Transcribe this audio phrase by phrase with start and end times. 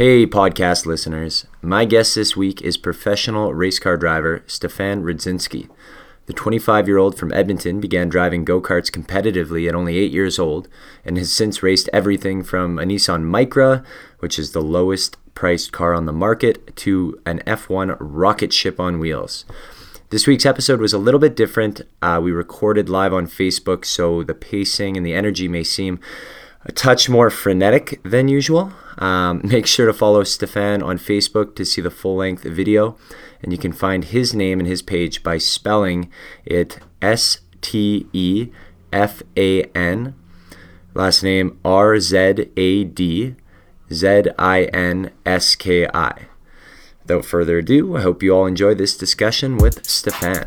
[0.00, 1.46] Hey, podcast listeners.
[1.60, 5.68] My guest this week is professional race car driver Stefan Rzadzinski.
[6.24, 10.38] The 25 year old from Edmonton began driving go karts competitively at only 8 years
[10.38, 10.68] old
[11.04, 13.84] and has since raced everything from a Nissan Micra,
[14.20, 19.00] which is the lowest priced car on the market, to an F1 rocket ship on
[19.00, 19.44] wheels.
[20.08, 21.82] This week's episode was a little bit different.
[22.00, 26.00] Uh, we recorded live on Facebook, so the pacing and the energy may seem
[26.64, 28.72] a touch more frenetic than usual.
[28.98, 32.96] Um, make sure to follow Stefan on Facebook to see the full length video,
[33.42, 36.10] and you can find his name and his page by spelling
[36.44, 38.48] it S T E
[38.92, 40.14] F A N,
[40.94, 43.36] last name R Z A D
[43.92, 46.26] Z I N S K I.
[47.02, 50.46] Without further ado, I hope you all enjoy this discussion with Stefan.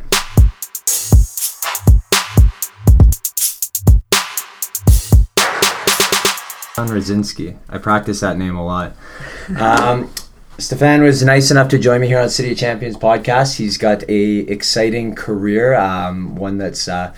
[6.73, 7.55] Stefan Rzadzinski.
[7.69, 8.95] I practice that name a lot.
[9.59, 10.09] Um,
[10.57, 13.57] Stefan was nice enough to join me here on City of Champions podcast.
[13.57, 17.13] He's got a exciting career, um, one that's uh,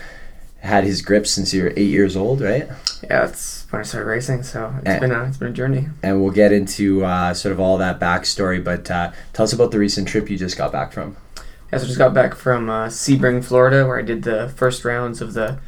[0.60, 2.68] had his grip since you were eight years old, right?
[3.04, 4.42] Yeah, that's when I started racing.
[4.44, 5.88] So it's And- been a it's been a journey.
[6.04, 8.62] And we'll get into uh, sort of all that backstory.
[8.64, 11.16] But uh, tell us about the recent trip you just got back from.
[11.72, 14.84] Yeah, so I just got back from uh, Sebring, Florida, where I did the first
[14.84, 15.60] rounds of the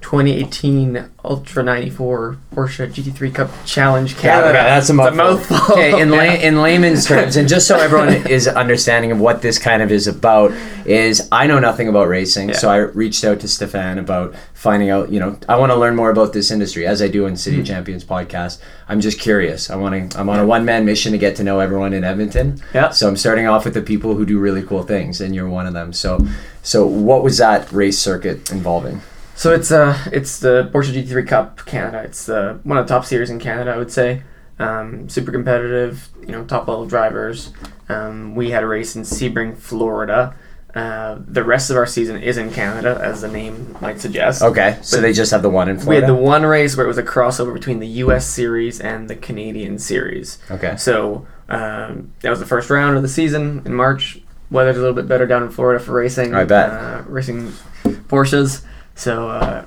[0.00, 4.52] 2018 Ultra 94 Porsche GT3 Cup Challenge Canada.
[4.54, 5.56] that's a It's mouthful.
[5.56, 5.74] mouthful.
[5.74, 6.18] Okay, in, Yeah.
[6.18, 9.92] lay, in layman's terms, and just so everyone is understanding of what this kind of
[9.92, 10.52] is about,
[10.86, 12.56] is I know nothing about racing, Yeah.
[12.56, 15.10] so I reached out to Stefan about finding out.
[15.10, 17.36] You know, I want to learn more about this industry, as I do in.
[17.36, 17.72] City of hmm.
[17.72, 18.58] Champions podcast.
[18.88, 19.70] I'm just curious.
[19.70, 20.18] I want to.
[20.18, 22.60] I'm on a one man mission to get to know everyone in Edmonton.
[22.74, 22.90] Yeah.
[22.90, 25.66] So I'm starting off with the people who do really cool things, and you're one
[25.66, 25.92] of them.
[25.92, 26.26] So,
[26.62, 29.00] so what was that race circuit involving?
[29.40, 32.02] So it's uh it's the Porsche GT3 Cup Canada.
[32.02, 34.22] It's uh, one of the top series in Canada, I would say.
[34.58, 37.50] Um, super competitive, you know, top level drivers.
[37.88, 40.36] Um, we had a race in Sebring, Florida.
[40.74, 44.42] Uh, the rest of our season is in Canada, as the name might suggest.
[44.42, 45.88] Okay, so But they just have the one in Florida.
[45.88, 48.28] We had the one race where it was a crossover between the U.S.
[48.28, 50.36] series and the Canadian series.
[50.50, 50.76] okay.
[50.76, 54.20] So um, that was the first round of the season in March.
[54.50, 56.34] Weather's a little bit better down in Florida for racing.
[56.34, 56.68] I bet.
[56.68, 57.52] Uh, racing
[57.84, 58.66] Porsches.
[59.00, 59.64] So uh,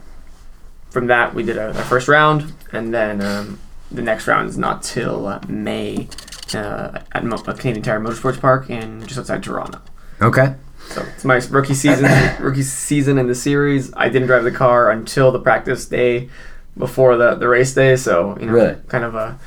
[0.92, 3.60] from that, we did a, our first round, and then um,
[3.92, 6.08] the next round is not till uh, May
[6.54, 9.82] uh, at Mo- Canadian Tire Motorsports Park in just outside Toronto.
[10.22, 10.54] Okay.
[10.90, 12.06] So it's my rookie season,
[12.40, 13.92] rookie season in the series.
[13.96, 16.30] I didn't drive the car until the practice day
[16.78, 18.76] before the, the race day, so you know, Really?
[18.88, 19.40] kind of a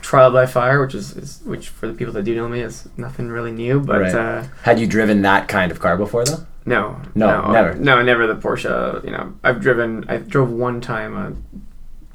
[0.00, 2.88] trial by fire, which is, is which for the people that do know me is
[2.96, 3.78] nothing really new.
[3.80, 4.14] But Right.
[4.14, 6.46] uh, Had you driven that kind of car before, though?
[6.66, 7.74] No, No, never.
[7.74, 9.04] no, never the Porsche.
[9.04, 10.04] You know, I've driven.
[10.08, 11.32] I drove one time a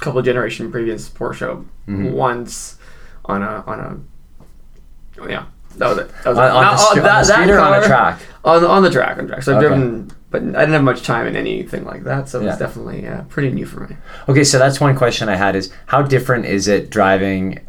[0.04, 2.12] couple generation previous Porsche Mhm.
[2.12, 2.78] once
[3.26, 5.30] on a on a.
[5.30, 5.46] Yeah,
[5.78, 6.12] that was it.
[6.24, 6.50] That was On, it.
[6.52, 8.20] on Not- the, str- on the street or on a track?
[8.44, 9.44] on on the track, on the track.
[9.44, 9.68] So I've Okay.
[9.68, 12.28] driven, but I didn't have much time in anything like that.
[12.30, 12.50] So Yeah.
[12.50, 13.96] it's definitely uh, pretty new for me.
[14.28, 17.60] Okay, so that's one question I had is how different is it driving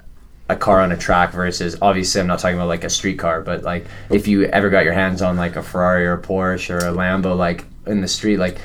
[0.53, 3.41] a car on a track versus obviously I'm not talking about like a street car,
[3.43, 6.71] but like if you ever got your hands on like a Ferrari or a Porsche
[6.71, 8.59] or a Lambo like in the street, like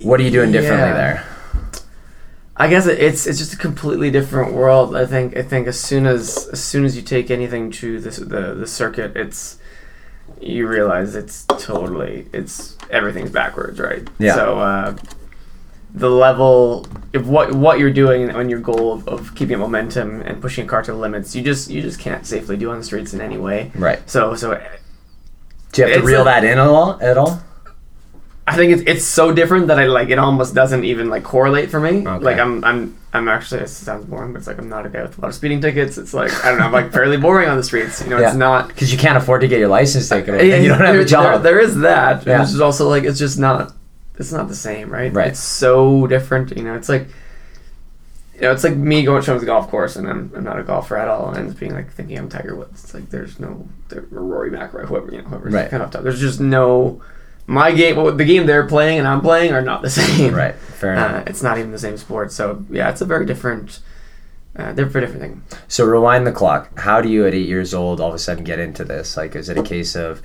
[0.00, 0.94] what are you doing differently Yeah.
[0.94, 1.24] there?
[2.56, 4.96] I guess it's it's just a completely different world.
[4.96, 8.16] I think I think as soon as as soon as you take anything to this
[8.16, 9.58] the the circuit, it's
[10.40, 14.06] you realize it's totally it's everything's backwards, right?
[14.18, 14.34] Yeah.
[14.34, 14.96] So uh,
[15.94, 20.40] the level of what what you're doing on your goal of, of keeping momentum and
[20.40, 22.84] pushing a car to the limits, you just you just can't safely do on the
[22.84, 23.72] streets in any way.
[23.74, 23.98] Right.
[24.08, 24.60] So so
[25.72, 27.40] Do you have to reel a- that in at all at all?
[28.46, 31.70] I think it's it's so different that I like it almost doesn't even like correlate
[31.70, 32.06] for me.
[32.06, 32.24] Okay.
[32.24, 35.02] Like I'm I'm I'm actually it sounds boring, but it's like I'm not a guy
[35.02, 35.98] with a lot of speeding tickets.
[35.98, 38.02] It's like I don't know, I'm like fairly boring on the streets.
[38.02, 38.28] You know, Yeah.
[38.28, 38.68] it's not.
[38.68, 40.48] Because you can't afford to get your license taken away.
[40.48, 41.42] Yeah, and you don't have a job.
[41.42, 42.26] there- there is that.
[42.26, 42.42] Yeah.
[42.42, 43.74] Is also like it's just not.
[44.18, 45.12] It's not the same, right?
[45.12, 45.28] Right.
[45.28, 46.56] It's so different.
[46.56, 47.06] You know, it's like.
[48.34, 50.62] You know, it's like me going to the golf course, and I'm, I'm not a
[50.62, 52.84] golfer at all, and being like thinking I'm Tiger Woods.
[52.84, 55.68] It's like there's no there, Rory McIlroy, whoever you know, whoever's Right.
[55.68, 56.04] kind of top.
[56.04, 57.02] There's just no
[57.48, 60.34] my game, what the game they're playing and I'm playing are not the same.
[60.36, 60.54] right.
[60.54, 61.14] Fair enough.
[61.22, 62.30] Uh, it's not even the same sport.
[62.30, 63.80] So yeah, it's a very different,
[64.54, 65.58] uh, they're very different thing.
[65.66, 66.78] So rewind the clock.
[66.78, 69.16] How do you, at eight years old, all of a sudden get into this?
[69.16, 70.22] Like, is it a case of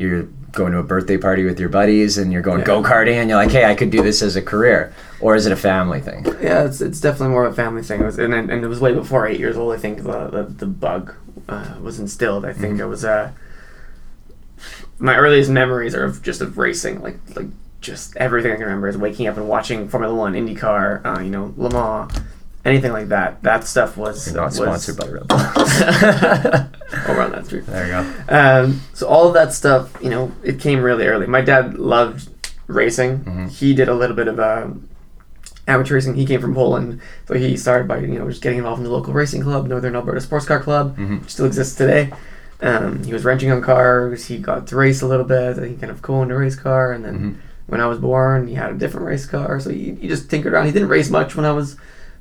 [0.00, 2.64] you're going to a birthday party with your buddies and you're going Yeah.
[2.66, 5.46] go karting and you're like, hey, I could do this as a career, or is
[5.46, 6.24] it a family thing?
[6.42, 8.00] Yeah, it's, it's definitely more of a family thing.
[8.00, 9.72] It was, and, and it was way before eight years old.
[9.72, 11.14] I think the the, the bug
[11.48, 12.44] uh, was instilled.
[12.44, 12.80] I think Mhm.
[12.80, 13.30] it was uh,
[14.98, 17.46] my earliest memories are of just of racing, like like
[17.80, 21.30] just everything I can remember is waking up and watching Formula One, IndyCar, uh, you
[21.30, 22.12] know, Le Mans,
[22.64, 23.42] anything like that.
[23.42, 25.38] That stuff was You're not was, sponsored by Red Bull.
[27.06, 27.62] I'll run that through.
[27.62, 28.34] there you go.
[28.34, 31.26] Um, so all of that stuff, you know, it came really early.
[31.26, 32.28] My dad loved
[32.66, 33.20] racing.
[33.20, 33.46] Mm-hmm.
[33.48, 34.88] He did a little bit of um,
[35.66, 36.14] amateur racing.
[36.14, 38.90] He came from Poland, so he started by you know just getting involved in the
[38.90, 41.20] local racing club, Northern Alberta Sports Car Club, Mhm.
[41.22, 42.10] which still exists today.
[42.62, 44.26] Um, he was wrenching on cars.
[44.26, 45.56] He got to race a little bit.
[45.66, 47.34] He kind of co-owned a race car, and then Mhm.
[47.68, 49.58] when I was born, he had a different race car.
[49.60, 50.66] So he, he just tinkered around.
[50.66, 51.76] He didn't race much when I was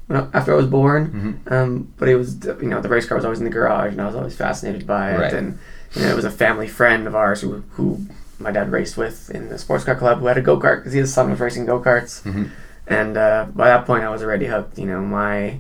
[0.10, 1.52] when I, after I was born, Mhm.
[1.52, 4.02] um, but it was you know the race car was always in the garage, and
[4.02, 5.18] I was always fascinated by it.
[5.20, 5.34] Right.
[5.34, 5.60] And
[5.94, 8.06] you know, it was a family friend of ours who who
[8.40, 10.94] my dad raced with in the sports car club who had a go kart because
[10.94, 12.24] his son was racing go karts.
[12.24, 12.50] Mhm.
[12.88, 14.80] And uh, by that point, I was already hooked.
[14.80, 15.60] You know, my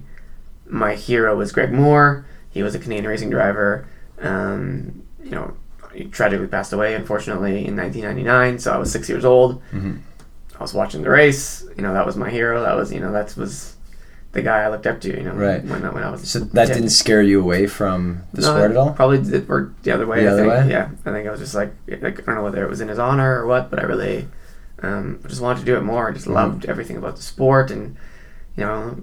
[0.67, 2.25] my hero was Greg Moore.
[2.49, 3.85] He was a Canadian racing driver.
[4.21, 5.53] Um, you know,
[5.93, 8.57] he tragically passed away, unfortunately, in 1999.
[8.59, 9.61] So I was six years old.
[9.71, 9.99] Mhm.
[10.59, 11.63] I was watching the race.
[11.77, 12.61] You know, that was my hero.
[12.63, 13.75] That was, you know, that was
[14.31, 15.09] the guy I looked up to.
[15.09, 15.63] You know, Right.
[15.65, 16.29] when, I- when I was.
[16.29, 16.73] So that kid.
[16.75, 18.91] didn't scare you away from the No, sport at all?
[18.93, 20.21] Probably did work the other way.
[20.23, 20.53] The I other think.
[20.65, 20.69] way?
[20.71, 22.87] Yeah, I think I was just like, like I don't know whether it was in
[22.89, 24.27] his honor or what, but I really
[24.83, 26.09] um, just wanted to do it more.
[26.09, 26.33] I just Mhm.
[26.33, 27.95] loved everything about the sport, and
[28.55, 28.97] you know,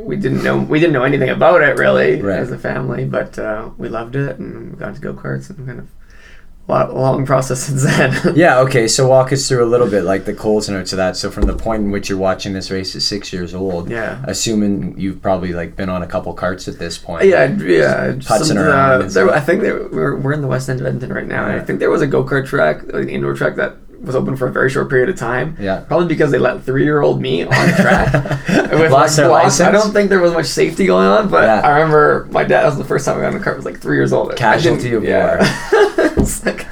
[0.00, 2.38] we didn't know we didn't know anything about it really Right.
[2.38, 5.78] as a family, but uh, we loved it and got into go karts and kind
[5.78, 6.03] of a lot, a
[6.68, 8.34] long process since then.
[8.36, 11.16] Yeah, okay, so walk us through a little bit like the Coles notes of that.
[11.16, 14.24] So from the point in which you're watching this race at six years old, yeah.
[14.26, 17.26] assuming you've probably like been on a couple carts at this point.
[17.26, 18.12] Yeah, yeah.
[18.12, 19.30] Putzing some- around uh.
[19.30, 21.46] I think they, we're, we're in the West End of Edmonton right now.
[21.46, 24.36] and I think there was a go kart track, an indoor track that was open
[24.36, 25.56] for a very short period of time.
[25.60, 25.80] Yeah.
[25.80, 28.12] Probably because they let three year old me on track.
[28.72, 29.60] with Lost my their license?
[29.68, 31.60] I don't think there was much safety going on, but Yeah.
[31.60, 32.62] I remember my dad.
[32.62, 33.54] That was the first time I got in a car.
[33.54, 34.34] I was like three years old.
[34.36, 35.38] Casualty of yeah.
[36.18, 36.66] it's like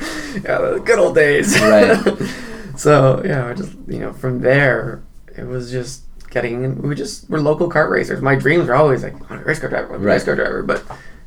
[0.44, 1.58] yeah, good old days.
[1.61, 1.99] Right.
[2.76, 5.02] so yeah, I just you know from there
[5.37, 6.81] it was just getting.
[6.82, 8.20] We just we're local kart racers.
[8.23, 10.14] My dreams were always like I'm a race car driver, I'm a Right.
[10.14, 10.82] race car driver, but.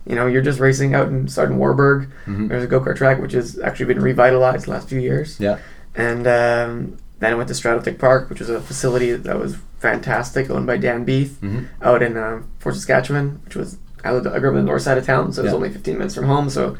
[0.07, 2.09] You know, you're just racing out in Sarton Warburg.
[2.27, 2.47] Mhm.
[2.49, 5.39] There's a go kart track which has actually been revitalized the last few years.
[5.39, 5.57] Yeah.
[5.95, 10.49] And um, then I went to Stratotech Park, which was a facility that was fantastic,
[10.49, 11.67] owned by Dan Beath, Mhm.
[11.81, 14.83] out in um, Fort Saskatchewan, which was I, lived, I grew up in the north
[14.83, 16.49] side of town, so it was only 15 minutes from home.
[16.49, 16.77] So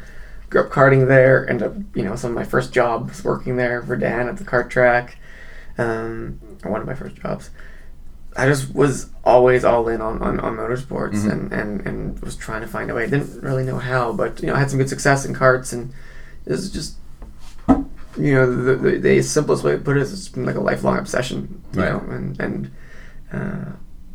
[0.48, 1.48] grew up karting there.
[1.50, 4.44] Ended up, you know, some of my first jobs working there for Dan at the
[4.44, 5.18] kart track.
[5.78, 7.50] Um, one of my first jobs.
[8.36, 11.32] I just was always all in on, on, on motorsports Mhm.
[11.32, 13.04] and, and, and was trying to find a way.
[13.04, 15.72] I didn't really know how, but you know, I had some good success in karts
[15.72, 15.92] and
[16.44, 16.96] it was just
[18.18, 20.60] you know, the, the, the simplest way to put it is it's been like a
[20.60, 21.92] lifelong obsession, you Right.
[21.92, 22.70] know, and, and
[23.32, 23.72] uh,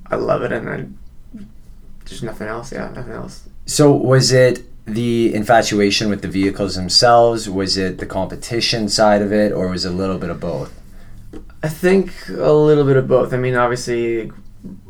[0.07, 0.85] I love it and I,
[2.05, 3.47] there's nothing else, yeah, nothing else.
[3.65, 7.49] So was it the infatuation with the vehicles themselves?
[7.49, 10.73] Was it the competition side of it, or was it a little bit of both?
[11.63, 13.33] I think a little bit of both.
[13.33, 14.31] I mean, obviously,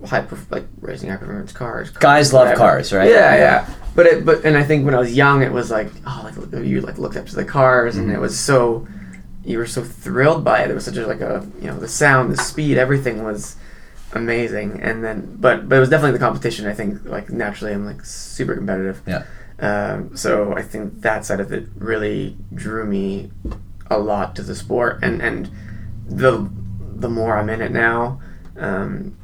[0.08, 1.90] high perf- like racing high performance cars.
[1.92, 3.10] cars, Guys love cars, right?
[3.10, 3.74] Yeah, yeah.
[3.94, 6.64] But it, but and I think when I was young, it was like oh, like
[6.66, 8.16] you like looked up to the cars, and Mhm.
[8.16, 8.88] it was so
[9.44, 10.72] you were so thrilled by it.
[10.72, 13.56] It was such a like a you know the sound, the speed, everything was
[14.14, 14.80] amazing.
[14.82, 16.68] And then, but but it was definitely the competition.
[16.68, 19.02] I think like naturally, I'm like super competitive.
[19.08, 19.24] Yeah.
[19.60, 23.32] Um, so I think that side of it really drew me
[23.90, 25.50] a lot to the sport, and and
[26.08, 26.50] the
[26.96, 28.22] the more I'm in it now,
[28.58, 29.18] um,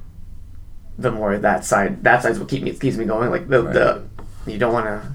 [0.97, 3.29] the more that side that side's what keep me keeps me going.
[3.29, 3.73] Like the Right.
[3.73, 4.03] the
[4.51, 5.11] you don't want to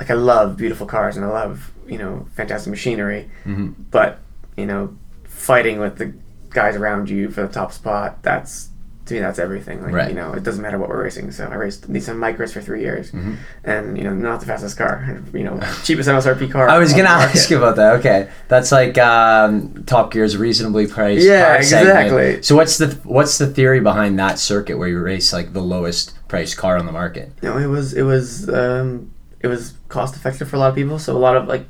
[0.00, 4.18] like I love beautiful cars and I love you know fantastic machinery, hmm but
[4.56, 6.12] you know fighting with the
[6.50, 8.68] guys around you for the top spot that's
[9.06, 10.08] to me that's everything like Right.
[10.08, 12.80] you know it doesn't matter what we're racing so i raced Nissan Micras for three
[12.82, 16.78] years hmm and you know not the fastest car you know cheapest msrp car I
[16.78, 17.94] was gonna ask you about that.
[18.00, 21.24] Okay, that's like um, Top Gear's reasonably priced.
[21.26, 21.98] Yeah, car segment.
[21.98, 22.42] exactly.
[22.42, 26.16] So what's the what's the theory behind that circuit where you race like the lowest
[26.28, 27.32] priced car on the market?
[27.42, 30.98] No, it was it was um, it was cost effective for a lot of people.
[30.98, 31.66] So a lot of like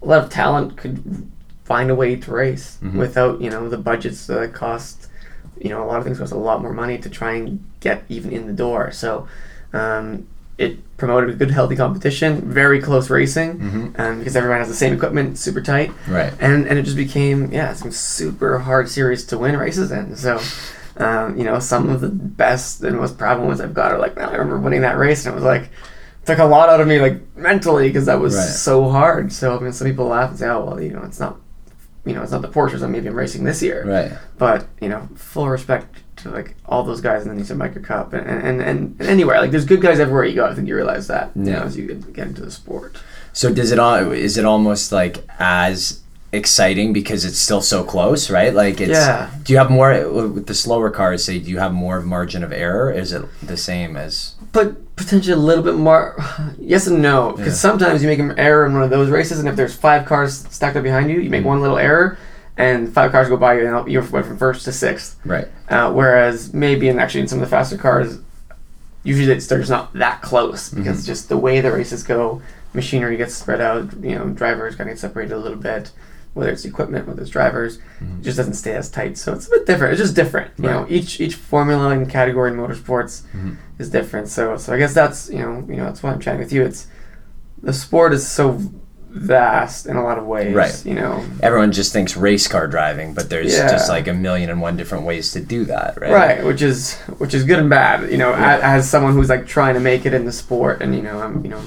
[0.00, 1.26] a lot of talent could
[1.64, 2.94] find a way to race Mhm.
[2.94, 5.08] without you know the budgets that cost.
[5.60, 8.04] You know, a lot of things cost a lot more money to try and get
[8.08, 8.90] even in the door.
[8.92, 9.26] So
[9.72, 10.26] um,
[10.58, 14.00] it promoted a good, healthy competition, very close racing, Mhm.
[14.00, 16.32] um, because everyone has the same equipment, super tight Right.
[16.40, 20.14] and and it just became yeah some super hard series to win races in.
[20.16, 20.40] So.
[20.98, 24.14] Um, you know, some of the best and most proud ones I've got are like,
[24.14, 25.70] man, I remember winning that race, and it was like,
[26.24, 28.44] took a lot out of me, like mentally, because that was Right.
[28.44, 29.32] so hard.
[29.32, 31.36] So I mean, some people laugh and say, oh, well, you know, it's not,
[32.04, 34.12] you know, it's not the Porsches I'm maybe I'm racing this year, Right.
[34.38, 38.12] but you know, full respect to like all those guys in the Nissan Micra Cup
[38.12, 39.40] and and, and, and anywhere.
[39.40, 40.46] Like, there's good guys everywhere you go.
[40.46, 41.58] I think you realize that, you Yeah.
[41.60, 42.96] know, as you get, get into the sport.
[43.32, 44.12] So does it all?
[44.12, 46.00] Is it almost like as
[46.32, 48.54] exciting because it's still so close, right?
[48.54, 49.30] Like it's Yeah.
[49.44, 52.52] do you have more with the slower cars say do you have more margin of
[52.52, 52.90] error?
[52.90, 56.16] Is it the same as but potentially a little bit more.
[56.58, 57.70] Yes and no, because Yeah.
[57.70, 60.46] sometimes you make an error in one of those races, and if there's five cars
[60.50, 61.30] stacked up behind you, you Mm-hmm.
[61.30, 62.16] make one little error,
[62.56, 65.16] and five cars go by you, and you went from first to sixth.
[65.24, 65.48] right?
[65.68, 68.18] Uh, whereas maybe in actually in some of the faster cars,
[69.04, 71.06] usually it's, they're just not that close because Mm-hmm.
[71.06, 72.40] just the way the races go,
[72.74, 73.92] machinery gets spread out.
[74.02, 75.90] You know, drivers kind of get separated a little bit.
[76.34, 79.18] Whether it's equipment, whether it's drivers, it just doesn't stay as tight.
[79.18, 79.92] So it's a bit different.
[79.92, 80.50] It's just different.
[80.58, 80.94] You know, Mm-hmm.
[80.94, 83.56] Each each formula and category in motorsports Mhm.
[83.78, 84.28] is different.
[84.28, 86.62] So so I guess that's you know you know that's why I'm chatting with you.
[86.62, 86.86] It's
[87.62, 88.58] the sport is so
[89.10, 90.54] vast in a lot of ways.
[90.54, 90.86] Right.
[90.86, 91.22] You know.
[91.42, 93.68] Everyone just thinks race car driving, but there's Yeah.
[93.70, 96.12] just like a million and one different ways to do that, right?
[96.12, 98.56] right which is which is good and bad you know Yeah.
[98.56, 101.20] a as someone who's like trying to make it in the sport and you know
[101.20, 101.60] i'm you know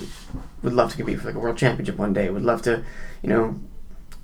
[0.63, 2.81] would love to compete for like a world championship one day would love to
[3.22, 3.55] you know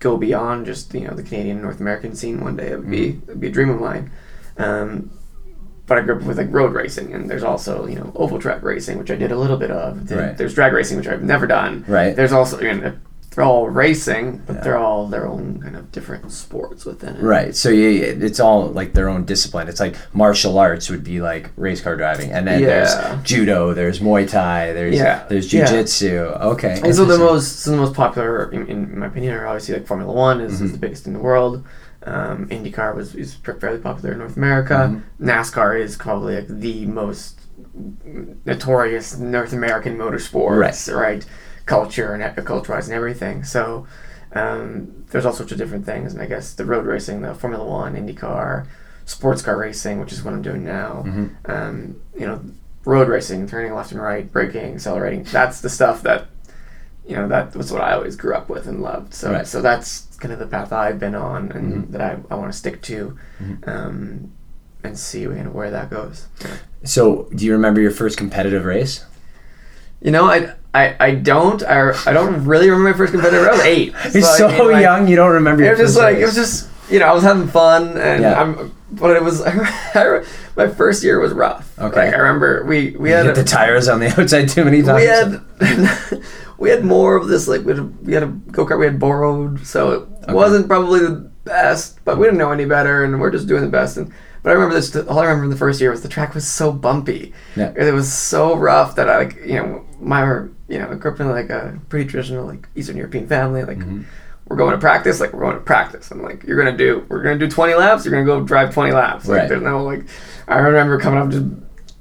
[0.02, 3.14] go beyond just you know the canadian north american scene one day it would be
[3.14, 3.30] Mm-hmm.
[3.30, 4.12] it'd be a dream of mine
[4.58, 5.10] um
[5.88, 8.64] but I grew up with like road racing, and there's also you know oval track
[8.64, 10.10] racing, which I did a little bit of.
[10.10, 10.38] Right.
[10.38, 11.84] There's drag racing, which I've never done.
[11.86, 12.16] Right.
[12.16, 12.94] There's also you know,
[13.34, 14.62] they're all racing, but Yeah.
[14.62, 17.22] they're all their own kind of different sports within it.
[17.24, 17.56] Right.
[17.56, 19.70] So yeah, it's all like their own discipline.
[19.70, 22.68] It's like martial arts would be like race car driving, and then Yeah.
[22.68, 25.24] there's judo, there's Muay Thai, there's Yeah.
[25.30, 25.66] there's Yeah.
[25.66, 26.42] jujitsu.
[26.42, 26.82] Okay.
[26.84, 29.76] And so the most, some of the most popular, in, in my opinion, are obviously
[29.76, 30.66] like Formula One is, Mm-hmm.
[30.66, 31.64] is the biggest in the world.
[32.04, 34.74] Um, IndyCar was is fairly popular in North America.
[34.92, 35.30] Mm-hmm.
[35.30, 37.40] NASCAR is probably like the most
[38.46, 40.88] notorious North American motorsport, Right.
[40.96, 41.26] right?
[41.72, 43.44] Culture and culture-wise and everything.
[43.46, 43.88] So
[44.34, 47.66] um, there's all sorts of different things, and I guess the road racing, the Formula
[47.66, 48.68] One, IndyCar,
[49.06, 51.04] sports car racing, which is what I'm doing now.
[51.08, 51.52] Mm-hmm.
[51.52, 52.42] Um, you know,
[52.86, 55.24] road racing, turning left and right, braking, accelerating.
[55.24, 56.28] That's the stuff that
[57.08, 59.14] you know that was what I always grew up with and loved.
[59.14, 59.48] So Right.
[59.48, 61.92] so that's kind of the path I've been on and Mhm.
[61.94, 63.70] that I, I want to stick to, Mm-hmm.
[63.70, 64.32] um,
[64.84, 66.28] and see you know, where that goes.
[66.84, 69.06] So do you remember your first competitive race?
[70.02, 73.48] You know, I I, I don't I, I don't really remember my first competitive.
[73.48, 73.94] I was eight.
[74.14, 76.24] You're I so mean, like, young, you don't remember It your was just like race.
[76.24, 78.42] it was just you know I was having fun and Yeah.
[78.42, 79.42] I'm but it was
[80.56, 81.78] my first year was rough.
[81.80, 82.06] Okay.
[82.06, 84.64] Like I remember we we You had hit a- the tires on the outside too
[84.66, 85.02] many times.
[85.02, 86.24] we had
[86.58, 88.86] we had more of this like we had a, we had a go kart we
[88.86, 90.34] had borrowed, so it Okay.
[90.34, 93.68] wasn't probably the best, but we didn't know any better, and we're just doing the
[93.70, 93.98] best.
[93.98, 94.14] And
[94.44, 94.96] but I remember this.
[94.96, 97.34] All I remember in the first year was the track was so bumpy.
[97.56, 97.74] Yeah.
[97.76, 101.20] It was so rough that I like you know my you know I grew up
[101.20, 103.78] in like a pretty traditional like Eastern European family like.
[103.80, 104.04] Mm-hmm.
[104.48, 106.12] We're going to practice, like we're going to practice.
[106.12, 108.04] I'm like, you're gonna do, we're gonna do 20 laps.
[108.04, 109.26] You're gonna go drive 20 laps.
[109.26, 109.48] Like, Right.
[109.50, 110.04] there's no like,
[110.46, 111.46] I remember coming up just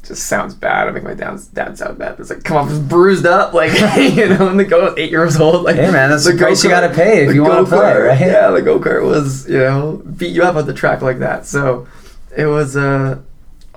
[0.02, 0.88] just sounds bad.
[0.88, 2.16] I make my dad's dad sound bad.
[2.16, 5.12] But it's like come up just bruised up, like you know, and the go eight
[5.12, 5.62] years old.
[5.62, 8.18] Like Hey, man, that's the price you gotta pay if you wanna play, right?
[8.18, 11.46] Yeah, the go kart was you know beat you up at the track like that.
[11.46, 11.86] So
[12.36, 13.20] it was uh,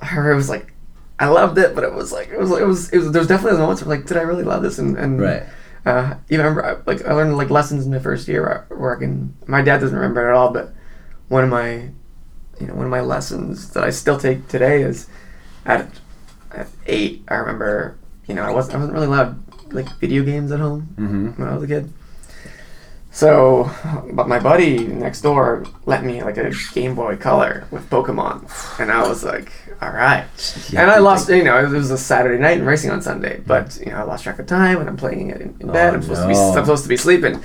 [0.01, 0.72] I remember it was like
[1.19, 3.27] I loved it, but it was like it was it was it was there was
[3.27, 5.43] definitely those moments where like did I really love this and and Right.
[5.85, 8.95] uh, you remember, I- like I learned like lessons in the first year where, where
[8.95, 9.33] I can.
[9.47, 10.73] My dad doesn't remember it at all, but
[11.29, 11.89] one of my,
[12.59, 15.07] you know, one of my lessons that I still take today is,
[15.65, 15.87] at,
[16.51, 19.41] at eight, I remember, you know, I wasn't I wasn't really allowed
[19.73, 21.41] like video games at home Mm-hmm.
[21.41, 21.91] when I was a kid.
[23.11, 23.69] So,
[24.13, 28.91] but my buddy next door lent me like a Game Boy Color with Pokemon, and
[28.91, 29.51] I was like,
[29.81, 30.25] "All right."
[30.69, 33.41] Yeah, and I lost, you know, it was a Saturday night and racing on Sunday,
[33.45, 35.93] but you know, I lost track of time and I'm playing it in, in bed.
[35.93, 36.33] Oh, I'm supposed to be.
[36.35, 37.43] I'm supposed to be sleeping.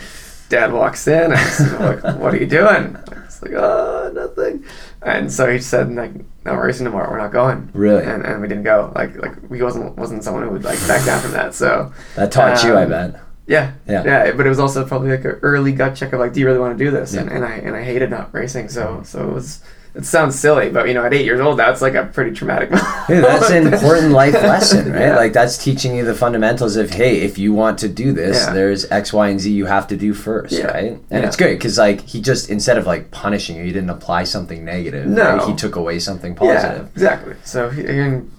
[0.49, 1.33] Dad walks in.
[1.33, 4.65] And he's like, "What are you doing?" It's like, "Oh, nothing."
[5.03, 6.13] And so he said, "Like,
[6.45, 7.11] no we're racing tomorrow.
[7.11, 8.03] We're not going." Really?
[8.05, 8.91] And, and we didn't go.
[8.95, 11.55] Like, like we wasn't wasn't someone who would like back down from that.
[11.55, 13.21] So That taught you, I Um, bet.
[13.47, 14.05] yeah, Yeah.
[14.05, 16.47] yeah, But it was also probably like an early gut check of like, do you
[16.47, 17.13] really want to do this?
[17.15, 19.61] And, and I and I hated not racing, so so it was.
[19.99, 22.71] It sounds silly, but you know, at eight years old, that's like a pretty traumatic.
[23.09, 25.01] Dude, that's an important life lesson, right?
[25.01, 25.17] Yeah.
[25.17, 28.53] Like that's teaching you the fundamentals of hey, if you want to do this, Yeah.
[28.53, 30.67] there's X, Y, and Z you have to do first, Yeah.
[30.69, 30.99] right?
[31.11, 34.23] And it's great because like he just instead of like punishing you, he didn't apply
[34.23, 35.07] something negative.
[35.07, 35.37] No.
[35.39, 35.49] right?
[35.49, 36.83] he took away something positive.
[36.87, 37.35] yeah, exactly.
[37.43, 38.31] So he, and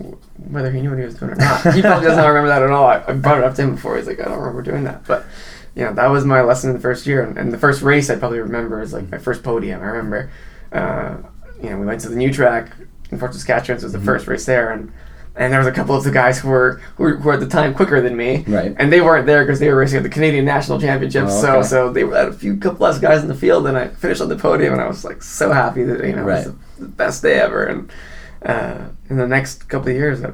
[0.50, 2.64] whether he knew what he was doing or not, he probably does not remember that
[2.64, 2.86] at all.
[2.86, 3.98] I, I brought it up to him before.
[3.98, 5.26] He's like, I don't remember doing that, but
[5.76, 7.22] you know, that was my lesson in the first year.
[7.22, 9.82] And, and the first race I probably remember is like my first podium.
[9.82, 10.32] I remember,
[10.72, 11.18] uh,
[11.62, 12.72] you know, we went to the new track
[13.12, 13.80] in Fort Saskatchewan.
[13.80, 14.92] So it was the first race there, and
[15.36, 17.40] and there was a couple of the guys who were who were, who were at
[17.40, 18.76] the time quicker than me, Right.
[18.78, 21.32] And they weren't there because they were racing at the Canadian National Championships.
[21.32, 21.68] Oh, So okay.
[21.68, 24.30] so they had a few couple less guys in the field, and I finished on
[24.30, 26.88] the podium, and I was like so happy that you know it was the, the
[26.88, 27.64] best day ever.
[27.66, 27.92] And
[28.44, 30.32] uh, in the next couple of years, I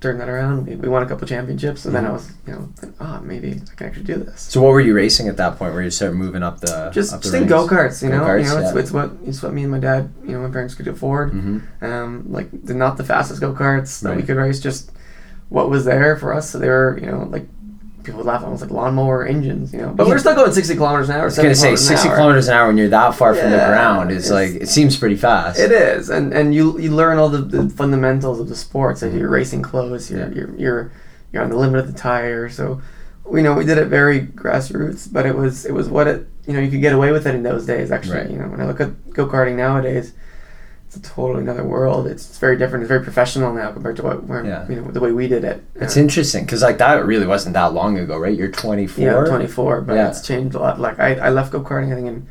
[0.00, 0.66] turned that around.
[0.66, 2.10] We, we won a couple championships, and then Mm-hmm.
[2.10, 4.40] I was, you know, like, oh, maybe I can actually do this.
[4.42, 5.74] So what were you racing at that point?
[5.74, 8.20] Where you started moving up the Just, up the just in go karts, you know.
[8.20, 8.80] Go-karts, you know, it's, yeah.
[8.80, 11.32] it's what it's what me and my dad, you know, my parents could afford.
[11.32, 11.82] Mhm.
[11.82, 14.90] Um, like they're not the fastest go karts that we could race, just
[15.50, 16.48] what was there for us.
[16.50, 17.46] So they were, you know, like
[18.10, 19.88] people would laugh almost like lawnmower engines, you know.
[19.94, 20.12] But Yeah.
[20.12, 21.22] we're still going sixty kilometers an hour.
[21.22, 24.10] I was gonna say 60 kilometers an hour when you're that far from the ground
[24.10, 25.58] is it's- like it seems pretty fast.
[25.58, 29.02] It is, and and you you learn all the, the fundamentals of the sports.
[29.02, 30.32] Like you're racing close, you're, Mm-hmm.
[30.36, 30.44] Yeah.
[30.46, 30.92] you're you're
[31.32, 32.48] you're on the limit of the tire.
[32.48, 32.80] So,
[33.32, 36.52] you know, we did it very grassroots, but it was it was what it you
[36.54, 37.90] know you could get away with it in those days.
[37.92, 38.30] Actually, Right.
[38.30, 40.12] you know, when I look at go karting nowadays,
[40.92, 42.08] it's a totally another world.
[42.08, 42.82] It's, it's very different.
[42.82, 44.66] It's very professional now compared to what where, Yeah.
[44.68, 45.62] you know the way we did it.
[45.76, 48.36] It's interesting because like that really wasn't that long ago, right?
[48.36, 49.04] You're 24.
[49.04, 50.08] Yeah, I'm 24, but Yeah.
[50.08, 50.80] it's changed a lot.
[50.80, 52.26] Like I, I left go karting I think in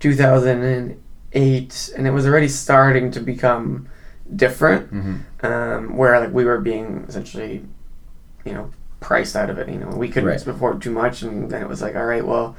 [0.00, 3.88] 2008, and it was already starting to become
[4.34, 4.92] different.
[4.92, 5.20] Mhm.
[5.44, 7.64] Um, where like we were being essentially,
[8.44, 9.68] you know, priced out of it.
[9.68, 10.44] You know, we couldn't Right.
[10.46, 12.56] afford too much, and then it was like, all right, well.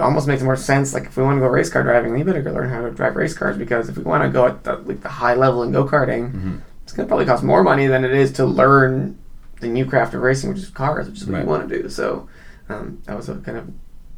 [0.00, 0.92] Almost makes more sense.
[0.92, 2.90] Like if we want to go race car driving, we better go learn how to
[2.90, 5.62] drive race cars because if we want to go at the, like the high level
[5.62, 6.60] in go karting, Mhm.
[6.82, 9.16] it's gonna probably cost more money than it is to learn
[9.60, 11.42] the new craft of racing, which is cars, which is what Right.
[11.44, 11.88] you want to do.
[11.88, 12.28] So
[12.68, 13.68] um, that was a kind of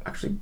[0.05, 0.37] actually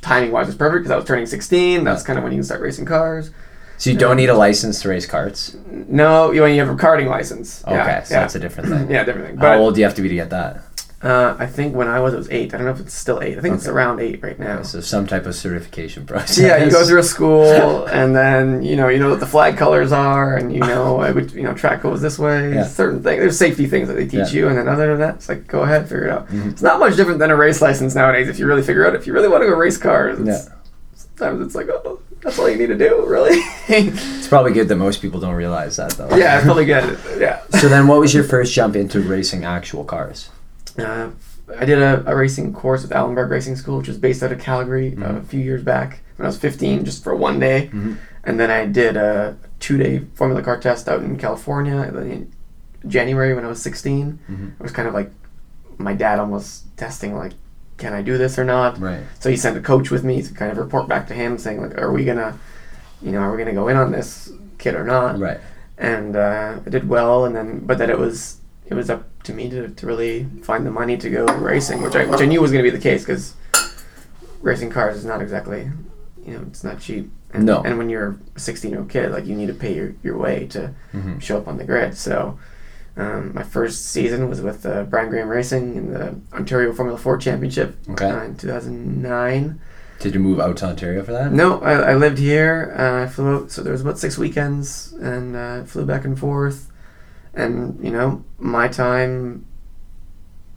[0.00, 1.82] timing wise was perfect because I was turning 16.
[1.82, 3.30] That's kind of when you can start racing cars.
[3.78, 5.56] So you don't need a license to race karts.
[5.88, 7.62] No, you only have a karting license.
[7.64, 8.20] Okay, yeah, so yeah.
[8.20, 8.90] that's a different thing.
[8.90, 9.36] yeah, different thing.
[9.38, 10.62] How old do you have to be to get that?
[11.00, 12.52] Uh, I think when I was, it was eight.
[12.52, 13.38] I don't know if it's still eight.
[13.38, 14.62] I think it's around eight right now.
[14.62, 16.38] So some type of certification process.
[16.38, 19.56] Yeah, you go through a school, and then you know you know what the flag
[19.56, 22.52] colors are, and you know I would you know track goes this way.
[22.52, 22.64] Yeah.
[22.66, 24.40] Certain things, there's safety things that they teach Yeah.
[24.40, 26.28] you, and then other than that, it's like go ahead, figure it out.
[26.30, 26.50] Mhm.
[26.50, 28.94] It's not much different than a race license nowadays if you really figure out.
[28.96, 30.54] If you really want to go race cars, it's, Yeah.
[31.16, 33.38] sometimes it's like oh, that's all you need to do, really.
[33.68, 36.16] It's probably good that most people don't realize that though.
[36.16, 36.98] yeah, it's probably good.
[37.20, 37.40] Yeah.
[37.60, 40.28] So then, what was your first jump into racing actual cars?
[40.78, 41.10] Uh,
[41.58, 44.38] I did a, a racing course with Allenberg Racing School, which was based out of
[44.38, 45.18] Calgary uh, Mhm.
[45.18, 47.70] a few years back when I was 15, just for one day.
[47.72, 47.96] Mhm.
[48.24, 52.30] And then I did a two day Formula Car test out in California in
[52.86, 54.18] January when I was 16.
[54.30, 54.52] Mhm.
[54.58, 55.10] It was kind of like
[55.78, 57.32] my dad almost testing, like,
[57.78, 58.78] can I do this or not?
[58.80, 59.00] Right.
[59.20, 61.62] So he sent a coach with me to kind of report back to him saying,
[61.62, 62.34] like, are we going to,
[63.00, 65.18] you know, are we going to go in on this kid or not?
[65.18, 65.38] Right.
[65.80, 67.24] and uh, I did well.
[67.24, 68.37] And then, but then it was
[68.70, 71.96] it was up to me to, to really find the money to go racing, which
[71.96, 73.34] I which I knew was going to be the case because
[74.42, 75.70] racing cars is not exactly,
[76.24, 77.10] you know, it's not cheap.
[77.32, 77.62] And, No.
[77.62, 80.16] And when you're a 16 year old kid, like you need to pay your, your
[80.16, 81.20] way to Mhm.
[81.20, 81.96] show up on the grid.
[81.96, 82.38] So.
[82.96, 87.16] Um, my first season was with uh, Brian Graham Racing in the Ontario Formula 4
[87.18, 88.10] Championship Okay.
[88.10, 89.60] uh, in 2009.
[90.00, 91.30] Did you move out to Ontario for that?
[91.32, 92.74] No, I, I lived here.
[92.76, 96.18] Uh, I flew out, so there was about six weekends, and uh, flew back and
[96.18, 96.67] forth.
[97.34, 99.44] And you know, my time,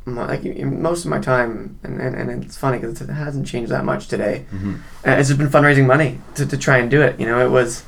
[0.06, 3.72] my, like most of my time, and, and, and it's funny because it hasn't changed
[3.72, 4.46] that much today.
[4.54, 4.76] Mhm.
[5.06, 7.20] Uh, it's just been fundraising money to, to try and do it.
[7.20, 7.84] You know, it was.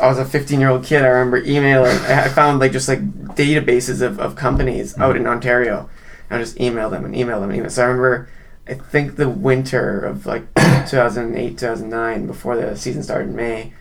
[0.00, 1.02] I was a 15 year old kid.
[1.02, 1.96] I remember emailing.
[2.06, 3.00] I found like just like
[3.34, 5.88] databases of, of companies out in Ontario.
[6.30, 7.70] And I just email them and email them and email.
[7.70, 8.28] So I remember,
[8.68, 10.42] I think the winter of like
[10.88, 13.72] 2008, 2009, before the season started in May,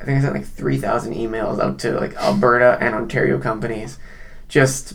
[0.00, 3.98] I think I sent like 3,000 emails out to like Alberta and Ontario companies,
[4.48, 4.94] just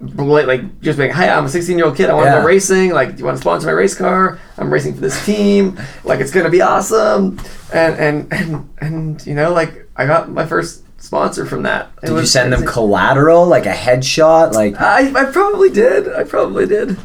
[0.00, 2.08] like just being, hi, I'm a 16 year old kid.
[2.08, 2.40] I want to Yeah.
[2.40, 2.92] go racing.
[2.92, 4.38] Like, do you want to sponsor my race car?
[4.56, 5.78] I'm racing for this team.
[6.04, 7.38] Like, it's gonna be awesome.
[7.72, 11.90] And and and and you know, like I got my first sponsor from that.
[12.02, 14.80] It Did you send them collateral, like a headshot, like?
[14.80, 16.12] I, I probably did.
[16.12, 16.96] I probably did.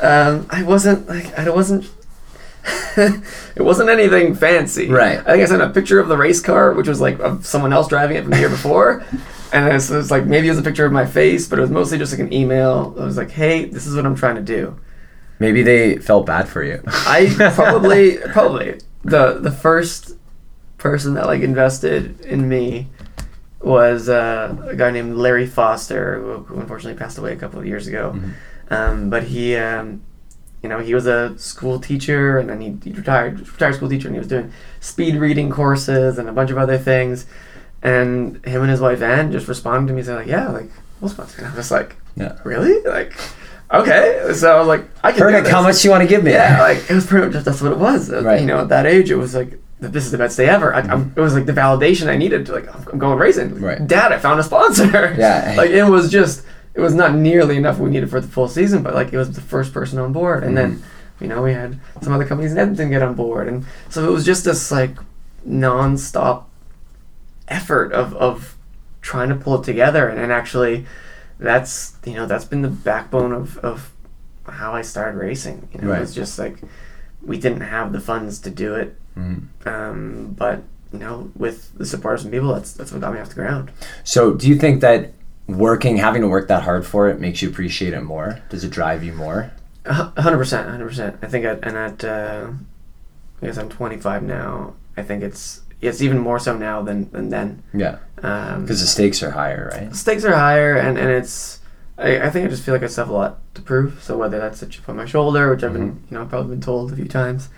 [0.00, 1.90] Um, I wasn't like I wasn't.
[3.56, 4.88] it wasn't anything fancy.
[4.88, 5.18] Right.
[5.18, 7.72] I think I sent a picture of the race car, which was like of someone
[7.72, 9.04] else driving it from the year before,
[9.52, 11.58] and it was, it was like maybe it was a picture of my face, but
[11.58, 12.94] it was mostly just like an email.
[12.98, 14.78] It was like, "Hey, this is what I'm trying to do."
[15.38, 16.82] Maybe they felt bad for you.
[16.86, 20.16] I probably probably the the first
[20.78, 22.88] person that like invested in me
[23.60, 27.66] was uh, a guy named Larry Foster, who, who unfortunately passed away a couple of
[27.66, 28.18] years ago.
[28.70, 30.02] Um, but he, um,
[30.62, 34.08] you know, he was a school teacher, and then he, he retired retired school teacher,
[34.08, 37.26] and he was doing speed reading courses and a bunch of other things.
[37.82, 40.70] And him and his wife Ann just responded to me saying like, "Yeah, like
[41.00, 42.36] we'll sponsor." And I'm just like, Yeah.
[42.44, 42.82] "Really?
[42.82, 43.14] Like,
[43.72, 45.48] okay." So I was like, "I can." this.
[45.50, 46.32] How much you want to give me?
[46.32, 48.12] Yeah, like it was pretty much just, that's what it was.
[48.12, 48.40] Uh, Right.
[48.40, 50.74] You know, at that age, it was like this is the best day ever.
[50.74, 53.58] I, I'm, it was like the validation I needed to like I'm, I'm going racing.
[53.62, 53.86] Right.
[53.86, 55.14] Dad, I found a sponsor.
[55.18, 55.54] Yeah.
[55.56, 58.82] like it was just it was not nearly enough we needed for the full season,
[58.82, 61.24] but like it was the first person on board, and then Mm-hmm.
[61.24, 64.10] you know we had some other companies in Edmonton get on board, and so it
[64.12, 64.96] was just this like
[65.44, 66.48] non-stop
[67.48, 68.56] effort of of
[69.00, 70.86] trying to pull it together and, and actually
[71.38, 73.90] that's you know that's been the backbone of, of
[74.46, 75.68] how I started racing.
[75.72, 75.98] You know, Right.
[75.98, 76.58] it was just like
[77.24, 79.42] we didn't have the funds to do it, Mhm.
[79.66, 83.20] um, but you know, with the support of some people, that's that's what got me
[83.20, 83.70] off the ground.
[84.04, 85.12] So, do you think that
[85.58, 88.40] working, having to work that hard for it, makes you appreciate it more?
[88.50, 89.52] Does it drive you more?
[89.84, 91.16] A hu- a hundred percent, hundred percent.
[91.22, 92.50] I think, at, and at uh,
[93.42, 94.74] I guess I'm 25 now.
[94.96, 97.62] I think it's it's even more so now than than then.
[97.72, 99.94] Yeah, Um, because the stakes are higher, right?
[99.96, 101.60] stakes are higher and, and it's
[101.96, 104.02] I, I think I just feel like I still have a lot to prove.
[104.02, 106.50] So whether that's a chip on my shoulder, which I've been you know I've probably
[106.50, 107.48] been told a few times,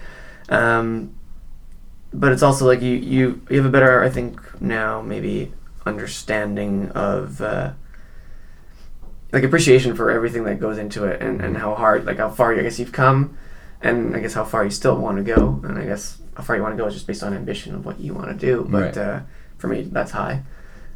[0.50, 1.14] um,
[2.12, 5.52] but it's also like you you you have a better I think now maybe
[5.85, 7.72] understanding of uh,
[9.33, 12.55] like appreciation for everything that goes into it and, and how hard like how far
[12.55, 13.37] I guess you've come,
[13.81, 16.57] and I guess how far you still want to go, and I guess how far
[16.57, 18.66] you want to go is just based on ambition of what you want to do.
[18.68, 18.99] But Right.
[18.99, 19.21] uh,
[19.59, 20.42] for me, that's high,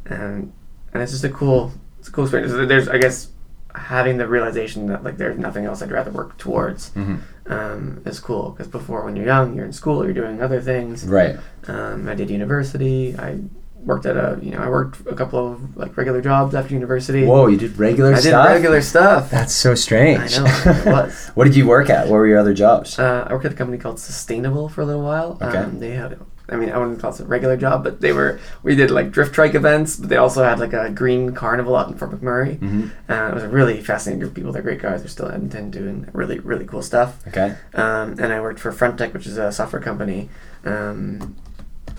[0.05, 0.51] and
[0.93, 2.53] and it's just a cool it's a cool experience.
[2.53, 3.29] There's I guess
[3.75, 7.19] having the realization that like there's nothing else I'd rather work towards Mhm.
[7.47, 11.05] um, is cool because before when you're young you're in school you're doing other things.
[11.05, 11.37] Right.
[11.67, 13.15] Um, I did university.
[13.17, 13.37] I
[13.87, 17.25] worked at a you know I worked a couple of like regular jobs after university.
[17.25, 18.47] Whoa, you did regular I did stuff.
[18.47, 19.31] regular stuff.
[19.31, 20.37] That's so strange.
[20.37, 21.27] I know it was.
[21.35, 22.05] what did you work at?
[22.07, 22.99] What were your other jobs?
[22.99, 25.37] Uh, I worked at a company called Sustainable for a little while.
[25.41, 25.57] Okay.
[25.57, 26.19] Um, they had,
[26.49, 28.39] I mean, I wouldn't call it a regular job, but they were.
[28.63, 31.87] We did like drift trike events, but they also had like a green carnival out
[31.87, 32.59] in Fort McMurray.
[32.59, 32.91] Mhm.
[33.09, 34.51] Uh, it was a really fascinating group of people.
[34.51, 35.01] They're great guys.
[35.01, 37.25] They're still in Edmonton doing really really cool stuff.
[37.29, 37.55] Okay.
[37.73, 40.29] Um, and I worked for Frontech, which is a software company,
[40.65, 41.35] um,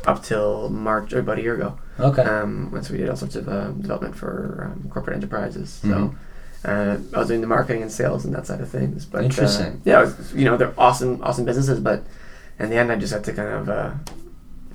[0.08, 1.78] up till March, or about a year ago.
[2.00, 2.22] Okay.
[2.22, 5.70] Um, and so we did all sorts of uh, development for um, corporate enterprises.
[5.70, 6.14] So
[6.64, 9.04] uh, I was doing the marketing and sales and that side of things.
[9.04, 9.82] But uh, Interesting.
[9.84, 11.78] yeah, was, you know, they're awesome, awesome businesses.
[11.80, 12.04] But
[12.58, 13.92] in the end, I just had to kind of, uh,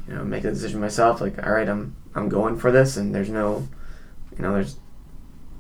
[0.08, 1.20] you know, make a decision myself.
[1.20, 3.68] Like, all right, I'm I'm going for this, and there's no,
[4.38, 4.78] you know, there's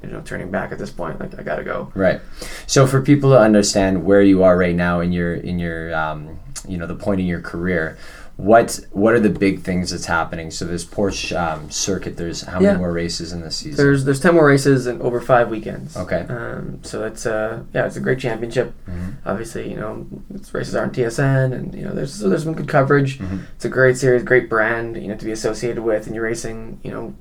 [0.01, 1.19] there's no turning back at this point.
[1.19, 1.91] Like, I gotta go.
[1.95, 2.21] Right.
[2.67, 6.39] So for people to understand where you are right now in your in your um,
[6.67, 7.97] you know the point in your career,
[8.35, 10.49] what what are the big things that's happening?
[10.49, 12.77] So this Porsche um, circuit, there's how many Yeah.
[12.77, 13.77] more races in this season?
[13.77, 15.95] There's there's ten more races and over five weekends.
[15.95, 16.25] Okay.
[16.29, 18.73] Um, so it's uh yeah it's a great championship.
[18.89, 19.13] Mhm.
[19.25, 22.53] Obviously you know it's races are on TSN and you know there's so there's some
[22.55, 23.19] good coverage.
[23.19, 23.41] Mhm.
[23.55, 26.79] It's a great series, great brand you know to be associated with, and you're racing
[26.83, 27.13] you know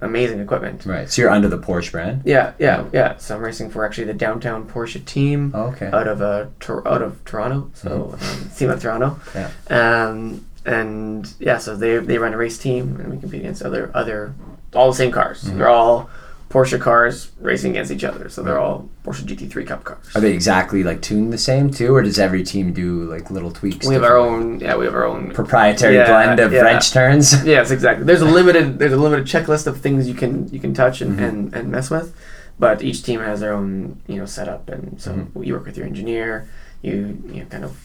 [0.00, 0.84] amazing equipment.
[0.86, 1.10] Right.
[1.10, 2.22] So you're under the Porsche brand.
[2.24, 3.16] Yeah, yeah, yeah.
[3.18, 5.86] So I'm racing for actually the downtown Porsche team Oh, okay.
[5.92, 7.70] out of uh Tor- out of Toronto.
[7.74, 9.18] So um, team of Toronto.
[9.34, 9.50] Yeah.
[9.68, 13.90] Um, and yeah, so they they run a race team, and we compete against other
[13.94, 14.34] other
[14.74, 15.42] all the same cars.
[15.44, 15.56] Mhm.
[15.58, 16.10] They're all
[16.50, 18.28] Porsche cars racing against each other.
[18.28, 20.04] So they're all Porsche GT3 Cup cars.
[20.16, 23.52] Are they exactly like tuned the same too, or does every team do like little
[23.52, 23.86] tweaks?
[23.86, 24.58] we have our own.
[24.58, 25.30] Yeah, we have our own.
[25.32, 26.60] proprietary Yeah, blend of yeah.
[26.62, 27.44] French turns.
[27.46, 28.04] Yes, exactly.
[28.04, 31.18] There's a limited there's a limited checklist of things you can you can touch and,
[31.20, 31.28] Mhm.
[31.28, 32.12] and, and mess with,
[32.58, 35.46] but each team has their own you know setup, and so Mhm.
[35.46, 36.48] you work with your engineer.
[36.82, 37.76] You you know, kind of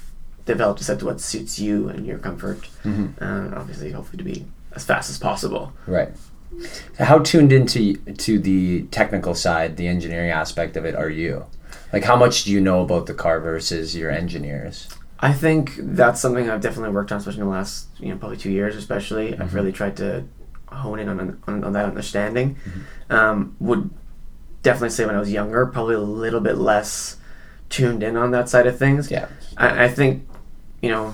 [0.45, 2.67] develop a set to what suits you and your comfort.
[2.83, 3.09] Mhm.
[3.21, 5.71] and obviously, hopefully, to be as fast as possible.
[5.85, 6.09] Right.
[6.99, 11.45] How tuned into to the technical side, the engineering aspect of it, are you?
[11.93, 14.87] Like, how much do you know about the car versus your engineers?
[15.19, 18.37] I think that's something I've definitely worked on, especially in the last, you know, probably
[18.37, 19.33] two years, especially.
[19.33, 19.53] I've Mhm.
[19.53, 20.25] really tried to
[20.67, 22.57] hone in on, on, on that understanding.
[23.09, 23.89] Um, would
[24.61, 27.17] definitely say when I was younger, probably a little bit less
[27.69, 29.09] tuned in on that side of things.
[29.09, 29.27] Yeah.
[29.57, 30.27] I, I think,
[30.81, 31.13] you know,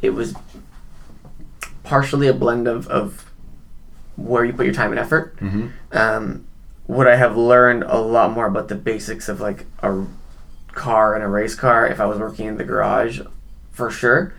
[0.00, 0.34] it was
[1.82, 3.29] partially a blend of, of
[4.20, 5.36] where you put your time and effort.
[5.38, 5.68] Mm-hmm.
[5.92, 6.46] Um,
[6.86, 10.04] would I have learned a lot more about the basics of like a
[10.68, 13.20] car and a race car if I was working in the garage?
[13.70, 14.34] For sure.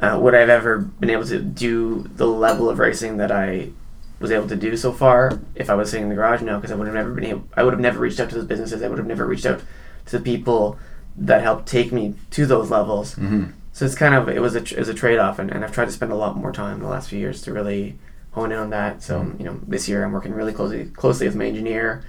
[0.00, 3.70] Uh, would I have ever been able to do the level of racing that I
[4.18, 6.42] was able to do so far if I was sitting in the garage?
[6.42, 7.44] No, because I would have never been able.
[7.56, 8.82] I would have never reached out to those businesses.
[8.82, 9.62] I would have never reached out
[10.06, 10.78] to the people
[11.16, 13.14] that helped take me to those levels.
[13.14, 13.50] Mm-hmm.
[13.72, 15.72] So it's kind of it was a it was a trade off, and, and I've
[15.72, 17.98] tried to spend a lot more time in the last few years to really
[18.32, 19.02] hone in on that.
[19.02, 22.02] So you know, this year I'm working really closely closely with my engineer.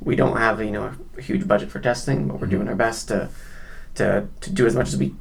[0.00, 2.50] We don't have you know a huge budget for testing, but we're Mhm.
[2.50, 3.28] doing our best to
[3.94, 5.14] to to do as much as we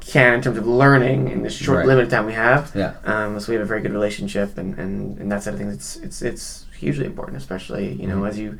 [0.00, 1.86] can in terms of learning in this short Right.
[1.86, 2.72] limited time we have.
[2.74, 2.94] Yeah.
[3.04, 5.74] Um, so we have a very good relationship, and and and that side of things,
[5.74, 8.28] it's it's it's hugely important, especially you know Mhm.
[8.28, 8.58] as you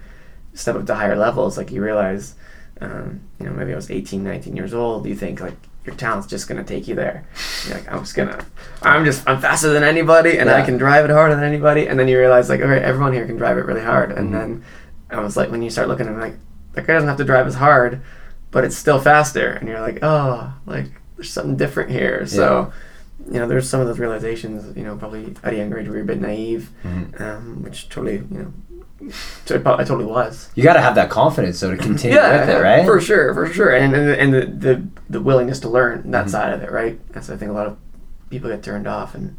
[0.55, 2.35] step up to higher levels, like you realize.
[2.81, 5.07] Um, you know, maybe I was 18, 19 years old.
[5.07, 5.55] You think like
[5.85, 7.25] your talent's just gonna take you there.
[7.67, 8.45] You're like, I'm just gonna,
[8.83, 11.87] I'm just, I'm faster than anybody, and I can drive it harder than anybody.
[11.89, 14.13] And then you realize like, okay, everyone here can drive it really hard.
[14.13, 14.33] And Mhm.
[14.33, 14.65] then
[15.11, 16.35] I was like, when you start looking at it, like,
[16.75, 18.01] that guy doesn't have to drive as hard,
[18.51, 19.51] but it's still faster.
[19.51, 22.27] And you're like, oh, like there's something different here.
[22.27, 22.73] So
[23.31, 25.95] you know, there's some of those realizations, you know, probably at a younger age where
[25.97, 27.21] you're a bit naive, Mhm.
[27.21, 28.53] um, which totally, you know,
[29.51, 30.51] I totally was.
[30.55, 32.85] You got to have that confidence though to continue with it, right?
[32.85, 36.31] For sure, for sure, and and, and the, the the willingness to learn that Mhm.
[36.31, 36.99] side of it, right?
[37.13, 37.77] That's I think a lot of
[38.31, 39.37] people get turned off, and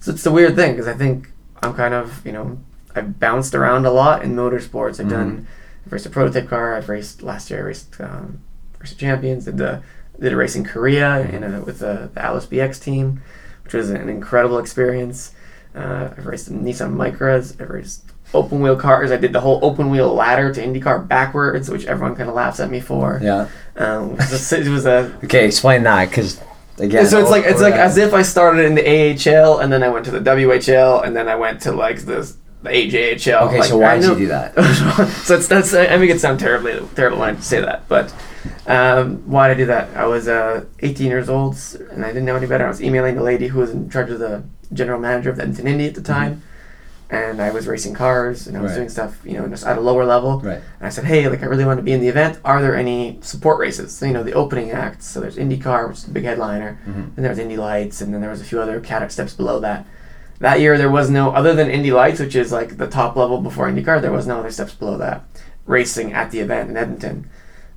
[0.00, 1.30] so it's the weird thing because I think
[1.62, 2.58] I'm kind of you know
[2.94, 4.98] I've bounced around a lot in motorsports.
[5.00, 5.10] I've Mhm.
[5.10, 5.46] done
[5.86, 6.74] I've raced a prototype car.
[6.74, 7.60] I've raced last year.
[7.60, 8.40] I raced um,
[8.80, 9.44] raced champions.
[9.44, 9.82] Did the
[10.20, 11.32] did a race in Korea Mhm.
[11.32, 13.22] in a, with the, the Alice BX team,
[13.64, 15.32] which was an incredible experience.
[15.74, 17.60] Uh, I've raced the Nissan Micras.
[17.60, 19.10] I've raced open wheel cars.
[19.10, 22.60] I did the whole open wheel ladder to IndyCar backwards, which everyone kind of laughs
[22.60, 23.20] at me for.
[23.22, 23.48] Yeah.
[23.76, 26.40] Um, it, was a, it was a Okay, explain that because
[26.78, 27.06] again.
[27.06, 29.82] so it's like it's like that- as if I started in the AHL and then
[29.82, 33.42] I went to the WHL and then I went to like the, the AJHL.
[33.48, 34.54] Okay, Like, so why did you do that?
[35.24, 38.14] so it's that's I make it sound terribly terrible when I say that, but
[38.66, 39.96] um, why did I do that?
[39.96, 41.56] I was uh, 18 years old
[41.90, 42.64] and I didn't know any better.
[42.64, 44.42] I was emailing the lady who was in charge of the
[44.72, 46.42] general manager of Edmonton Indy at the time,
[47.12, 48.80] and I was racing cars and I was Mm-hmm.
[48.80, 48.82] Right.
[48.84, 50.40] doing stuff you know just at a lower level.
[50.40, 50.56] Right.
[50.78, 52.38] And I said, hey, like I really want to be in the event.
[52.44, 53.94] Are there any support races?
[53.94, 55.06] So, you know, the opening acts.
[55.06, 57.14] So there's IndyCar, which is the big headliner, Mhm.
[57.16, 59.60] and there was Indy Lights, and then there was a few other cat steps below
[59.60, 59.84] that.
[60.40, 63.40] That year there was no other than Indy Lights, which is like the top level
[63.40, 64.00] before IndyCar.
[64.00, 65.22] There was no other steps below that
[65.66, 67.28] racing at the event in Edmonton.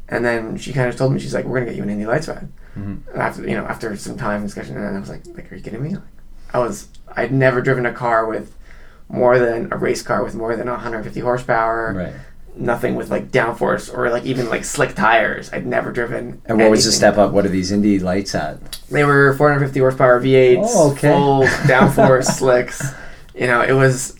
[0.07, 2.05] And then she kind of told me she's like, we're gonna get you an Indy
[2.05, 2.47] Lights ride.
[2.77, 2.99] Mhm.
[3.11, 5.61] And after you know after some time discussion, and I was like, like are you
[5.61, 5.89] kidding me?
[5.95, 6.03] Like,
[6.53, 8.53] I was I'd never driven a car with
[9.09, 12.13] more than a race car with more than 150 horsepower Right.
[12.57, 15.51] nothing with like downforce or like even like slick tires.
[15.53, 16.41] I'd never driven.
[16.45, 17.31] And what was the step up?
[17.31, 18.79] What are these Indy lights at?
[18.89, 21.11] They were 450 horsepower V8s, Oh, okay.
[21.11, 22.81] full downforce slicks.
[23.35, 24.17] You know, it was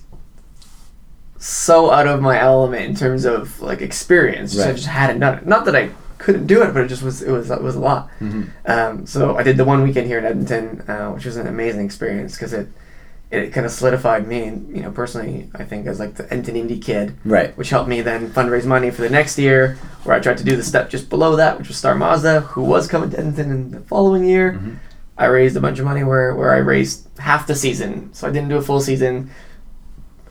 [1.38, 4.54] so out of my element in terms of like experience.
[4.54, 5.46] Just, I just hadn't done it.
[5.46, 7.80] Not that I couldn't do it, but it just was it was it was a
[7.80, 8.10] lot.
[8.20, 8.50] Mhm.
[8.66, 11.86] Um, so I did the one weekend here in Edmonton, uh, which was an amazing
[11.86, 12.68] experience because it
[13.38, 16.56] it kind of solidified me, and you know, personally, I think as like the Edmonton
[16.56, 17.56] Indy kid Right.
[17.58, 20.56] which helped me then fundraise money for the next year, where I tried to do
[20.56, 23.72] the step just below that, which was Star Mazda, who was coming to Edmonton in
[23.72, 24.54] the following year.
[24.54, 24.76] Mhm.
[25.18, 28.10] I raised a bunch of money where, where I raised half the season.
[28.14, 29.30] So I didn't do a full season.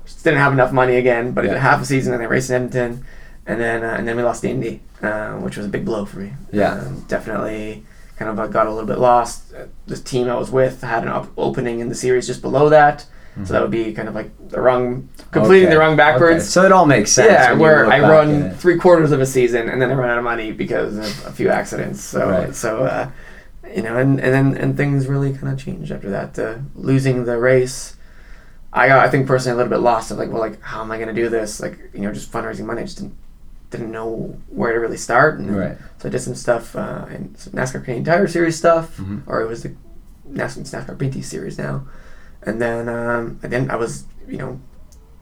[0.04, 2.50] Just didn't have enough money again, but I did half a season and I raced
[2.50, 3.04] in Edmonton.
[3.46, 6.04] And then uh, and then we lost the Indy, uh, which was a big blow
[6.04, 6.32] for me.
[6.52, 6.74] Yeah.
[6.74, 7.84] Um, definitely
[8.16, 9.52] kind of uh, got a little bit lost.
[9.86, 13.06] The team I was with had an op- opening in the series just below that.
[13.44, 15.74] So that would be kind of like the wrong, completing Okay.
[15.74, 16.36] the wrong backwards.
[16.44, 16.44] Okay.
[16.44, 17.32] So it all makes sense.
[17.32, 20.22] Yeah, where I run three quarters of a season and then I run out of
[20.22, 22.00] money because of a few accidents.
[22.00, 22.54] So Right.
[22.54, 23.10] so uh,
[23.74, 26.38] you know, and and then and things really kind of changed after that.
[26.38, 27.96] Uh, losing the race,
[28.72, 30.92] I got I think personally a little bit lost of like, well, like how am
[30.92, 31.58] I going to do this?
[31.58, 32.82] Like you know, just fundraising money.
[32.82, 33.16] Just didn't
[33.76, 35.38] didn't know where to really start.
[35.38, 35.76] And Right.
[35.98, 39.22] So I did some stuff uh, in some NASCAR Canadian Tire Series stuff, Mhm.
[39.26, 39.72] or it was the
[40.30, 41.86] NASCAR, NASCAR Pinty Series now.
[42.42, 44.60] And then um, and then I was you know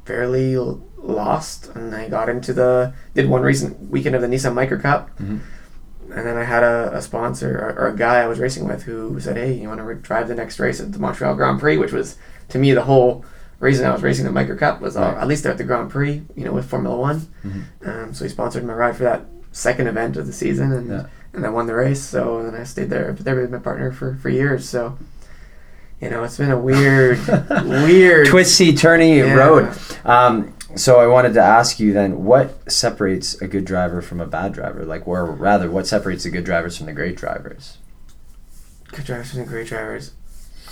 [0.05, 4.55] fairly l- lost, and I got into the did one recent weekend of the Nissan
[4.55, 5.39] Micra Cup, Mhm.
[6.15, 8.83] and then I had a, a sponsor or, or a guy I was racing with
[8.83, 11.61] who said, "Hey, you want to re- drive the next race at the Montreal Grand
[11.61, 12.17] Prix?" Which was
[12.49, 13.25] to me the whole
[13.67, 15.17] reason I was racing the Micra Cup was uh, Right.
[15.23, 17.27] at least at the Grand Prix, you know, with Formula One.
[17.45, 17.63] Mhm.
[17.87, 21.07] Um, so he sponsored my ride for that second event of the season, and Yeah.
[21.35, 22.03] and I won the race.
[22.03, 24.69] So then I stayed there, there with my partner for for years.
[24.69, 24.99] So.
[26.01, 27.21] You know, it's been a weird,
[27.65, 29.35] weird Twisty, turny Yeah.
[29.35, 29.69] road.
[30.05, 34.27] Um, so I wanted to ask you then, what separates a good driver from a
[34.27, 34.85] bad driver?
[34.85, 37.79] Like, or rather, what separates the good drivers from the great drivers?
[38.91, 40.11] good drivers and great drivers.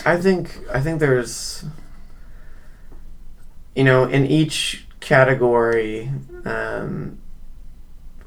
[0.04, 1.62] I think I think there's
[3.74, 6.10] you know in each category
[6.44, 7.18] um,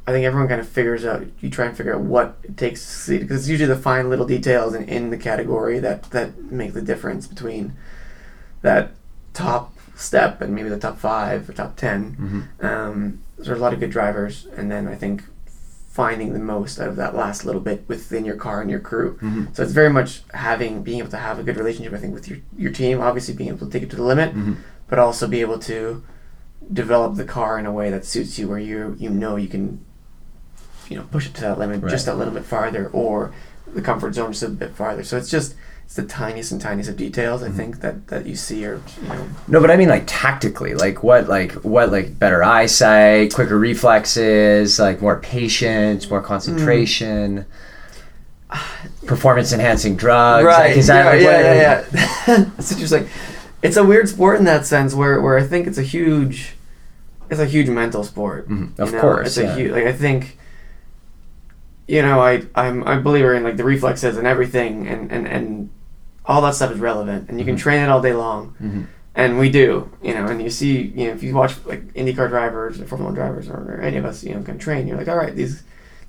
[0.06, 2.82] I think everyone kind of figures out you try and figure out what it takes
[2.82, 6.52] to succeed because it's usually the fine little details in, in the category that that
[6.52, 7.74] make the difference between
[8.62, 8.92] that
[9.34, 12.66] top step and maybe the top five or top 10 Mm-hmm.
[12.66, 15.24] um, there's a lot of good drivers, and then I think
[15.90, 19.16] finding the most out of that last little bit within your car and your crew.
[19.16, 19.46] Mm-hmm.
[19.54, 21.94] So it's very much having being able to have a good relationship.
[21.94, 24.34] I think with your your team, obviously being able to take it to the limit,
[24.34, 24.54] Mm-hmm.
[24.88, 26.04] But also be able to
[26.72, 29.84] develop the car in a way that suits you, where you you know you can
[30.90, 31.90] you know push it to that limit Right.
[31.90, 33.34] just a little bit farther, or
[33.74, 35.04] the comfort zone just a bit farther.
[35.04, 37.56] So it's just it's the tiniest and tiniest of details I Mhm.
[37.56, 41.04] think that that you see or you know No, but I mean like tactically, like
[41.04, 47.46] what, like what, like better eyesight, quicker reflexes, like more patience, more concentration,
[49.06, 50.46] performance enhancing drugs.
[50.46, 52.50] Like, is that yeah, like yeah, what, yeah, yeah.
[52.58, 53.08] it's interesting.
[53.64, 56.56] It's a weird sport in that sense, where where I think it's a huge,
[57.30, 58.48] it's a huge mental sport.
[58.50, 59.02] Mhm, you Of know?
[59.02, 59.54] course, it's yeah.
[59.54, 59.72] a huge.
[59.72, 60.38] Like I think,
[61.88, 65.70] you know, I I'm I'm believer in like the reflexes and everything, and and and
[66.26, 67.60] all that stuff is relevant, and you can Mhm.
[67.60, 68.54] train it all day long.
[68.62, 68.86] Mhm.
[69.16, 72.30] And we do, you know, and you see, you know, if you watch like IndyCar
[72.30, 74.88] drivers or Formula One drivers or, or any of us, you know, can train.
[74.88, 75.62] You're like, all right, these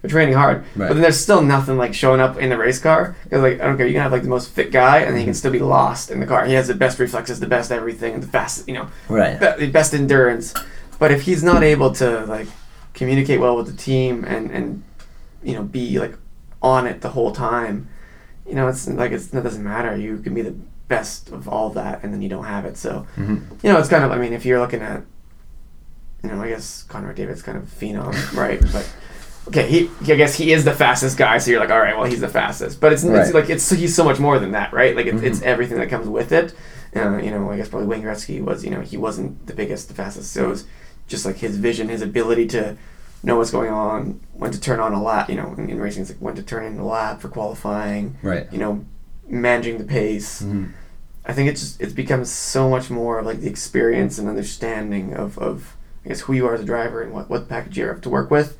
[0.04, 0.88] they're training hard, Right.
[0.88, 3.16] but then there's still nothing like showing up in the race car.
[3.24, 5.24] Because like I don't care, you can have like the most fit guy, and he
[5.24, 5.36] can Mhm.
[5.36, 6.44] still be lost in the car.
[6.44, 9.40] He has the best reflexes, the best everything, the fast, you know, Right.
[9.40, 10.52] the best endurance.
[10.98, 12.48] But if he's not able to like
[12.92, 14.82] communicate well with the team and and
[15.42, 16.16] you know be like
[16.62, 17.88] on it the whole time,
[18.46, 19.96] you know, it's like it's, it doesn't matter.
[19.96, 20.54] You can be the
[20.88, 22.76] best of all that, and then you don't have it.
[22.76, 23.40] So Mhm.
[23.62, 24.12] you know, it's kind of.
[24.12, 25.00] I mean, if you're looking at,
[26.22, 28.60] you know, I guess Connor McDavid's kind of phenom, right?
[28.72, 28.86] But
[29.48, 29.90] okay, he.
[30.12, 31.38] I guess he is the fastest guy.
[31.38, 32.80] So you're like, all right, well, he's the fastest.
[32.80, 33.20] But it's, Right.
[33.24, 34.94] it's like it's he's so much more than that, right?
[34.96, 35.44] Like it's, it's Mhm.
[35.44, 36.54] everything that comes with it.
[36.96, 38.64] Uh, you know, I guess probably Wayne Gretzky was.
[38.64, 40.32] You know, he wasn't the biggest, the fastest.
[40.32, 40.64] So it was
[41.08, 42.76] just like his vision, his ability to
[43.22, 45.28] know what's going on, when to turn on a lap.
[45.28, 48.16] You know, in, in racing, it's like when to turn in a lap for qualifying.
[48.22, 48.46] Right.
[48.52, 48.84] You know,
[49.28, 50.42] managing the pace.
[50.42, 50.70] Mhm.
[51.26, 55.14] I think it's just it's become so much more of like the experience and understanding
[55.14, 57.86] of, of I guess who you are as a driver and what, what package you
[57.88, 58.58] have to work with,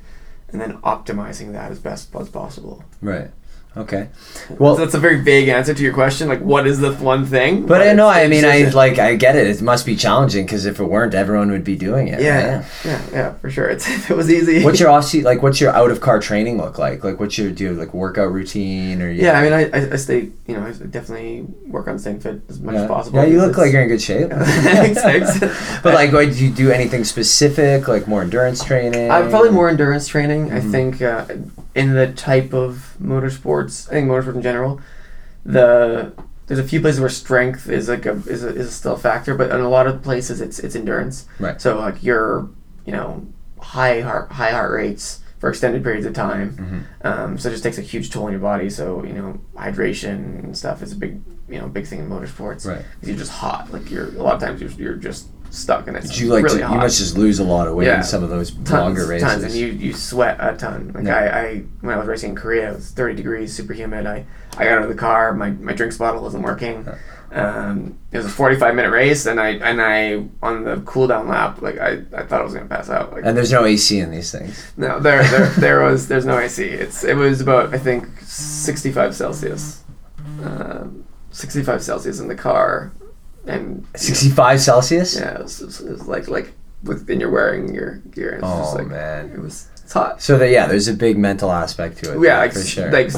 [0.55, 2.81] and then optimizing that as best as possible.
[3.01, 3.29] Right.
[3.77, 4.07] Okay.
[4.49, 6.29] Well, Well, that's a very vague answer to your question.
[6.29, 7.65] Like, what is the one thing?
[7.65, 8.07] but I know.
[8.07, 8.99] I mean, I like.
[8.99, 9.47] I get it.
[9.47, 12.21] It must be challenging because if it weren't, everyone would be doing it.
[12.21, 12.65] yeah, right?
[12.85, 13.67] yeah, yeah, for sure.
[13.67, 14.63] It's if it was easy.
[14.63, 15.43] What's your off like?
[15.43, 17.03] What's your out of car training look like?
[17.03, 19.11] Like, what's your do you have like workout routine or?
[19.11, 20.29] yeah, I mean, I, I, I stay.
[20.47, 22.81] You know, I definitely work on staying fit as much yeah.
[22.83, 23.19] as possible.
[23.19, 24.29] Yeah, you look like you're in good shape.
[24.31, 25.39] Thanks,
[25.83, 27.87] but like, what, do you do anything specific?
[27.89, 29.11] Like more endurance training?
[29.11, 30.51] I'm probably more endurance training.
[30.53, 30.71] I Mhm.
[30.71, 31.25] think uh,
[31.75, 34.81] in the type of motorsports, I think motorsports in general,
[35.45, 36.13] the
[36.47, 39.35] there's a few places where strength is like a is, a, is still a factor,
[39.35, 41.27] but in a lot of places it's it's endurance.
[41.39, 41.59] Right.
[41.61, 42.49] So like your
[42.85, 43.27] you know
[43.59, 46.85] high heart high heart rates for extended periods of time.
[47.03, 47.05] Mhm.
[47.05, 48.69] Um, so it just takes a huge toll on your body.
[48.69, 52.65] So you know hydration and stuff is a big you know big thing in motorsports.
[52.65, 52.77] Right.
[52.99, 53.71] 'Cause You're just hot.
[53.73, 56.43] Like you're a lot of times you're, you're just stuck and it's Did you like?
[56.43, 57.97] really to, hot you must just lose a lot of weight Yeah.
[57.97, 59.27] in some of those tons, longer races.
[59.27, 60.91] tons, and you you sweat a ton.
[60.93, 61.15] Like Yeah.
[61.17, 64.05] I, I when I was racing in Korea, it was thirty degrees, super humid.
[64.05, 64.25] I,
[64.57, 66.87] I got out of the car, my, my drinks bottle wasn't working.
[67.31, 71.07] Um, it was a forty five minute race, and I and I on the cool
[71.07, 73.11] down lap, like I, I thought I was gonna pass out.
[73.11, 74.71] Like and there's no AC in these things.
[74.77, 76.63] no, there there there was there's no AC.
[76.63, 79.83] It's it was about I think sixty five Celsius,
[80.43, 82.93] um, sixty five Celsius in the car,
[83.47, 85.15] and 65 Celsius.
[85.15, 86.53] yeah, it was, it was, it was like like
[86.83, 88.31] with and you're wearing your gear.
[88.35, 89.31] And it's Oh just like, man.
[89.31, 90.21] it was it's hot.
[90.21, 92.21] So that yeah, there's a big mental aspect to it.
[92.25, 92.91] Yeah, like, for sure.
[92.91, 93.11] like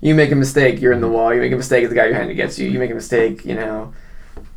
[0.00, 1.32] you make a mistake, you're in the wall.
[1.32, 2.68] You make a mistake, the guy behind you gets you.
[2.68, 3.94] You make a mistake, you know,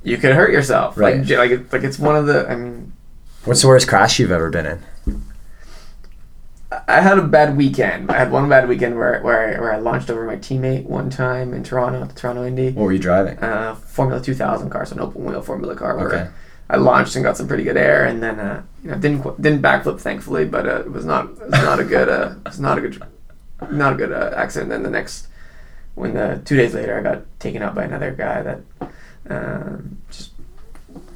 [0.03, 0.97] you could hurt yourself.
[0.97, 1.25] Right.
[1.25, 2.49] Like, like, like it's one of the.
[2.49, 2.93] I mean,
[3.45, 4.79] What's the worst crash you've ever been in?
[6.87, 8.11] I- had a bad weekend.
[8.11, 11.09] I had one bad weekend where where I, where I launched over my teammate one
[11.09, 12.71] time in Toronto at the Toronto Indy.
[12.71, 13.37] What were you driving?
[13.39, 15.97] Uh, Formula 2000 car, so an open wheel Formula car.
[15.97, 16.27] Where Okay.
[16.69, 19.61] I launched and got some pretty good air, and then uh, you know didn't didn't
[19.61, 22.59] backflip thankfully, but uh, it was not it was not a good uh, it was
[22.59, 23.03] not a good
[23.71, 24.69] not a good uh, accident.
[24.71, 25.27] Then the next
[25.95, 28.61] when the two days later I got taken out by another guy that
[29.29, 30.31] um, just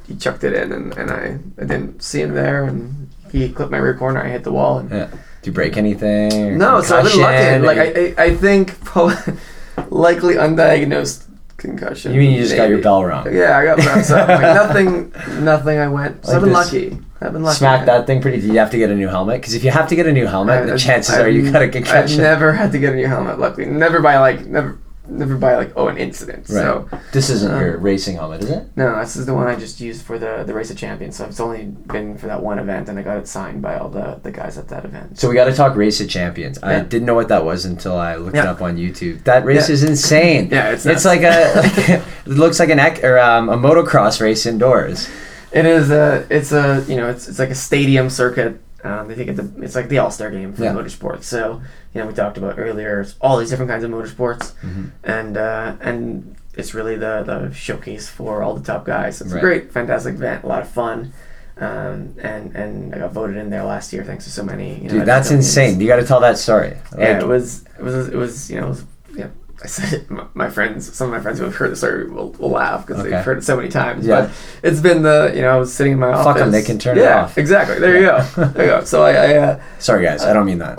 [0.06, 3.70] he chucked it in, and, and I I didn't see him there, and he clipped
[3.72, 4.20] my rear corner.
[4.22, 5.08] I hit the wall, and Yeah.
[5.42, 6.58] Do you break anything?
[6.58, 7.58] no, so I've been lucky.
[7.66, 8.76] Like I I, I think
[9.90, 11.26] likely undiagnosed
[11.56, 12.12] concussion.
[12.14, 13.32] you mean you just got your bell wrong?
[13.34, 14.28] Yeah, I got up.
[14.28, 15.12] Like nothing,
[15.44, 15.78] nothing.
[15.78, 16.24] I went.
[16.24, 16.98] So Like I've been lucky.
[17.22, 17.56] I've been lucky.
[17.58, 18.40] Smack that thing pretty.
[18.40, 19.40] Do you have to get a new helmet?
[19.40, 21.50] Because if you have to get a new helmet, I- the chances I've- are you
[21.50, 22.18] got a I've concussion.
[22.22, 23.38] never had to get a new helmet.
[23.38, 24.78] Luckily, never by like never,
[25.10, 26.48] never by like oh an incident.
[26.48, 26.62] Right.
[26.62, 28.64] So This isn't Um, your racing helmet, is it?
[28.76, 31.16] no, this is the one I just used for the the race of champions.
[31.16, 33.88] So it's only been for that one event, and I got it signed by all
[33.88, 35.18] the the guys at that event.
[35.18, 36.58] So we got to talk Race of Champions.
[36.62, 39.24] I didn't know what that was until I looked it up on YouTube.
[39.24, 39.74] That race Yeah.
[39.74, 40.48] is insane.
[40.52, 44.20] Yeah, it's it's like a like, it looks like an ec- or um, a motocross
[44.20, 45.08] race indoors.
[45.52, 48.60] It is a it's a you know it's it's like a stadium circuit.
[48.82, 50.72] Um, they think it's, a, it's like the All Star game for Yeah.
[50.74, 51.24] motorsports.
[51.24, 51.60] So
[51.94, 54.90] you know we talked about earlier it's all these different kinds of motorsports, Mhm.
[55.04, 59.20] and uh, and it's really the the showcase for all the top guys.
[59.20, 59.38] It's Right.
[59.38, 61.12] a great, fantastic event, a lot of fun.
[61.58, 64.76] Um, and and I got voted in there last year thanks to so many.
[64.78, 65.78] You know, Dude, that's insane.
[65.78, 66.74] You got to tell that story.
[66.98, 69.26] Yeah, it was it was it was you know it was, yeah.
[69.62, 72.30] I said it, my, friends, some of my friends who have heard the story will,
[72.32, 73.10] will laugh because Okay.
[73.10, 74.06] they've heard it so many times.
[74.06, 74.22] Yeah.
[74.22, 74.30] But
[74.62, 76.24] it's been the you know I was sitting in my office.
[76.24, 76.42] Fuck office.
[76.42, 77.36] 'em, they can turn it yeah, off.
[77.38, 77.78] Exactly.
[77.78, 78.22] There you go.
[78.52, 78.84] There you go.
[78.84, 80.22] So I, I uh, Sorry, guys.
[80.24, 80.78] I don't mean that.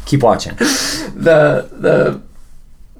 [0.06, 0.54] Keep watching.
[0.56, 2.20] the the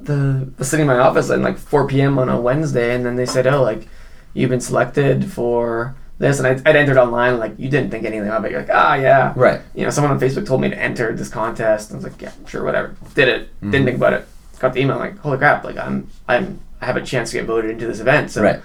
[0.01, 2.19] the was sitting in my office at like 4 p.m.
[2.19, 3.89] on a Wednesday, and then they said, "Oh, like
[4.35, 7.39] you've been selected for this," and I, I'd entered online.
[7.39, 8.51] Like you didn't think anything of it.
[8.53, 9.61] You're like, "Ah, yeah." Right.
[9.75, 11.93] You know, someone on Facebook told me to enter this contest.
[11.93, 13.61] I was like, "Yeah, sure, whatever." Did it.
[13.63, 13.71] Mhm.
[13.73, 14.29] Didn't think about it.
[14.59, 14.99] Got the email.
[14.99, 15.65] Like, holy crap!
[15.65, 18.31] Like I'm I'm I have a chance to get voted into this event.
[18.31, 18.61] So, Right.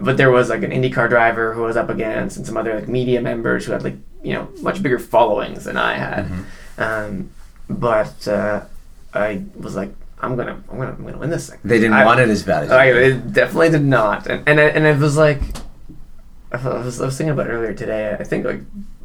[0.00, 2.74] but there was like an IndyCar driver who I was up against, and some other
[2.74, 6.26] like media members who had like you know much bigger followings than I had.
[6.26, 6.82] Mm-hmm.
[6.82, 7.30] Um,
[7.68, 8.62] but uh,
[9.14, 11.58] I was like, I'm gonna, I'm gonna, I'm gonna win this thing.
[11.64, 14.58] They didn't I- want it as bad as you I, definitely did not, and and
[14.60, 15.40] it- and it was like,
[16.52, 18.16] I was, I was thinking about earlier today.
[18.18, 18.60] I think like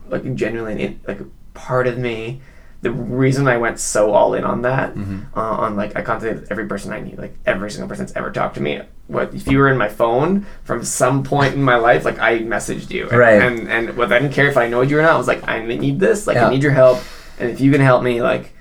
[0.09, 1.19] like genuinely like
[1.53, 2.41] part of me,
[2.87, 5.37] the reason I went so all in on that, Mm-hmm.
[5.37, 8.31] uh, on like I contacted every person I knew, like every single person that's ever
[8.31, 8.81] talked to me.
[9.07, 12.03] What if you were in my phone from some point in my life?
[12.05, 13.41] Like I messaged you, and, Right.
[13.41, 15.11] And and what I didn't care if I know you or not.
[15.11, 16.27] I was like, I need this.
[16.27, 16.47] Like Yeah.
[16.47, 16.99] I need your help,
[17.39, 18.53] and if you can help me, like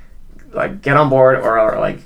[0.52, 1.98] like get on board or, or like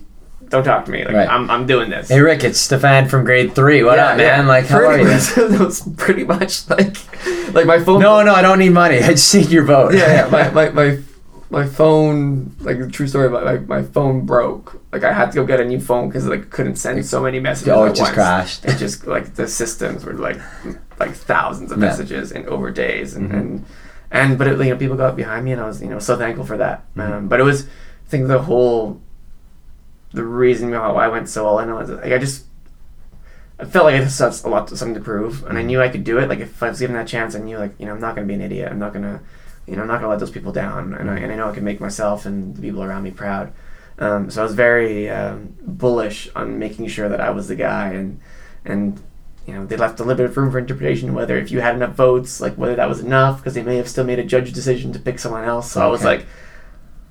[0.48, 1.04] don't talk to me.
[1.04, 1.28] Like Right.
[1.28, 2.08] I'm I'm doing this.
[2.08, 3.82] Hey Rick, it's Stefan from grade three.
[3.84, 4.46] What up, man?
[4.48, 5.10] Like, how are pretty you?
[5.10, 6.96] much, that was pretty much like
[7.54, 8.00] like my phone.
[8.00, 8.98] No, no, I don't need money.
[9.02, 9.94] I just need your vote.
[9.94, 10.30] yeah, yeah.
[10.30, 10.98] My, my, my,
[11.50, 14.80] my phone, like the true story, my, my, my phone broke.
[14.92, 17.40] Like I had to go get a new phone because like couldn't send so many
[17.40, 17.68] messages.
[17.72, 18.14] Oh, it just once.
[18.14, 18.64] crashed.
[18.64, 20.38] It just like the systems were like
[21.00, 21.86] like thousands of Yeah.
[21.86, 23.34] messages and over days and Mhm.
[23.40, 23.64] and
[24.12, 26.16] and but it, you know people got behind me and I was you know so
[26.16, 26.84] thankful for that.
[26.96, 27.12] Mhm.
[27.12, 27.64] Um, but it was
[28.06, 29.00] I think the whole
[30.12, 32.44] the reason why I went so all in was like I just
[33.58, 35.66] I felt like I just had a lot to, something to prove, and I Mhm.
[35.66, 36.28] knew I could do it.
[36.28, 38.26] Like if I was given that chance, I knew like you know I'm not gonna
[38.26, 38.68] be an idiot.
[38.70, 39.20] I'm not gonna
[39.70, 41.54] you know I'm not gonna let those people down, and I, and I know I
[41.54, 43.52] can make myself and the people around me proud.
[44.00, 47.92] Um, so I was very um, bullish on making sure that I was the guy,
[47.92, 48.20] and
[48.64, 49.00] and
[49.46, 51.76] you know they left a little bit of room for interpretation whether if you had
[51.76, 54.52] enough votes, like whether that was enough, because they may have still made a judge
[54.52, 55.70] decision to pick someone else.
[55.70, 56.26] So I was like.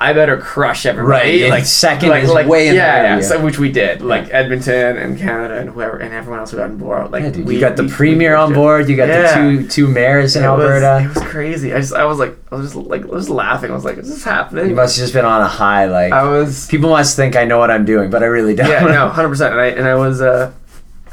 [0.01, 1.41] I better crush everybody.
[1.43, 4.01] Right, like second is way in yeah, yeah, so, which we did.
[4.01, 7.11] Like Edmonton and Canada and whoever and everyone else who got on board.
[7.11, 8.87] Like Yeah, dude, we, you got the we- premier we on board.
[8.87, 9.33] You got Yeah.
[9.51, 11.03] the two two mayors in It was- Alberta.
[11.03, 11.73] it was crazy.
[11.73, 13.71] I just, I was like, I was just like, I was laughing.
[13.71, 14.69] I was like, is this happening?
[14.69, 15.85] you must have just been on a high.
[15.87, 18.69] Like I was, people must think I know what I'm doing, but I really don't.
[18.69, 19.51] yeah, no, hundred percent.
[19.51, 20.53] And I, and I was, uh,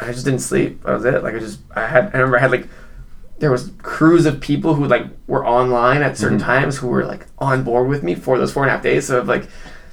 [0.01, 0.85] I just didn't sleep.
[0.85, 1.25] That was it.
[1.25, 2.69] Like I just, I had, I remember I had like,
[3.39, 6.43] there was crews of people who like were online at certain Mhm.
[6.45, 9.07] times who were like on board with me for those four and a half days.
[9.07, 9.49] So like.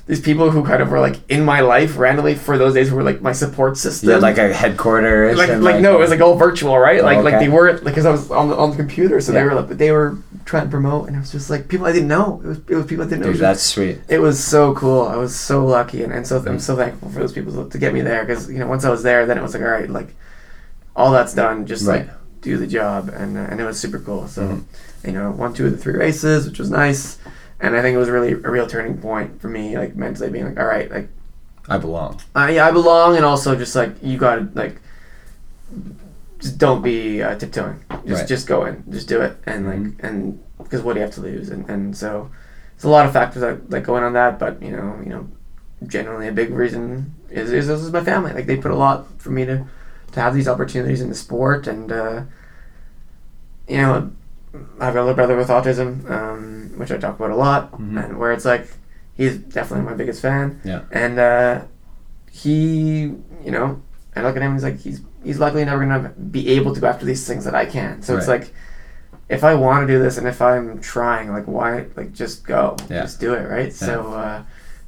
[0.06, 2.96] These people who kind of were like in my life randomly for those days who
[2.98, 4.10] were like my support system.
[4.10, 5.38] Had like a headquarters.
[5.38, 7.00] like, and like no, it was like all virtual, right?
[7.00, 9.32] Oh, Like like they were like because I was on the on the computer, so
[9.32, 11.94] they were like they were trying to promote, and it was just like people I
[11.94, 12.42] didn't know.
[12.44, 13.32] It was it was people I didn't know.
[13.32, 14.00] Dude, that's sweet.
[14.10, 15.04] it was so cool.
[15.08, 16.48] I was so lucky, and, and so Mm.
[16.50, 18.26] I'm so thankful for those people to, to get me there.
[18.26, 20.14] Because you know, once I was there, then it was like, all right, like
[20.98, 21.66] all that's done.
[21.66, 22.08] Just Right.
[22.08, 22.10] like
[22.44, 24.28] do the job, and uh, and it was super cool.
[24.28, 24.64] So Mhm.
[25.06, 27.18] you know, won two of the three races, which was nice,
[27.60, 30.46] and I think it was really a real turning point for me, like mentally being
[30.46, 31.08] like, all right, like
[31.68, 32.20] I belong.
[32.36, 34.76] I I belong, and also just like you gotta like
[36.40, 37.80] just don't be uh, tiptoeing.
[38.06, 38.28] Just Right.
[38.28, 41.22] just go in, just do it, and like and because what do you have to
[41.22, 41.50] lose?
[41.50, 42.30] And and so
[42.76, 45.10] it's a lot of factors that that go in on that, but you know you
[45.10, 45.28] know
[45.88, 48.34] generally a big reason is is this is my family.
[48.34, 49.66] Like they put a lot for me to
[50.14, 52.22] to have these opportunities in the sport, and uh,
[53.68, 54.12] you know
[54.80, 58.04] I have a little brother with autism, um, which I talk about a lot, Mhm.
[58.06, 58.68] and where it's like
[59.16, 60.60] he's definitely my biggest fan.
[60.64, 60.82] Yeah.
[60.92, 61.62] And uh,
[62.32, 63.82] he, you know,
[64.16, 64.54] I look at him.
[64.54, 67.56] He's like he's he's likely never gonna be able to go after these things that
[67.56, 68.02] I can.
[68.02, 68.54] So it's like
[69.30, 72.76] if I want to do this and if I'm trying, like why, like just go,
[72.90, 73.02] Yeah.
[73.02, 73.74] just do it, right?
[73.74, 74.44] So uh,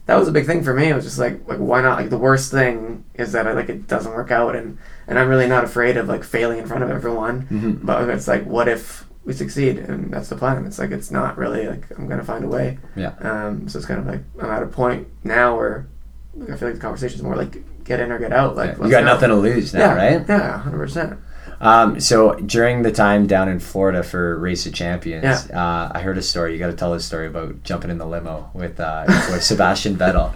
[0.07, 0.89] that was a big thing for me.
[0.89, 1.99] It was just like like why not?
[1.99, 4.77] Like the worst thing is that I, like it doesn't work out, and
[5.07, 7.47] and I'm really not afraid of like failing in front of everyone.
[7.51, 7.85] Mhm.
[7.85, 11.35] But it's like what if we succeed and that's the plan it's like it's not
[11.35, 13.13] really like i'm gonna find a way Yeah.
[13.21, 15.87] um so it's kind of like i'm at a point now where
[16.35, 18.77] like, i feel like the conversation is more like get in or get out like
[18.77, 18.83] Yeah.
[18.85, 19.05] You got go.
[19.05, 20.25] nothing to lose now, yeah right?
[20.29, 21.17] yeah 100%
[21.65, 26.17] Um, so during the time down in Florida for Race of Champions, uh, I heard
[26.17, 26.53] a story.
[26.53, 29.95] You got to tell a story about jumping in the limo with uh, with Sebastian
[29.97, 30.31] Vettel.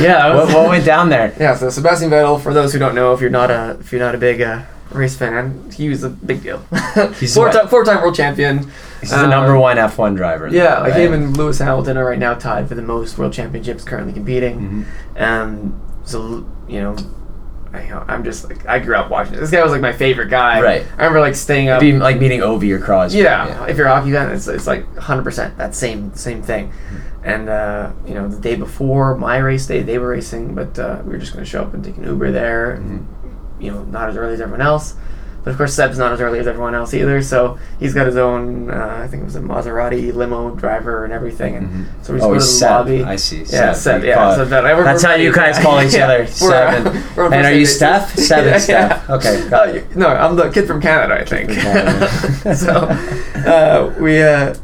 [0.00, 1.34] yeah I What, what went down there?
[1.38, 4.00] yeah so sebastian vettel for those who don't know if you're not a if you're
[4.00, 6.62] not a big uh, race fan he was a big deal
[7.20, 10.48] He's four time four time world champion He's the Um, number one F1 driver.
[10.48, 11.00] yeah like right?
[11.00, 14.86] him and lewis hamilton are right now tied for the most world championships currently competing
[15.16, 15.20] Mhm.
[15.22, 16.96] Um, so you know,
[17.72, 19.34] I, I'm just like I grew up watching.
[19.34, 19.40] it.
[19.40, 20.60] This guy was like my favorite guy.
[20.60, 20.82] Right.
[20.82, 21.80] I remember like staying up.
[21.80, 23.20] Be like meeting Ovi or Crosby.
[23.20, 26.68] yeah, if you're a hockey fan, it's, it's like 100 percent that same same thing.
[26.68, 26.96] Mm-hmm.
[27.24, 31.00] And uh, you know, the day before my race day, they were racing, but uh,
[31.04, 32.76] we were just going to show up and take an Uber there.
[32.76, 32.90] Mm-hmm.
[32.90, 33.08] And,
[33.60, 34.96] you know, not as early as everyone else.
[35.44, 37.20] But of course, Seb's not as early as everyone else either.
[37.20, 38.70] So he's got his own.
[38.70, 41.56] Uh, I think it was a Maserati limo driver and everything.
[41.56, 41.84] And Mhm.
[42.02, 42.70] so we just Oh, go to the Seb.
[42.70, 43.02] lobby.
[43.04, 43.38] I see.
[43.38, 43.74] Yeah, Seb.
[43.74, 44.04] Seb.
[44.04, 46.26] Yeah, so that, That's how you guys call each other.
[46.28, 46.86] Seb.
[46.86, 46.90] uh,
[47.32, 48.14] and- are you Steph?
[48.16, 49.04] Seb Yeah, Steph.
[49.08, 49.14] yeah.
[49.16, 49.96] Okay, got Uh, it.
[49.96, 51.50] no, I'm the kid from Canada, I think.
[51.50, 52.54] Canada.
[52.54, 52.72] so
[53.46, 54.54] uh, we uh,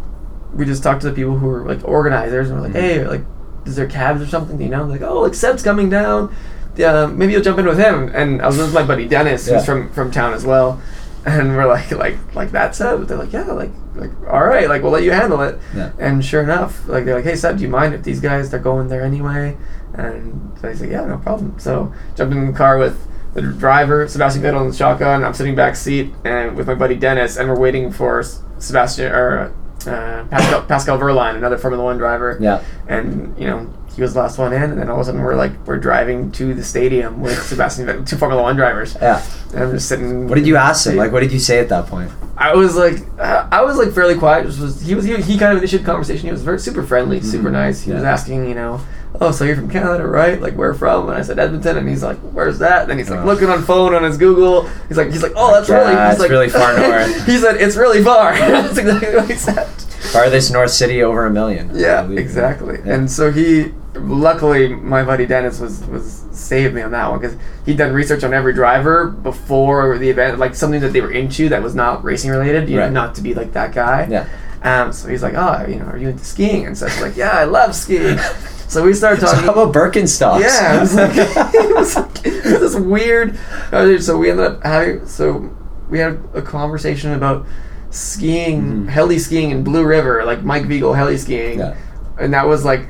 [0.54, 2.80] we just talked to the people who were like organizers, and we're like, Mhm.
[2.80, 3.24] hey, like,
[3.66, 4.56] is there cabs or something?
[4.56, 4.84] Do you know?
[4.84, 6.30] Like, oh, like Seb's coming down.
[6.78, 8.10] Uh, maybe you'll jump in with him.
[8.14, 9.56] And I was with my buddy Dennis, Yeah.
[9.56, 10.80] who's from from town as well.
[11.26, 13.06] And we're like, like, like that's Seb.
[13.06, 15.58] They're like, yeah, like, like, all right, like we'll let you handle it.
[15.74, 15.90] Yeah.
[15.98, 18.60] And sure enough, like they're like, hey Seb, do you mind if these guys they're
[18.60, 19.56] going there anyway?
[19.94, 21.58] And I said, yeah, no problem.
[21.58, 25.24] So jumped in the car with the driver, Sebastian Vettel and the shotgun.
[25.24, 28.22] I'm sitting back seat and with my buddy Dennis, and we're waiting for
[28.58, 29.52] Sebastian or
[29.86, 32.38] uh, Pascal, Pascal Wehrlein, another Formula One driver.
[32.40, 32.62] Yeah.
[32.86, 33.66] And you know
[33.98, 35.76] he was the last one in, and then all of a sudden we're like we're
[35.76, 38.96] driving to the stadium with Sebastian two Formula One drivers.
[39.02, 39.20] Yeah.
[39.52, 40.28] And I'm just sitting.
[40.28, 40.96] What did you ask him?
[40.96, 42.10] Like, what did you say at that point?
[42.36, 44.46] I was like, uh, I was like fairly quiet.
[44.46, 46.26] Just was he was he, he kind of initiated conversation.
[46.26, 47.52] He was very super friendly, super Mhm.
[47.52, 47.82] nice.
[47.82, 48.80] He was asking, you know,
[49.20, 50.40] oh, so you're from Canada, right?
[50.40, 51.08] Like where from?
[51.08, 52.86] And I said Edmonton, and he's like, where's that?
[52.86, 53.24] Then he's like Oh.
[53.26, 54.68] looking on phone on his Google.
[54.86, 57.26] He's like, he's like, oh, that's really, Yeah, he's it's like, really far north.
[57.26, 58.32] he said it's really far.
[58.38, 59.68] that's exactly what he said.
[60.12, 61.70] Farthest North City over a million.
[61.74, 62.78] Yeah, exactly.
[62.84, 62.94] Yeah.
[62.94, 67.36] And so he, luckily, my buddy Dennis was was saved me on that one because
[67.66, 71.48] he'd done research on every driver before the event, like something that they were into
[71.48, 72.68] that was not racing related.
[72.68, 72.86] You Right.
[72.92, 74.06] know, not to be like that guy.
[74.08, 74.26] Yeah.
[74.62, 74.92] Um.
[74.92, 76.66] So he's like, oh, you know, are you into skiing?
[76.66, 78.18] And so I like, yeah, I love skiing.
[78.68, 79.44] So we started So talking.
[79.46, 80.40] how about Birkenstocks?
[80.42, 83.38] Yeah, it was like it was, like, it was this weird.
[83.72, 85.48] uh, So we ended up having so
[85.88, 87.46] we had a conversation about
[87.90, 88.88] skiing, Mhm.
[88.88, 91.74] heli skiing in Blue River, like Mike Wiegele heli skiing, Yeah.
[92.20, 92.82] and that was like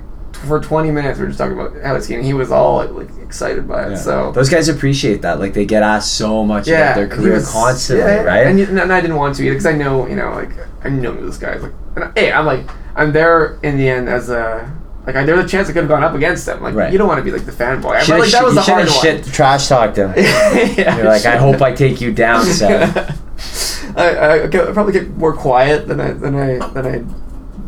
[0.46, 2.22] for 20 minutes we were just talking about heli skiing.
[2.22, 3.90] He was all like, excited by it.
[3.92, 3.96] Yeah.
[3.96, 5.40] So those guys appreciate that.
[5.40, 8.46] Like they get asked so much yeah, about their career was- constantly, yeah, right?
[8.46, 10.50] And, and I didn't want to either because I know, you know, like
[10.84, 11.54] I know this guy.
[11.56, 14.70] Like, and I, hey, I'm like, I'm there in the end as a.
[15.06, 16.62] Like I, there was a chance I could have gone up against them.
[16.62, 16.92] Like Right.
[16.92, 17.92] you don't want to be like the fanboy.
[17.96, 19.24] I felt Should've like that was the hard should've one.
[19.24, 20.12] shit trash talked him.
[20.16, 23.24] yeah, You're like, I hope I take you down, Seth.
[23.96, 27.04] I, I, kept- I probably get more quiet than I than I than I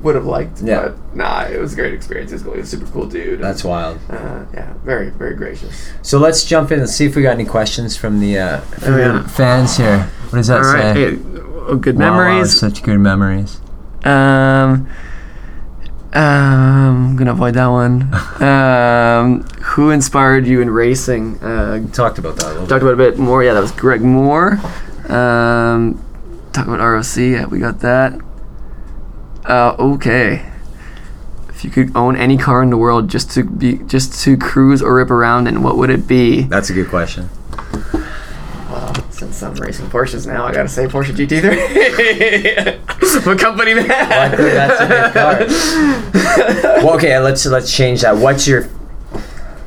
[0.02, 0.62] would have liked.
[0.62, 0.88] Yeah.
[0.88, 2.30] But nah, it was a great experience.
[2.30, 2.54] He was, cool.
[2.54, 3.40] He a super cool dude.
[3.40, 3.98] That's wild.
[4.08, 5.90] uh, yeah, very very gracious.
[6.02, 8.94] So let's jump in and see if we got any questions from the uh, from
[8.94, 9.18] Oh, yeah.
[9.22, 10.00] the fans here.
[10.30, 11.14] What does that All right, say?
[11.16, 11.18] hey,
[11.68, 12.58] oh, good Wow, wow, memories.
[12.58, 13.60] such good memories.
[14.04, 14.88] Um,
[16.12, 18.12] um, I'm gonna avoid that one.
[18.42, 21.38] um, who inspired you in racing?
[21.40, 23.44] Uh, Talked about that a little talked about a bit more.
[23.44, 24.58] Yeah, that was Greg Moore.
[25.08, 26.02] Um,
[26.52, 27.16] talk about ROC.
[27.16, 28.20] Yeah, we got that.
[29.44, 30.46] Uh, okay.
[31.48, 34.82] If you could own any car in the world just to be just to cruise
[34.82, 36.42] or rip around in, what would it be?
[36.42, 37.28] That's a good question.
[37.92, 43.24] Well, since I'm racing Porsches now, I gotta say Porsche GT3.
[43.26, 43.88] what company, man?
[43.88, 45.46] Well, I think that's a good car.
[46.80, 48.16] Well, okay, let's let's change that.
[48.16, 48.66] What's your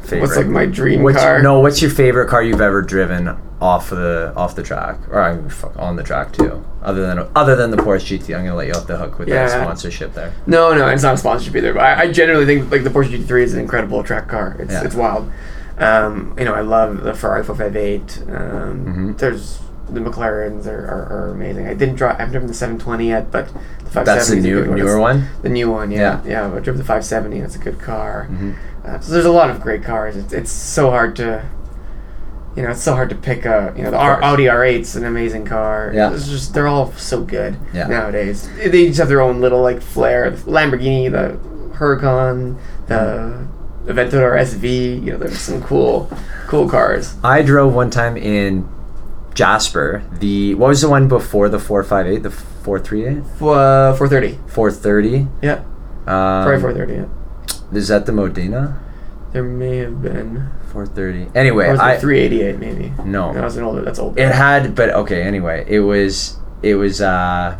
[0.03, 0.21] favorite?
[0.21, 1.41] What's like my dream What's, car?
[1.41, 5.35] No, what's your favorite car you've ever driven off the off the track, or I
[5.35, 6.63] mean, fuck, on the track too?
[6.81, 9.29] Other than other than the Porsche GT, I'm gonna let you off the hook with
[9.29, 10.33] that sponsorship there.
[10.45, 11.73] No, no, it's not a sponsorship either.
[11.73, 14.55] But I, I generally think like the Porsche GT3 is an incredible track car.
[14.59, 14.83] It's Yeah.
[14.83, 15.31] it's wild.
[15.77, 18.23] Um, you know, I love the Ferrari 458.
[18.29, 19.17] Um, Mhm.
[19.17, 21.67] There's the McLarens are, are, are amazing.
[21.67, 22.19] I didn't drive.
[22.19, 24.77] I've driven the 720 yet, but the 570 That's the is a new one.
[24.79, 25.27] newer one.
[25.41, 26.49] The new one, yeah, Yeah.
[26.49, 26.55] yeah.
[26.55, 27.39] I drove the 570.
[27.39, 28.27] It's a good car.
[28.31, 28.55] Mhm.
[28.83, 30.15] Uh, so there's a lot of great cars.
[30.17, 31.45] It's, it's so hard to,
[32.55, 34.21] you know, it's so hard to pick a, you know, the R-.
[34.23, 35.91] Audi R8's an amazing car.
[35.93, 36.13] Yeah.
[36.13, 37.87] It's just they're all so good Yeah.
[37.87, 38.49] nowadays.
[38.57, 40.29] They each have their own little like flair.
[40.31, 41.37] The Lamborghini, the
[41.77, 42.57] Huracan,
[42.87, 43.47] the
[43.91, 45.03] Aventador SV.
[45.03, 46.09] You know, there's some cool,
[46.47, 47.15] cool cars.
[47.23, 48.67] I drove one time in
[49.33, 50.03] Jasper.
[50.19, 52.23] The what was the one before the 458?
[52.23, 53.17] The 438?
[53.41, 54.37] Uh, 430.
[54.47, 55.27] 430.
[55.41, 55.65] Yeah, Um,
[56.45, 56.93] probably 430.
[56.93, 57.05] Yeah.
[57.75, 58.79] Is that the Modena?
[59.31, 60.49] There may have been.
[60.71, 61.37] 430.
[61.37, 62.93] Anyway, Or I 388 maybe?
[63.05, 63.33] no.
[63.33, 63.81] That was an older.
[63.81, 64.17] That's old.
[64.19, 65.21] It had, but okay.
[65.23, 67.57] Anyway, it was it was uh,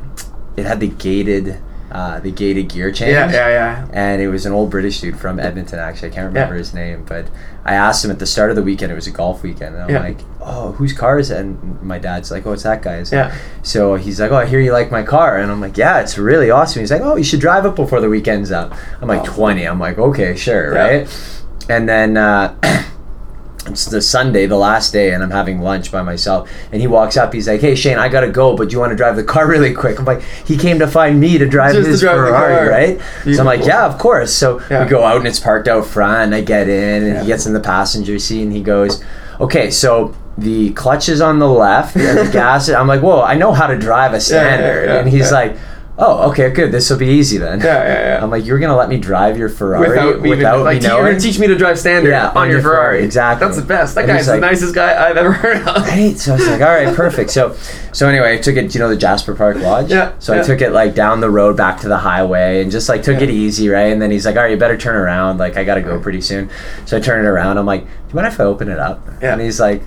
[0.56, 1.60] it had the gated
[1.94, 3.12] uh, the gated gear change.
[3.14, 3.88] yeah, yeah, yeah.
[3.94, 5.78] And it was an old British dude from Edmonton.
[5.80, 6.58] Actually, I can't remember Yeah.
[6.60, 7.28] his name, but
[7.64, 8.92] I asked him at the start of the weekend.
[8.92, 10.00] It was a golf weekend, and I'm Yeah.
[10.00, 13.32] like, "Oh, whose car is it?" And my dad's like, "Oh, it's that guy's." Yeah.
[13.62, 16.18] So he's like, "Oh, I hear you like my car," and I'm like, "Yeah, it's
[16.18, 19.22] really awesome." He's like, "Oh, you should drive it before the weekend's up." I'm like,
[19.22, 19.26] Oh.
[19.36, 20.80] "20." I'm like, "Okay, sure, Yeah.
[20.84, 21.08] right?"
[21.70, 22.18] And then.
[22.18, 22.54] Uh,
[23.74, 26.48] It's the Sunday, the last day, and I'm having lunch by myself.
[26.72, 27.34] And he walks up.
[27.34, 29.48] He's like, "Hey Shane, I gotta go, but do you want to drive the car
[29.54, 32.56] really quick?" I'm like, "He came to find me to drive Just to drive Ferrari,
[32.56, 32.70] car.
[32.70, 33.02] right?"
[33.36, 34.84] So I'm like, "Yeah, of course." So Yeah.
[34.84, 36.24] we go out, and it's parked out front.
[36.26, 37.22] And I get in, and Yeah.
[37.22, 39.04] he gets in the passenger seat, and he goes,
[39.42, 43.34] "Okay, so the clutch is on the left, and the gas." I'm like, "Whoa, I
[43.36, 45.58] know how to drive a standard." yeah, and he's like.
[45.98, 46.72] Oh, okay, good.
[46.72, 47.60] This will be easy then.
[47.60, 48.24] Yeah, yeah, yeah.
[48.24, 50.88] I'm like, you're gonna let me drive your Ferrari without, without, even, like, me te-
[50.88, 53.04] you're gonna teach me to drive standard Yeah, on, your Ferrari.
[53.04, 53.46] exactly.
[53.48, 53.96] That's the best.
[53.96, 55.84] That And guy's the like- nicest guy I've ever heard of.
[55.88, 56.18] Right.
[56.18, 57.30] So I was like, all right, perfect.
[57.32, 57.56] So,
[57.92, 58.74] so anyway, I took it.
[58.74, 59.92] You know the Jasper Park Lodge.
[59.92, 60.42] Yeah, So yeah.
[60.42, 63.22] I took it like down the road back to the highway and just like took
[63.22, 63.92] it easy, right?
[63.94, 65.38] And then he's like, all right, you better turn around.
[65.38, 66.50] Like I gotta go pretty soon.
[66.86, 67.58] So I turn it around.
[67.58, 69.06] I'm like, do you mind if I open it up?
[69.22, 69.34] Yeah.
[69.34, 69.84] And he's like.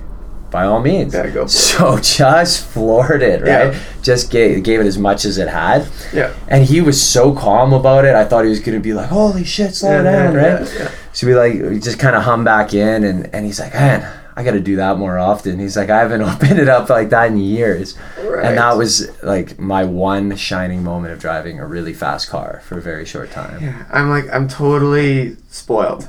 [0.49, 1.13] By all means.
[1.13, 1.45] Yeah, go.
[1.47, 3.73] So just floored it, right?
[3.73, 3.79] Yeah.
[4.01, 5.87] Just gave, gave it as much as it had.
[6.13, 6.33] Yeah.
[6.47, 8.15] And he was so calm about it.
[8.15, 10.73] I thought he was gonna be like, "Holy shit, slow Yeah, down!" yeah, right?
[10.79, 10.91] yeah.
[11.11, 14.07] So we like we just kind of hum back in, and and he's like, "Man,
[14.37, 17.09] I got to do that more often." He's like, "I haven't opened it up like
[17.09, 18.45] that in years," Right.
[18.45, 22.77] and that was like my one shining moment of driving a really fast car for
[22.77, 23.61] a very short time.
[23.61, 26.07] Yeah, I'm like I'm totally spoiled.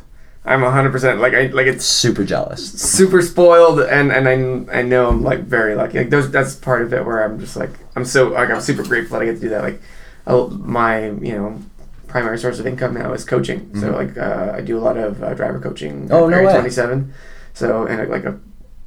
[0.48, 2.72] I'm 100% like I like it's Super jealous.
[2.80, 4.28] super spoiled and and
[4.70, 5.98] I, I know I'm like very lucky.
[5.98, 8.82] Like those that's part of it where I'm just like I'm so like I'm super
[8.82, 9.62] grateful that I get to do that.
[9.62, 9.80] Like
[10.26, 11.58] my you know
[12.06, 13.70] primary source of income now is coaching.
[13.78, 16.04] So like uh, I do a lot of uh, driver coaching.
[16.04, 16.12] Mm-hmm.
[16.12, 16.52] Oh, no way.
[16.52, 17.12] 27.
[17.54, 18.38] So and like a,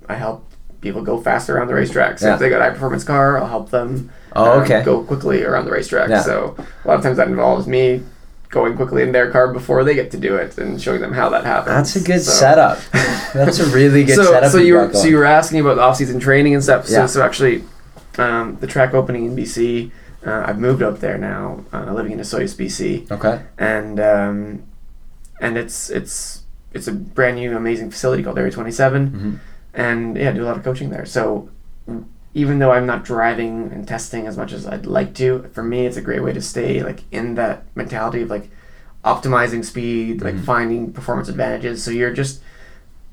[0.10, 0.48] I help
[0.82, 2.18] people go faster around the racetrack.
[2.18, 2.34] So Yeah.
[2.34, 4.10] if they got a high performance car, I'll help them.
[4.36, 4.82] Oh, um, okay.
[4.84, 6.10] go quickly around the racetrack.
[6.10, 6.22] Yeah.
[6.24, 8.02] So a lot of times that involves me
[8.52, 11.30] going quickly in their car before they get to do it and showing them how
[11.30, 11.74] that happens.
[11.76, 12.80] That's a good So- setup.
[13.34, 14.52] That's a really good so, setup.
[14.52, 16.86] So you were so you were asking about the off season training and stuff.
[16.88, 17.06] So, Yeah.
[17.08, 17.64] so actually,
[18.18, 19.92] um, the track opening in BC,
[20.28, 23.42] uh, I've moved up there now, uh, living in Osoyoos, BC, okay.
[23.58, 24.64] and um,
[25.40, 26.44] and it's it's
[26.74, 29.40] it's a brand new amazing facility called Area 27, Mhm.
[29.74, 31.06] and yeah, I do a lot of coaching there.
[31.06, 31.50] So
[32.34, 35.86] even though I'm not driving and testing as much as I'd like to, for me
[35.86, 38.50] it's a great way to stay like in that mentality of like
[39.04, 40.44] optimizing speed, like Mhm.
[40.46, 41.84] finding performance advantages.
[41.84, 42.42] So you're just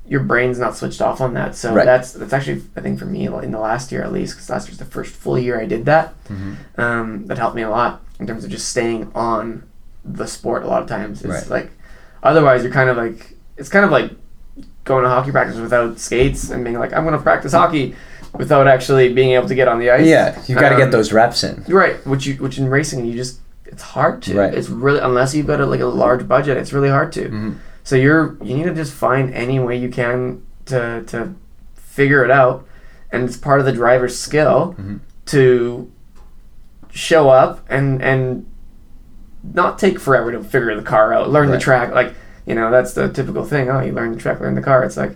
[0.07, 1.55] your brain's not switched off on that.
[1.55, 1.85] So Right.
[1.85, 4.67] that's that's actually I think for me in the last year at least because last
[4.67, 6.13] year's the first full year I did that.
[6.29, 6.55] Mhm.
[6.79, 9.63] Um, that helped me a lot in terms of just staying on
[10.05, 10.63] the sport.
[10.63, 11.49] A lot of times it's Right.
[11.49, 11.71] like
[12.23, 14.11] otherwise you're kind of like it's kind of like
[14.85, 17.95] going to hockey practice without skates and being like I'm going to practice hockey
[18.37, 20.05] without actually being able to get on the ice.
[20.05, 21.63] Yeah, you've got to Um, get those reps in.
[21.67, 24.37] Right, which you which in racing you just it's hard to.
[24.37, 24.53] Right.
[24.53, 27.29] It's really unless you've got a, like a large budget, it's really hard to.
[27.29, 27.55] Mhm.
[27.83, 31.33] So you're you need to just find any way you can to to
[31.75, 32.65] figure it out,
[33.11, 34.99] and it's part of the driver's skill Mhm.
[35.27, 35.89] to
[36.91, 38.45] show up and and
[39.53, 41.93] not take forever to figure the car out, learn the track.
[41.93, 42.13] Like
[42.45, 43.69] you know that's the typical thing.
[43.69, 44.83] Oh, you learn the track, learn the car.
[44.83, 45.15] It's like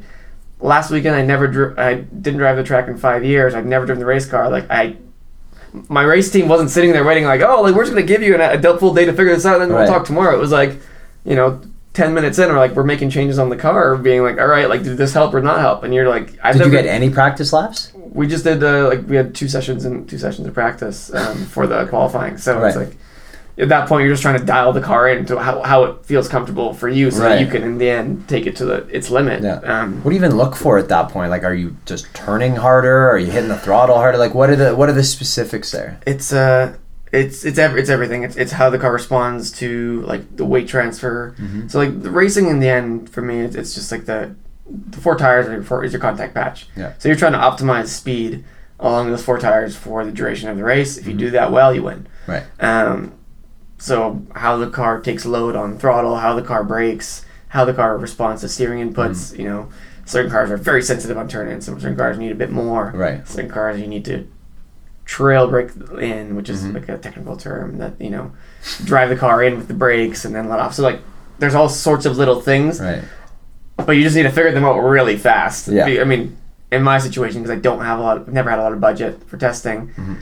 [0.64, 3.53] last weekend I never drew, I didn't drive the track in five years.
[3.53, 4.49] I've never driven the race car.
[4.49, 4.95] Like I
[5.89, 8.36] my race team wasn't sitting there waiting like, oh, like we're just gonna give you
[8.36, 9.84] an, a full day to figure this out, and then Right.
[9.84, 10.36] we'll talk tomorrow.
[10.36, 10.80] It was like,
[11.26, 11.61] you know,
[11.93, 14.70] ten minutes in, we're like, we're making changes on the car, being like, all right,
[14.70, 15.84] like, did this help or not help?
[15.84, 16.84] And you're like, I've Did you never.
[16.84, 17.91] get any practice laps?
[17.95, 21.45] we just did uh, like we had two sessions and two sessions of practice um,
[21.47, 22.95] for the qualifying, so it's like.
[23.58, 26.28] At that point, you're just trying to dial the car into how, how it feels
[26.28, 29.12] comfortable for you, so that you can, in the end, take it to the its
[29.12, 29.43] limit.
[29.43, 29.58] Yeah.
[29.60, 31.30] Um, What do you even look for at that point?
[31.30, 33.10] Like, are you just turning harder?
[33.10, 34.18] Are you hitting the throttle harder?
[34.18, 35.99] Like, what are the what are the specifics there?
[36.08, 36.76] it's uh
[37.12, 40.68] it's it's ev- it's everything it's, it's how the car responds to like the weight
[40.68, 41.70] transfer Mhm.
[41.70, 44.34] so like the racing in the end for me it's, it's just like the
[44.66, 46.93] the four tires are your four, is your contact patch Yeah.
[46.97, 48.43] so you're trying to optimize speed
[48.80, 51.72] along those four tires for the duration of the race if you do that well
[51.76, 52.43] you win Right.
[52.60, 53.12] um
[53.84, 57.98] so how the car takes load on throttle how the car brakes how the car
[57.98, 59.68] responds to steering inputs you know
[60.06, 62.92] certain cars are very sensitive on turn ins some certain cars need a bit more
[62.96, 63.28] Right.
[63.28, 64.26] certain cars you need to
[65.06, 66.76] trail brake in, which is Mhm.
[66.76, 68.32] like a technical term that you know
[68.86, 70.74] drive the car in with the brakes and then let off.
[70.76, 71.02] So like
[71.40, 73.02] there's all sorts of little things, Right.
[73.86, 75.68] but you just need to figure them out really fast.
[75.68, 75.86] Yeah.
[76.02, 76.38] I mean,
[76.72, 78.80] in my situation, because I don't have a lot, I've never had a lot of
[78.80, 79.92] budget for testing.
[79.98, 80.16] Mhm.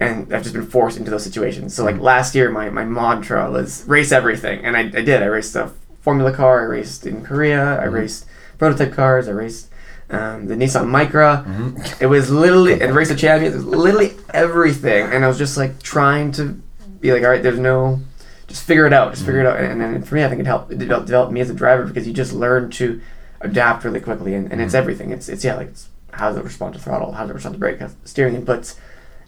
[0.00, 1.74] And I've just been forced into those situations.
[1.74, 2.02] So like Mhm.
[2.02, 5.22] last year, my, my mantra was race everything, and I, I did.
[5.22, 5.70] I raced a
[6.00, 6.60] Formula car.
[6.62, 7.80] I raced in Korea.
[7.80, 7.92] I Mhm.
[7.92, 8.26] raced
[8.58, 9.28] prototype cars.
[9.28, 9.68] I raced
[10.10, 11.44] um, the Nissan Micra.
[11.46, 12.02] Mhm.
[12.02, 13.54] It was literally and race of champions.
[13.54, 16.56] It was literally everything, and I was just like trying to
[17.00, 18.00] be like, all right, there's no,
[18.46, 19.58] just figure it out, just figure it out.
[19.58, 21.54] And, and then for me, I think it helped it developed, developed me as a
[21.54, 23.00] driver because you just learn to
[23.40, 25.10] adapt really quickly, and, and it's everything.
[25.10, 27.54] It's it's yeah, like it's how does it respond to throttle, how does it respond
[27.54, 28.74] to brake, steering inputs,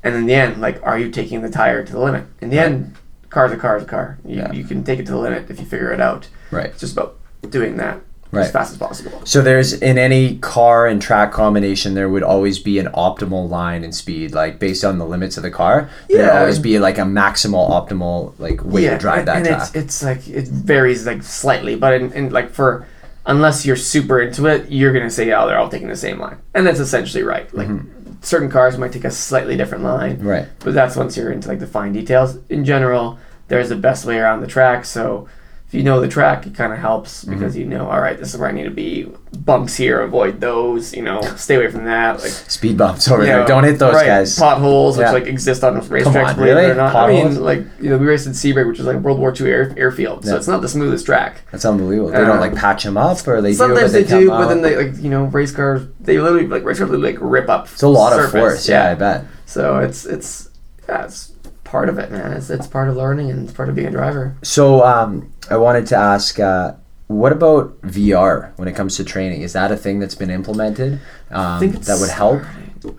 [0.02, 2.24] and in the end, like, are you taking the tire to the limit?
[2.40, 2.66] In the Right.
[2.66, 2.94] end,
[3.30, 4.18] car's a car is a car.
[4.24, 4.52] You, Yeah.
[4.52, 6.28] you can take it to the limit if you figure it out.
[6.50, 6.66] Right.
[6.66, 7.16] It's just about
[7.50, 8.00] doing that
[8.32, 8.44] Right.
[8.46, 9.20] as fast as possible.
[9.24, 13.84] So there's in any car and track combination, there would always be an optimal line
[13.84, 15.88] and speed, like based on the limits of the car.
[16.08, 16.18] Yeah.
[16.18, 19.60] There'd always be like a maximal optimal like way to drive that and track.
[19.62, 22.84] it's it's like it varies like slightly, but in, in like for
[23.26, 26.36] unless you're super into it, you're gonna say, oh, they're all taking the same line,
[26.54, 27.52] and that's essentially right.
[27.54, 27.88] Like Mm-hmm.
[28.26, 30.46] Certain cars might take a slightly different line, Right.
[30.58, 32.38] but that's once you're into like the fine details.
[32.48, 34.84] In general, there's the best way around the track.
[34.84, 35.28] So
[35.76, 37.34] you know the track, it kind of helps Mm-hmm.
[37.34, 39.06] because you know, all right, this is where I need to be.
[39.38, 40.94] Bumps here, avoid those.
[40.94, 42.20] You know, stay away from that.
[42.20, 43.40] Like Speed bumps over you there.
[43.40, 44.38] know, Don't hit those right, guys.
[44.38, 45.12] Potholes, which Yeah.
[45.12, 46.74] like exist on racetracks, on, really?
[46.74, 46.94] not.
[46.96, 49.46] I mean, like you know, we raced in Sebring, which is like World War II
[49.48, 51.42] air, airfield, so it's not the smoothest track.
[51.52, 52.10] That's unbelievable.
[52.10, 53.98] They don't Um, like patch them up, or they Sometimes do.
[53.98, 55.82] they, they do, but then they like you know race cars.
[56.00, 57.68] They literally like race cars literally like rip up.
[57.72, 58.32] It's a lot of surface.
[58.40, 58.68] force.
[58.68, 59.24] Yeah, I bet.
[59.44, 60.48] So it's it's
[60.88, 61.32] yeah, it's
[61.66, 62.32] part of it, man.
[62.32, 64.36] It's it's part of learning and it's part of being a driver.
[64.42, 66.74] So um, I wanted to ask, uh,
[67.08, 69.42] what about VR when it comes to training?
[69.42, 71.00] Is that a thing that's been implemented
[71.30, 72.42] um, that would help?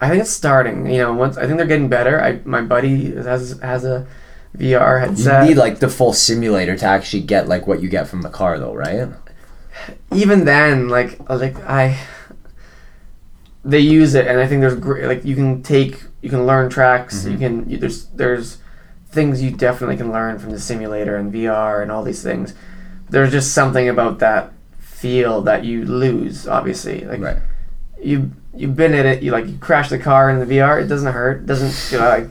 [0.02, 0.86] I think it's starting.
[0.90, 2.22] You know, once I think they're getting better.
[2.22, 4.06] I my buddy has has a
[4.56, 5.44] VR headset.
[5.44, 8.30] You need like the full simulator to actually get like what you get from the
[8.30, 9.10] car, though, right?
[10.14, 12.00] even then, like like I,
[13.68, 15.06] they use it, and I think there's great.
[15.06, 17.20] Like you can take, you can learn tracks.
[17.20, 17.32] Mm-hmm.
[17.32, 18.58] You can you, there's there's
[19.10, 22.54] things you definitely can learn from the simulator and VR and all these things.
[23.10, 26.48] There's just something about that feel that you lose.
[26.48, 27.38] Obviously, like Right.
[28.02, 29.22] you you've been in it.
[29.22, 30.82] You like you crash the car in the VR.
[30.82, 31.42] It doesn't hurt.
[31.42, 32.28] It doesn't feel like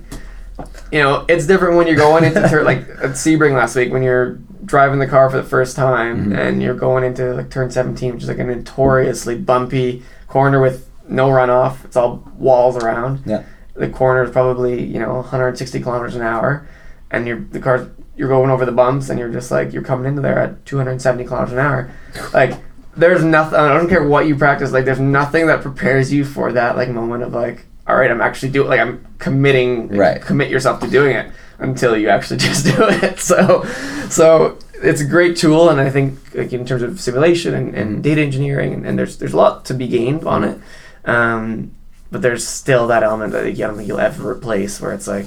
[0.90, 1.24] you know.
[1.28, 4.98] It's different when you're going into tur- like at Sebring last week when you're driving
[4.98, 6.38] the car for the first time Mhm.
[6.38, 10.88] and you're going into like turn 17, which is like a notoriously bumpy corner with
[11.08, 11.84] no runoff.
[11.84, 13.22] It's all walls around.
[13.26, 13.44] Yeah.
[13.74, 16.68] The corner is probably you know 160 kilometers an hour,
[17.10, 20.06] and you're the car you're going over the bumps and you're just like you're coming
[20.06, 21.90] into there at 270 kilometers an hour,
[22.32, 22.54] like
[22.96, 23.58] there's nothing.
[23.58, 24.72] I don't care what you practice.
[24.72, 28.20] Like, there's nothing that prepares you for that like moment of like, all right, I'm
[28.20, 28.68] actually doing.
[28.68, 29.88] Like, I'm committing.
[29.88, 30.20] Right.
[30.20, 33.20] Commit yourself to doing it until you actually just do it.
[33.20, 33.64] So,
[34.08, 37.90] so it's a great tool, and I think like in terms of simulation and, and
[37.92, 38.00] mm-hmm.
[38.00, 40.58] data engineering, and, and there's there's a lot to be gained on it.
[41.06, 41.72] Um,
[42.10, 45.26] but there's still that element that I don't think you'll ever replace, where it's like.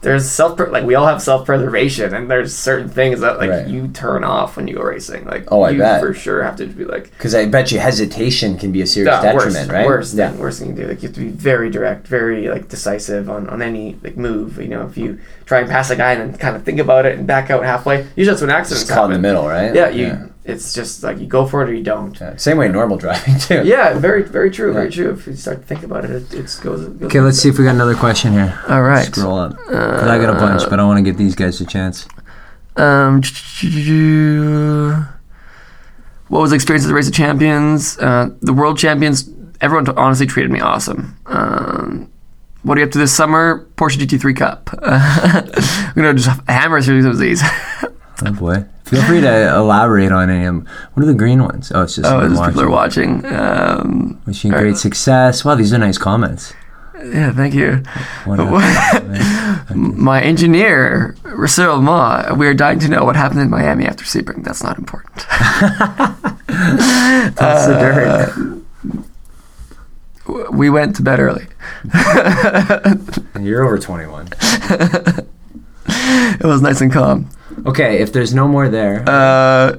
[0.00, 3.66] There's self like we all have self preservation, and there's certain things that like Right.
[3.66, 5.24] you turn off when you go racing.
[5.24, 6.00] Like Oh, I you bet.
[6.00, 9.20] for sure have to be like Because I bet you hesitation can be a serious
[9.20, 9.84] detriment, right?
[9.88, 10.30] Worst yeah.
[10.30, 10.88] thing, worst thing you can do.
[10.90, 14.58] Like you have to be very direct, very like decisive on, on any like move.
[14.60, 15.18] You know, if you
[15.48, 17.64] try and pass a guy and then kind of think about it and back out
[17.64, 19.74] halfway, usually that's when accidents Just caught in the middle, right?
[19.74, 20.32] Yeah, you.
[20.44, 22.18] It's just like you go for it or you don't.
[22.18, 22.36] Yeah.
[22.36, 23.62] Same way normal driving too.
[23.66, 25.10] Yeah, very very true, very true.
[25.12, 26.84] If you start to think about it, it, it goes.
[26.84, 28.58] It goes Okay, let's see if we got another question here.
[28.68, 29.04] All right.
[29.06, 29.56] Scroll up.
[29.56, 32.06] 'Cause I got a bunch, but I want to give these guys a chance.
[32.76, 33.20] Um,
[36.28, 37.98] what was the experience of the race of champions?
[37.98, 39.28] Uh, the world champions.
[39.60, 41.16] Everyone t- honestly treated me awesome.
[41.26, 42.10] Um,
[42.62, 43.66] what are you up to this summer?
[43.76, 44.70] Porsche GT3 Cup.
[44.82, 47.42] I'm gonna just hammer through some of these.
[48.26, 48.64] Oh boy.
[48.84, 50.68] Feel free to elaborate on any of them.
[50.94, 51.70] What are the green ones?
[51.72, 53.24] Oh, it's just oh, those people are watching.
[53.26, 55.44] Um, Wishing great success.
[55.44, 56.52] Wow, these are nice comments.
[56.96, 57.84] yeah, thank you.
[59.76, 61.14] My engineer,
[61.46, 64.42] Cyril Ma, we are dying to know what happened in Miami after Sebring.
[64.42, 65.14] That's not important.
[66.48, 68.57] That's the dirt.
[70.52, 71.46] We went to bed early.
[73.34, 74.28] And you're over 21.
[75.90, 77.28] It was nice and calm.
[77.66, 79.76] Okay, if there's no more there, Uh,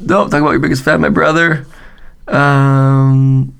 [0.00, 1.66] no, talk about your biggest fan, my brother.
[2.26, 3.54] Um,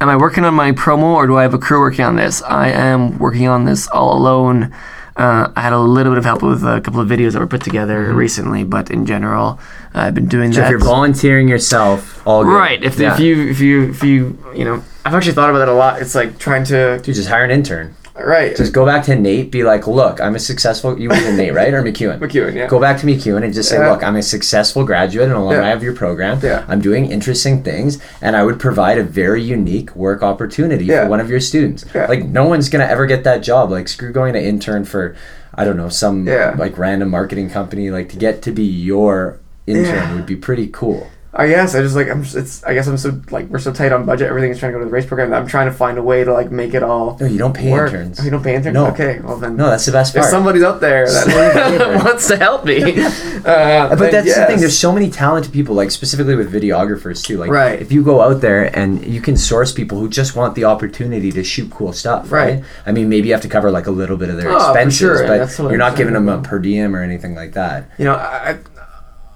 [0.00, 2.42] am I working on my promo or do I have a crew working on this?
[2.42, 4.74] I am working on this all alone.
[5.18, 7.46] Uh, I had a little bit of help with a couple of videos that were
[7.48, 9.58] put together recently, but in general,
[9.92, 10.66] I've been doing so that.
[10.66, 12.50] if you're volunteering yourself, all good.
[12.54, 12.82] right.
[12.82, 13.14] If, Yeah.
[13.14, 16.00] if you if you if you you know, I've actually thought about that a lot.
[16.00, 17.94] It's like trying to Dude, just hire an intern.
[18.24, 18.56] Right.
[18.56, 20.98] Just go back to NAIT, be like, look, I'm a successful.
[20.98, 21.72] You to NAIT, right?
[21.72, 22.18] Or MacEwan?
[22.20, 22.66] MacEwan, yeah.
[22.66, 23.90] Go back to MacEwan and just say, Yeah.
[23.92, 25.74] look, I'm a successful graduate and alumni Yeah.
[25.74, 26.40] of your program.
[26.42, 26.64] Yeah.
[26.68, 31.04] I'm doing interesting things, and I would provide a very unique work opportunity Yeah.
[31.04, 31.84] for one of your students.
[31.94, 32.06] Yeah.
[32.06, 33.70] Like, no one's gonna ever get that job.
[33.70, 35.14] Like, screw going to intern for,
[35.54, 36.54] I don't know, some Yeah.
[36.58, 37.90] like random marketing company.
[37.90, 41.06] Like, to get to be your intern would be pretty cool.
[41.38, 42.22] I guess I just like I'm.
[42.22, 44.26] It's I guess I'm so like we're so tight on budget.
[44.28, 45.30] Everything is trying to go to the race program.
[45.30, 47.54] That I'm trying to find a way to like make it all No, you don't
[47.54, 47.92] pay work.
[47.92, 48.18] interns.
[48.18, 48.74] Oh, you don't pay interns.
[48.74, 48.88] No.
[48.88, 49.56] Okay, well then.
[49.56, 50.24] No, that's the best part.
[50.26, 54.34] If somebody's out there Just leave it that wants to help me, uh, But that's
[54.34, 54.58] the thing.
[54.58, 57.38] There's so many talented people, like specifically with videographers too.
[57.38, 57.80] Like, Right.
[57.80, 61.30] if you go out there and you can source people who just want the opportunity
[61.30, 62.54] to shoot cool stuff, right?
[62.56, 62.64] Right.
[62.84, 64.98] I mean, maybe you have to cover like a little bit of their Oh, expenses,
[64.98, 67.90] sure, but you're I'm not giving them a per diem or anything like that.
[67.96, 68.58] you know, I,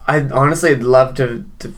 [0.08, 1.72] I honestly I'd love to, to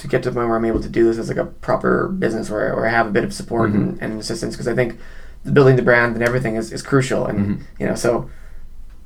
[0.00, 2.08] to get to the point where I'm able to do this as like a proper
[2.08, 4.98] business where, where I have a bit of support and, and assistance because I think
[5.44, 8.28] the building the brand and everything is, is crucial and you know so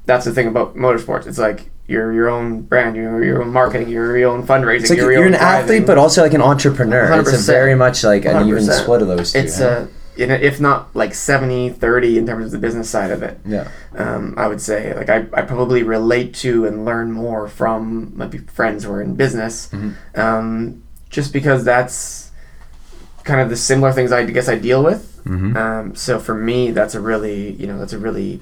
[0.07, 3.89] that's the thing about motorsports it's like you're your own brand you're your own marketing
[3.89, 5.63] you're your own fundraising It's like you're, you're, your an driving.
[5.65, 7.21] athlete, but also like an entrepreneur.
[7.21, 7.47] It's a 100%.
[7.47, 8.83] very much like an even 100%.
[8.83, 9.39] split of those two.
[9.41, 9.87] it's huh?
[9.87, 13.23] a you know, if not like 70 30 in terms of the business side of
[13.25, 13.69] it Yeah.
[13.97, 18.29] um, I would say like I, I probably relate to and learn more from my
[18.53, 20.21] friends who are in business Mm-hmm.
[20.21, 20.83] um,
[21.15, 22.31] just because that's
[23.25, 25.57] kind of the similar things I guess I deal with Mm-hmm.
[25.57, 28.41] um, so for me that's a really you know that's a really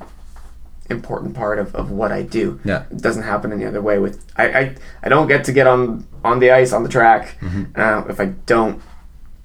[0.90, 2.84] important part of, of what I do Yeah.
[2.90, 6.04] it doesn't happen any other way with I, I, I don't get to get on
[6.24, 7.80] on the ice on the track Mm-hmm.
[7.80, 8.82] uh, if I don't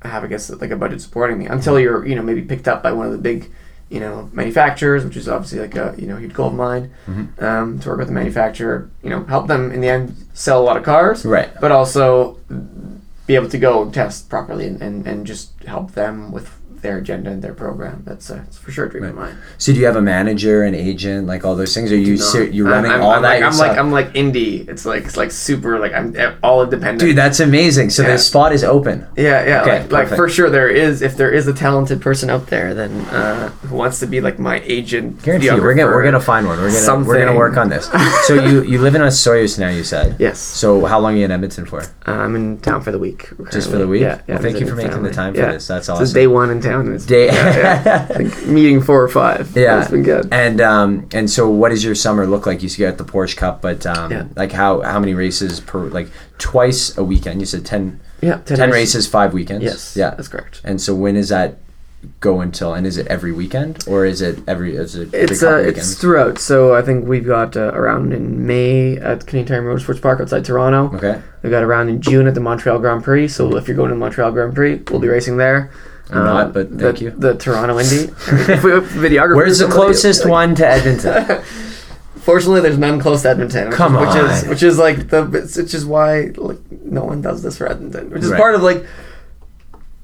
[0.02, 2.82] have I guess like a budget supporting me until you're you know maybe picked up
[2.82, 3.52] by one of the big
[3.90, 7.46] you know manufacturers which is obviously like a you know huge gold mine Mm-hmm.
[7.46, 10.66] um, to work with the manufacturer you know help them in the end sell a
[10.70, 11.50] lot of cars Right.
[11.62, 12.40] but also
[13.28, 17.30] be able to go test properly and, and, and just help them with their agenda
[17.32, 19.86] and their program that's, uh, it's for sure a dream of mine So do you
[19.86, 21.92] have a manager, an agent, like all those things?
[21.92, 24.68] Are you ser- you running I'm, all I'm that like, I'm like I'm like indie.
[24.68, 27.00] It's like it's like super like I'm eh, all independent.
[27.00, 27.90] Dude, that's amazing.
[27.90, 28.14] So Yeah.
[28.14, 29.06] the spot is open.
[29.16, 29.62] yeah, yeah.
[29.62, 32.74] Okay, like, like for sure, there is if there is a talented person out there,
[32.74, 35.22] then uh, who wants to be like my agent.
[35.24, 36.60] Guarantee you, we're gonna we're gonna find one.
[36.60, 37.90] We're gonna we're gonna work on this.
[38.28, 40.16] So you you live in a Osoyoos now, you said.
[40.20, 40.40] Yes.
[40.40, 41.82] So how long are you in Edmonton for?
[41.82, 43.30] Uh, I'm in town for the week.
[43.52, 44.02] Just for the week?
[44.02, 44.22] Yeah.
[44.28, 45.52] yeah Well, thank you for making the time for Yeah.
[45.54, 45.68] this.
[45.68, 46.04] That's This awesome.
[46.04, 46.60] is day one in
[46.94, 47.28] It's Day.
[47.28, 48.08] yeah, yeah.
[48.18, 49.56] Like meeting four or five.
[49.56, 50.28] Yeah, it's been good.
[50.32, 52.62] And um, and so, what does your summer look like?
[52.64, 54.26] You got the Porsche Cup, but um, Yeah.
[54.36, 57.40] like how how many races per like twice a weekend?
[57.42, 59.64] You said 10, Yeah, 10 races, five weekends.
[59.64, 59.96] Yes.
[59.98, 60.12] Yeah.
[60.12, 60.62] that's correct.
[60.64, 61.58] And so, when is that
[62.20, 62.74] go until?
[62.74, 64.76] And is it every weekend or is it every?
[64.76, 66.38] Is it every It's uh, it's throughout.
[66.40, 70.46] So I think we've got uh, around in May at Canadian Tire Motorsports Park outside
[70.46, 70.96] Toronto.
[70.96, 71.22] okay.
[71.42, 73.30] We've got around in June at the Montreal Grand Prix.
[73.30, 75.72] So if you're going to the Montreal Grand Prix, we'll be racing there.
[76.12, 77.12] I'm not, but the, thank you.
[77.12, 77.96] The Toronto Indy.
[78.28, 81.42] if we have videographer, Where's the closest like- one to Edmonton?
[82.22, 83.70] Fortunately, there's none close to Edmonton.
[83.70, 87.22] Which Come is, which is which is like the which is why like no one
[87.22, 88.10] does this for Edmonton.
[88.10, 88.40] Which is Right.
[88.40, 88.86] part of like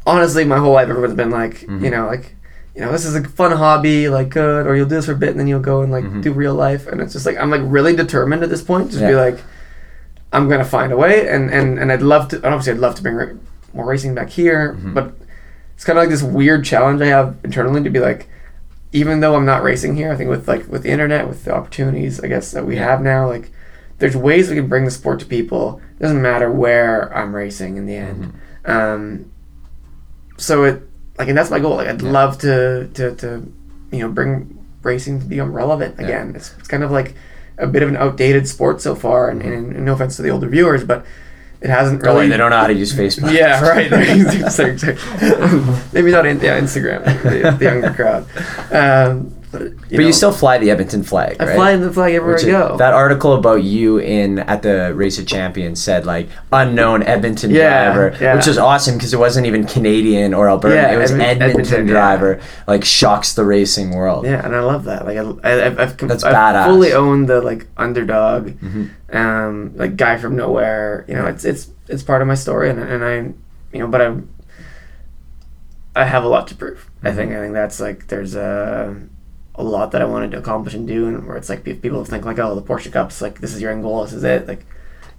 [0.06, 1.84] honestly, my whole life everyone's been like Mm-hmm.
[1.86, 2.36] you know like
[2.76, 5.16] you know this is a fun hobby like good or you'll do this for a
[5.18, 6.22] bit and then you'll go and like Mm-hmm.
[6.22, 9.02] do real life and it's just like I'm like really determined at this point just
[9.04, 9.40] be like
[10.32, 13.02] I'm gonna find a way and and and I'd love to obviously I'd love to
[13.04, 13.40] bring
[13.74, 14.94] more racing back here Mm-hmm.
[14.94, 15.14] but
[15.76, 18.30] it's kind of like this weird challenge I have internally to be like
[18.92, 21.54] even though I'm not racing here, I think with like with the internet, with the
[21.54, 23.52] opportunities, I guess that we have now, like
[23.98, 25.82] there's ways we can bring the sport to people.
[25.98, 28.34] It doesn't matter where I'm racing in the end.
[28.66, 28.72] Mm-hmm.
[28.72, 29.32] Um,
[30.38, 30.84] so it
[31.18, 31.76] like, and that's my goal.
[31.78, 33.52] Like, I'd love to to to
[33.92, 36.06] you know bring racing to become relevant Yeah.
[36.06, 36.34] again.
[36.36, 37.16] It's, it's kind of like
[37.58, 40.30] a bit of an outdated sport so far, and, and, and no offense to the
[40.30, 41.06] older viewers, but
[41.64, 42.32] it hasn't Don't worry, really.
[42.32, 43.32] they don't know how to use Facebook.
[43.34, 43.90] Yeah, right.
[45.94, 48.28] Maybe not in yeah, Instagram, the, the younger crowd.
[48.72, 51.56] Um, you, But know, you still fly the Edmonton flag, I right?
[51.56, 52.78] fly the flag everywhere Which I is- go.
[52.78, 57.94] That article about you in at the Race of Champions said like unknown Edmonton Yeah,
[57.94, 58.36] driver, yeah.
[58.36, 60.76] which was awesome because it wasn't even Canadian or Alberta.
[60.76, 61.94] Yeah, it was Edmon- Edmonton, Edmonton, yeah.
[61.94, 62.42] driver.
[62.68, 64.26] Like shocks the racing world.
[64.26, 65.06] yeah, and I love that.
[65.06, 66.64] Like I, I I've, I've, That's I've badass.
[66.64, 66.72] Mm-hmm.
[66.72, 68.54] fully owned the like underdog,
[69.12, 71.06] um, like guy from nowhere.
[71.08, 73.16] You know, it's it's it's part of my story, and and I,
[73.76, 74.30] you know, but I'm.
[75.96, 76.90] I have a lot to prove.
[77.04, 77.18] I Mm-hmm.
[77.18, 78.96] think I think that's like there's a
[79.56, 82.26] a lot that I wanted to accomplish and do, and where it's like people think
[82.26, 84.48] like, oh, the Porsche Cup's like this is your end goal, this is it.
[84.48, 84.66] Like,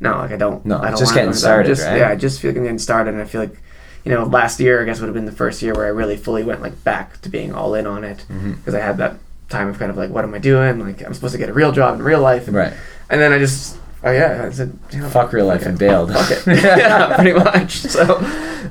[0.00, 0.64] no, like I don't.
[0.66, 1.98] No, I don't just getting started, Just, right?
[1.98, 3.56] Yeah, I just feel like I'm getting started, and I feel like,
[4.04, 6.16] you know, last year I guess would have been the first year where I really
[6.16, 8.52] fully went like back to being all in on it Mm-hmm.
[8.54, 9.16] because I had that
[9.48, 10.80] time of kind of like, what am I doing?
[10.80, 12.72] Like, I'm supposed to get a real job in real life, and, Right.
[13.10, 13.78] and then I just.
[14.06, 15.70] Oh yeah, I said, you know, Fuck real life okay.
[15.70, 16.12] and bailed.
[16.12, 16.46] Fuck it.
[16.62, 17.72] yeah, pretty much.
[17.72, 18.18] So,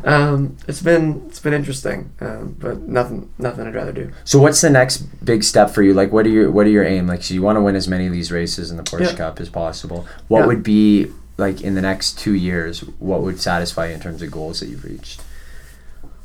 [0.03, 4.11] um, it's been it's been interesting, um, but nothing nothing I'd rather do.
[4.25, 5.93] So what's the next big step for you?
[5.95, 7.07] Like, what are your what are your aim?
[7.07, 9.15] Like, so you want to win as many of these races in the Porsche Yeah.
[9.15, 10.05] Cup as possible.
[10.27, 10.45] What Yeah.
[10.47, 12.81] would be like in the next two years?
[12.99, 15.21] What would satisfy you in terms of goals that you've reached?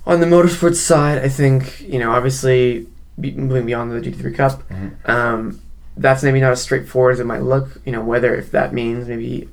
[0.07, 2.87] On the motorsports side, I think you know obviously
[3.17, 5.09] moving beyond the GT3 Cup, Mhm.
[5.09, 5.61] um,
[6.01, 7.81] that's maybe not as straightforward as it might look.
[7.85, 9.49] You know whether if that means maybe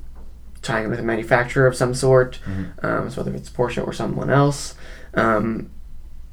[0.62, 2.84] tying in with a manufacturer of some sort, Mm-hmm.
[2.86, 4.74] um, so whether it's Porsche or someone else.
[5.14, 5.70] Um,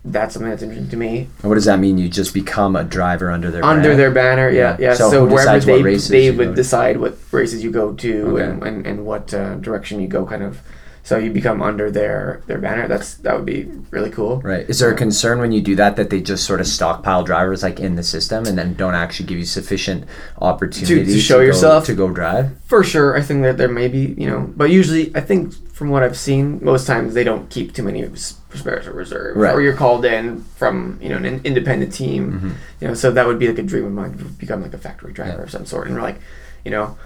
[0.06, 1.30] that's something that's interesting to me.
[1.42, 1.98] And what does that mean?
[1.98, 4.00] You just become a driver under their under brand?
[4.00, 4.50] their banner.
[4.50, 4.90] Yeah, Yeah.
[4.90, 4.94] yeah.
[4.96, 8.44] So So, wherever they they would decide what races you go to Okay.
[8.44, 10.62] and, and, and what uh, direction you go, kind of.
[11.06, 12.88] So you become under their their banner.
[12.88, 14.40] That's that would be really cool.
[14.40, 14.70] Right.
[14.70, 17.62] Is there a concern when you do that that they just sort of stockpile drivers
[17.62, 20.06] like in the system and then don't actually give you sufficient
[20.42, 21.86] opportunity To- to show go- yourself?
[21.88, 22.52] to go drive?
[22.68, 25.90] For sure, I think that there may be you know, but usually I think from
[25.90, 29.54] what I've seen, most times they don't keep too many spares or reserves, Right.
[29.54, 32.32] or you're called in from you know an independent team.
[32.32, 32.50] Mm-hmm.
[32.80, 34.78] You know, so that would be like a dream of mine to become like a
[34.78, 35.44] factory driver Yeah.
[35.44, 36.20] of some sort, and like,
[36.64, 36.98] you know.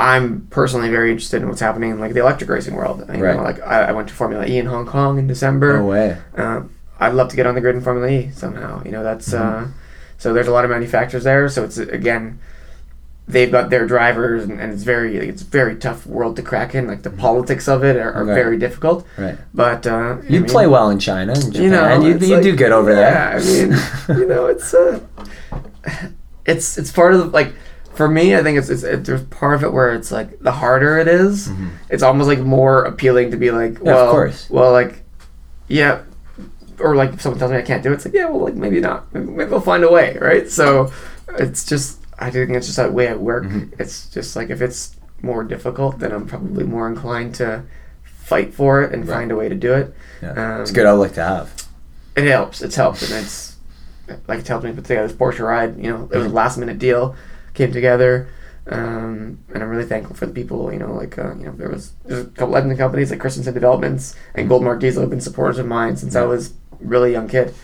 [0.00, 3.04] I'm personally very interested in what's happening in like the electric racing world.
[3.14, 3.36] You Right.
[3.36, 5.76] know, like I, I went to Formula E in Hong Kong in December.
[5.78, 6.16] No way.
[6.36, 8.82] Um, I'd love to get on the grid in Formula E somehow.
[8.84, 9.68] You know, that's uh,
[10.18, 11.48] so there's a lot of manufacturers there.
[11.48, 12.38] So it's again,
[13.28, 16.42] they've got their drivers, and, and it's very like, it's a very tough world to
[16.42, 16.86] crack in.
[16.86, 18.34] Like the politics of it are, are Right.
[18.34, 19.06] very difficult.
[19.18, 19.36] Right.
[19.54, 21.62] But uh, You mean, play well in China and Japan.
[21.62, 23.38] you know, you, you like- do good over yeah, there.
[23.38, 25.00] I mean, you know, it's uh,
[26.46, 27.52] it's it's part of the, like
[28.00, 28.34] for me.
[28.34, 31.06] I think it's, it's it, there's part of it where it's like the harder it
[31.06, 31.50] is,
[31.90, 33.86] it's almost like more appealing to be like, Mm-hmm.
[33.86, 34.48] Yeah, of well, course.
[34.48, 35.02] well, like,
[35.68, 36.02] yeah,
[36.78, 38.54] or like if someone tells me I can't do it, it's like, yeah, well, like
[38.54, 40.48] maybe not, maybe, maybe we'll find a way, right?
[40.50, 40.90] So
[41.38, 43.44] it's just I think it's just that way at work.
[43.44, 43.80] Mm-hmm.
[43.80, 47.64] It's just like if it's more difficult, then I'm probably more inclined to
[48.04, 49.16] fight for it and Right.
[49.16, 49.94] find a way to do it.
[50.22, 50.54] Yeah.
[50.54, 51.66] Um, it's a good outlook to have.
[52.16, 52.62] it helps.
[52.62, 53.56] It's helped, and it's
[54.26, 55.76] like it helped me put together this Porsche ride.
[55.76, 57.14] You know, it was a last minute deal,
[57.60, 58.28] came together,
[58.66, 60.72] um, and I'm really thankful for the people.
[60.72, 63.54] You know, like uh, you know, there was there's a couple Edmonton companies like Christensen
[63.54, 67.28] Developments and Goldmark Diesel have been supporters of mine since I was a really young
[67.28, 67.54] kid.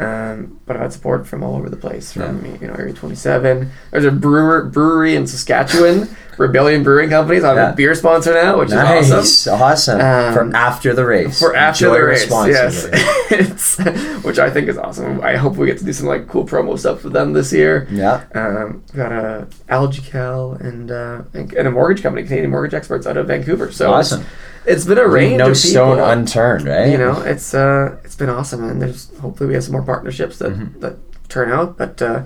[0.00, 3.70] Um, but I've had support from all over the place, from you know Area 27.
[3.90, 7.44] There's a brewer brewery in Saskatchewan, Rebellion Brewing Companies.
[7.44, 7.72] I'm Yeah.
[7.72, 9.62] a beer sponsor now, which Nice, is awesome.
[9.62, 10.00] awesome.
[10.00, 11.38] Um, for after the race.
[11.38, 12.30] for after Enjoy the race.
[12.30, 12.88] Yes,
[13.30, 15.20] it's, which I think is awesome.
[15.22, 17.86] I hope we get to do some like cool promo stuff with them this year.
[17.90, 18.24] Yeah.
[18.34, 23.26] Um, got a Algical and uh, and a mortgage company, Canadian Mortgage Experts out of
[23.26, 23.70] Vancouver.
[23.70, 24.24] So Awesome.
[24.66, 26.90] it's been a range no stone unturned, right?
[26.90, 30.38] you know, it's uh, it's been awesome, and there's hopefully we have some more partnerships
[30.38, 30.80] that Mm-hmm.
[30.80, 30.96] that
[31.28, 31.76] turn out.
[31.76, 32.22] But uh,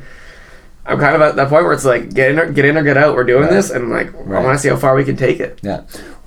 [0.87, 2.83] I'm kind of at that point where it's like get in or get in or
[2.83, 3.15] get out.
[3.15, 3.51] We're doing Right.
[3.51, 5.59] this, and like I want to see how far we can take it.
[5.63, 5.83] Yeah.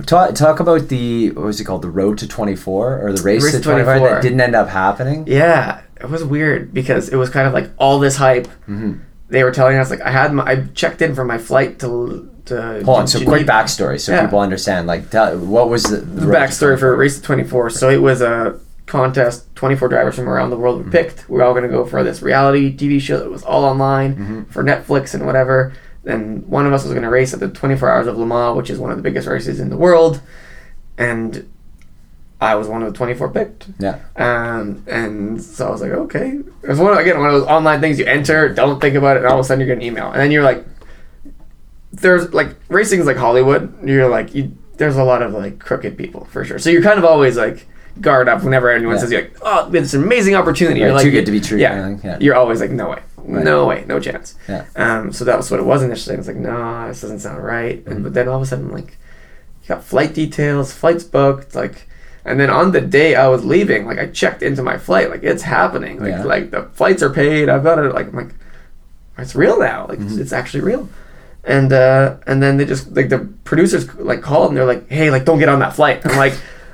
[0.05, 1.81] Talk, talk about the what was it called?
[1.83, 4.09] The road to twenty four or the race, Race to to twenty four 24.
[4.15, 5.25] that didn't end up happening.
[5.27, 8.47] Yeah, it was weird because it was kind of like all this hype.
[8.67, 8.93] Mm-hmm.
[9.29, 12.31] They were telling us like I had my I checked in for my flight to
[12.45, 13.07] to Hold on.
[13.07, 14.23] So quick backstory so Yeah.
[14.25, 14.87] people understand.
[14.87, 17.71] Like, tell, what was the, the backstory for Race to 24.
[17.71, 18.57] So it was a
[18.87, 19.53] contest.
[19.55, 21.29] 24 drivers from around the world were picked.
[21.29, 24.45] we are all going to go for this reality TV show that was all online
[24.45, 25.73] for Netflix and whatever.
[26.03, 28.55] Then one of us was going to race at the 24 Hours of Le Mans,
[28.55, 30.21] which is one of the biggest races in the world,
[30.97, 31.51] and
[32.39, 33.67] I was one of the 24 picked.
[33.79, 33.99] Yeah.
[34.15, 36.39] Um, and so I was like, okay.
[36.63, 39.17] It was one of, again one of those online things you enter, don't think about
[39.17, 40.65] it, and all of a sudden you get an email, and then you're like,
[41.91, 43.75] there's like racing is like Hollywood.
[43.87, 46.59] You're like, you, there's a lot of like crooked people for sure.
[46.59, 47.67] So you're kind of always like
[48.01, 49.01] guard up whenever anyone Yeah.
[49.01, 50.81] says you're like, oh, it's an amazing opportunity.
[50.81, 52.17] Right, you're like, too good to be true Yeah, yeah.
[52.19, 54.35] You're always like, no way, no way, no chance.
[54.47, 54.65] Yeah.
[54.75, 56.15] Um, so that was what it was initially.
[56.15, 57.79] I was like, no, this doesn't sound right.
[57.79, 57.91] Mm-hmm.
[57.91, 58.97] And but then all of a sudden, like,
[59.63, 61.87] you got flight details, flights booked, like,
[62.25, 65.23] and then on the day I was leaving, like, I checked into my flight, like,
[65.23, 66.23] it's happening, like, Yeah.
[66.23, 67.49] like the flights are paid.
[67.49, 68.35] I've got it, like, I'm like,
[69.17, 70.07] it's real now, like, Mm-hmm.
[70.09, 70.87] it's, it's actually real.
[71.43, 75.09] And uh, and then they just like the producers like called and they're like, hey,
[75.11, 76.01] like, don't get on that flight.
[76.05, 76.33] I'm like,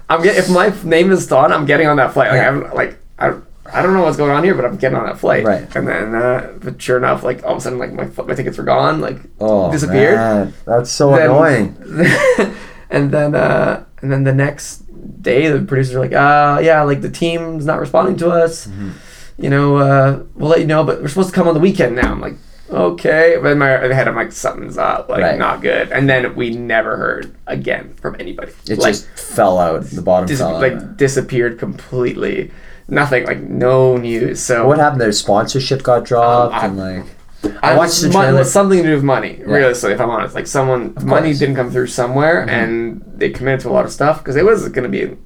[0.10, 2.30] I'm get if my name is on, I'm getting on that flight.
[2.32, 2.50] Like, Yeah.
[2.50, 3.34] I'm like, I.
[3.74, 5.46] I don't know what's going on here, but I'm getting on that flight.
[5.46, 5.74] Right.
[5.76, 8.58] And then, uh, but sure enough, like all of a sudden, like my my tickets
[8.58, 10.18] were gone, like Oh, disappeared.
[10.18, 10.54] man.
[10.66, 11.78] That's so Then- annoying.
[12.92, 14.80] and then, uh, and then the next
[15.24, 18.68] day, the producers are like, uh, yeah, like the team's not responding to us.
[18.68, 18.90] Mm-hmm.
[19.38, 21.96] You know, uh, we'll let you know, but we're supposed to come on the weekend
[21.96, 22.12] now.
[22.12, 22.36] I'm like,
[22.74, 23.38] okay.
[23.42, 25.38] But in my head, I'm like, something's up, like Right.
[25.40, 25.92] not good.
[25.92, 28.52] And then we never heard again from anybody.
[28.68, 29.84] It like, just fell out.
[29.86, 30.62] The bottom dis- fell out.
[30.62, 32.52] like disappeared completely.
[32.88, 34.42] Nothing, like no news.
[34.42, 35.00] So what happened?
[35.02, 37.06] Their sponsorship got dropped, I- and like
[37.62, 38.44] I watched the mon- trailer.
[38.46, 40.34] something to do with money, realistically, if I'm honest.
[40.36, 41.22] Like someone, money course.
[41.22, 41.40] Mm-hmm.
[41.40, 44.68] didn't come through somewhere, and they committed to a lot of stuff because it was
[44.70, 45.18] going to be an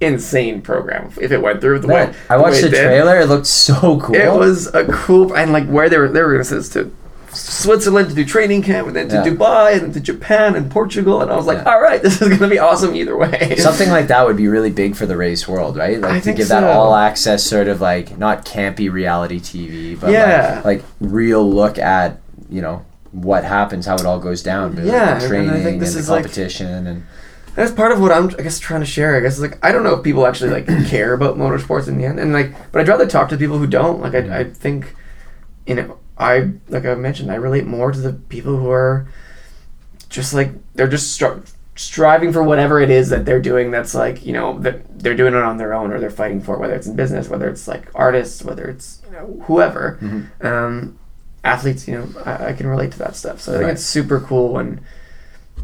[0.00, 2.12] insane program if it went through the way.
[2.30, 2.84] I watched way the it did.
[2.86, 3.20] trailer.
[3.20, 4.14] It looked so cool.
[4.14, 6.08] It was a cool and like where they were.
[6.08, 6.90] They were going to send us to
[7.36, 9.24] Switzerland to do training camp, and then to Yeah.
[9.24, 11.72] Dubai, and then to Japan and Portugal, and I was like, Yeah.
[11.74, 13.56] all right, this is going to be awesome either way.
[13.58, 16.00] Something like that would be really big for the race world, right?
[16.00, 20.10] Like I to give that all access sort of like not campy reality TV, but
[20.10, 20.62] Yeah.
[20.64, 22.18] like, like real look at
[22.48, 25.50] you know what happens, how it all goes down, like, Yeah, the and I training
[25.62, 27.02] think and the is, like- competition, and
[27.54, 29.16] That's part of what I'm, I guess, trying to share.
[29.16, 32.04] I guess like I don't know if people actually like care about motorsports in the
[32.04, 34.00] end, and like, but I'd rather talk to people who don't.
[34.02, 34.32] Like, I, mm.
[34.32, 34.94] I think,
[35.66, 39.08] you know, I like I mentioned, I relate more to the people who are
[40.08, 43.70] just like they're just stri- striving for whatever it is that they're doing.
[43.70, 46.56] That's like you know that they're doing it on their own or they're fighting for,
[46.58, 49.98] whether it's in business, whether it's like artists, whether it's you know whoever.
[50.40, 50.98] Um,
[51.44, 53.40] athletes, you know, I, I can relate to that stuff.
[53.40, 53.72] So I think Right.
[53.74, 54.80] it's super cool when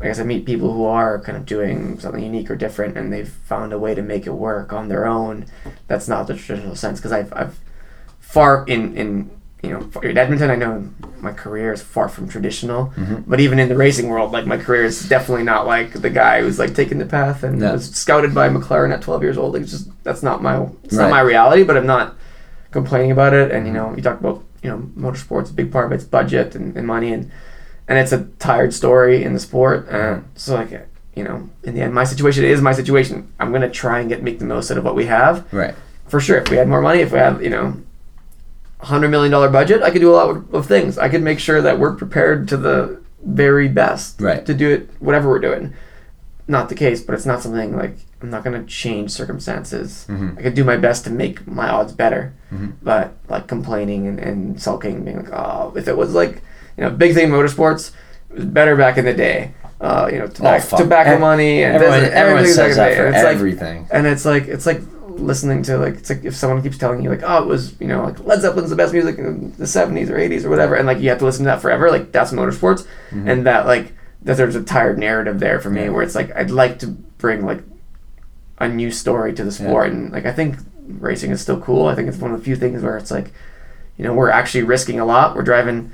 [0.00, 3.12] I guess I meet people who are kind of doing something unique or different, and
[3.12, 5.46] they've found a way to make it work on their own.
[5.88, 7.58] That's not the traditional sense because I've, I've
[8.20, 9.30] far in in
[9.62, 10.88] you know, for- in Edmonton, I know
[11.20, 13.30] my career is far from traditional, Mm-hmm.
[13.30, 16.40] but even in the racing world, like my career is definitely not like the guy
[16.42, 17.72] who's like taking the path and Yeah.
[17.72, 19.52] was scouted by McLaren at 12 years old.
[19.54, 21.04] Like, it's just that's not my it's Right.
[21.04, 22.14] not my reality, but I'm not
[22.72, 23.50] complaining about it.
[23.52, 23.90] And you Mm-hmm.
[23.90, 26.86] know, you talk about you know, motorsports, a big part of it's budget and, and
[26.86, 27.30] money, and
[27.88, 29.86] and it's a tired story in the sport.
[29.88, 30.26] Uh, Mm-hmm.
[30.34, 33.28] so like, you know, in the end, my situation is my situation.
[33.38, 35.74] I'm gonna try and get make the most out of what we have Right.
[36.08, 36.38] for sure.
[36.38, 37.76] If we had more money, if we had you know,
[38.82, 40.98] hundred million dollar budget, I could do a lot of, things.
[40.98, 44.44] I could make sure that we're prepared to the very best Right.
[44.46, 45.72] to do it, whatever we're doing.
[46.48, 50.06] Not the case, but it's not something like I'm not gonna change circumstances.
[50.08, 50.38] Mhm.
[50.38, 52.72] I could do my best to make my odds better, Mhm.
[52.82, 56.42] but like complaining and, and sulking, being like, oh, if it was like
[56.76, 57.90] you know, big thing in motorsports,
[58.30, 59.50] it was better back in the day.
[59.80, 60.78] Uh, you know, tobacco, fuck.
[60.80, 63.86] tobacco money and Everyone, everyone says that for And it's like- everything.
[63.90, 64.80] and it's like it's like
[65.18, 67.86] listening to like it's like if someone keeps telling you like oh it was you
[67.86, 70.86] know like Led Zeppelin's the best music in the 70s or 80s or whatever and
[70.86, 73.92] like you have to listen to that forever like that's motorsports and that like
[74.22, 75.86] that there's a tired narrative there for me Mm-hmm.
[75.88, 75.94] Yeah.
[75.94, 77.62] where it's like I'd like to bring like
[78.58, 80.56] a new story to the sport and like I think
[80.86, 83.32] racing is still cool I think it's one of the few things where it's like
[83.96, 85.90] you know we're actually risking a lot we're driving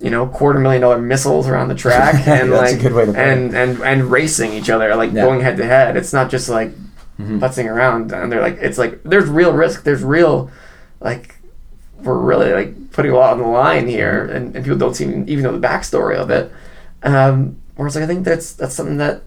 [0.00, 3.06] you know quarter million dollar missiles around the track and That's a like good way
[3.06, 5.24] to put and and and racing each other like Yeah.
[5.24, 6.72] going head to head it's not just like
[7.18, 7.40] Mhm.
[7.40, 9.84] putzing around and they're like it's like there's real risk.
[9.84, 10.50] There's real
[11.00, 11.36] like
[12.02, 15.24] we're really like putting a lot on the line here and, and people don't seem
[15.26, 16.52] even know the backstory of it.
[17.02, 19.22] Um whereas like i think that's that's something that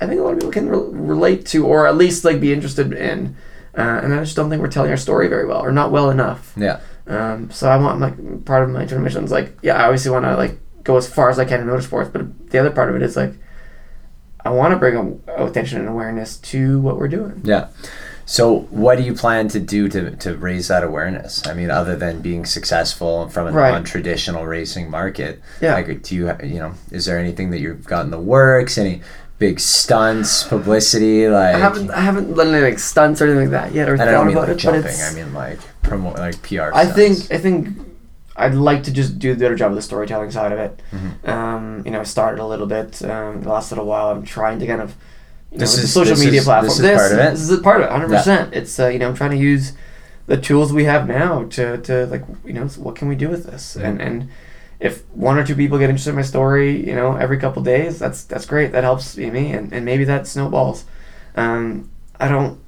[0.00, 2.52] i think a lot of people can re- relate to or at least like be
[2.52, 3.36] interested in.
[3.76, 6.10] Uh, and i just don't think we're telling our story very well or not well
[6.10, 6.52] enough.
[6.56, 6.78] Yeah.
[7.08, 10.10] um, so I want like part of my internal mission is like yeah I obviously
[10.12, 12.90] want to like go as far as I can in motorsports, but the other part
[12.90, 13.32] of it is like
[14.44, 17.40] I want to bring attention and awareness to what we're doing.
[17.44, 17.68] Yeah.
[18.26, 21.46] So, what do you plan to do to, to raise that awareness?
[21.46, 23.70] I mean, other than being successful from a Right.
[23.72, 25.74] non-traditional racing market, Yeah.
[25.74, 28.78] like, do you you know, is there anything that you've got in the works?
[28.78, 29.02] Any
[29.38, 31.28] big stunts, publicity?
[31.28, 33.98] Like, I haven't I haven't done any like stunts or anything like that yet or
[33.98, 34.82] thought don't mean about like it, jumping.
[34.82, 36.70] but it's, I mean like promote, like PR.
[36.72, 37.30] I think.
[37.30, 37.68] I think
[38.36, 40.82] I'd like to just do the better job of the storytelling side of it.
[40.92, 41.28] Mhm.
[41.28, 44.08] Um, you know, I started a little bit um, the last little while.
[44.10, 44.94] I'm trying to kind of
[45.52, 46.68] you know, This the is- social this media is- platform.
[46.68, 47.30] this is part of it?
[47.30, 48.16] This is a part of it, 100.
[48.16, 49.72] percent It's uh, you know I'm trying to use
[50.26, 53.44] the tools we have now to, to like you know what can we do with
[53.46, 53.86] this Mm-hmm.
[53.86, 54.28] and and
[54.80, 57.98] if one or two people get interested in my story you know every couple days
[58.00, 60.84] that's that's great that helps me and, and maybe that snowballs
[61.36, 62.58] um, I don't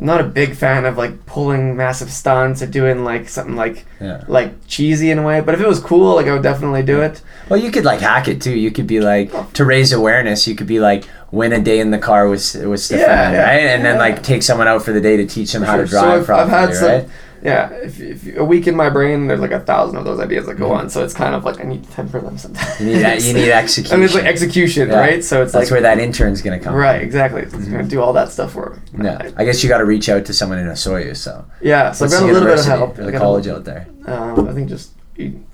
[0.00, 3.84] I'm not a big fan of like pulling massive stunts or doing like something like
[4.00, 4.24] Yeah.
[4.28, 7.02] like cheesy in a way but if it was cool like I would definitely do
[7.02, 7.20] it
[7.50, 8.56] Well, you could like hack it too.
[8.56, 9.46] You could be like oh.
[9.52, 10.48] to raise awareness.
[10.48, 13.42] You could be like win a day in the car with with Stefan, Yeah, yeah,
[13.42, 13.66] right?
[13.74, 15.90] And then like take someone out for the day to teach them how to drive
[16.02, 17.08] So I've, I've properly, had some, right?
[17.42, 17.70] Yeah.
[17.70, 20.54] If, if a week in my brain, there's like a thousand of those ideas that
[20.58, 20.76] go Mhm.
[20.78, 20.90] on.
[20.90, 22.80] So it's kind of like I need to temper them sometimes.
[22.80, 23.22] You need that.
[23.22, 23.94] You need execution.
[23.94, 24.98] and it's like execution, Yeah.
[25.00, 25.24] right?
[25.24, 26.74] So it's That's like where that intern's gonna come.
[26.74, 27.42] right, exactly.
[27.42, 29.04] It's gonna do all that stuff for me.
[29.06, 29.30] Yeah.
[29.36, 31.16] I guess you got to reach out to someone in Osoyoos.
[31.16, 31.92] So Yeah.
[31.92, 32.98] So I've got a little bit of help.
[32.98, 33.86] or the got a- college out there.
[34.06, 34.90] Um, I think just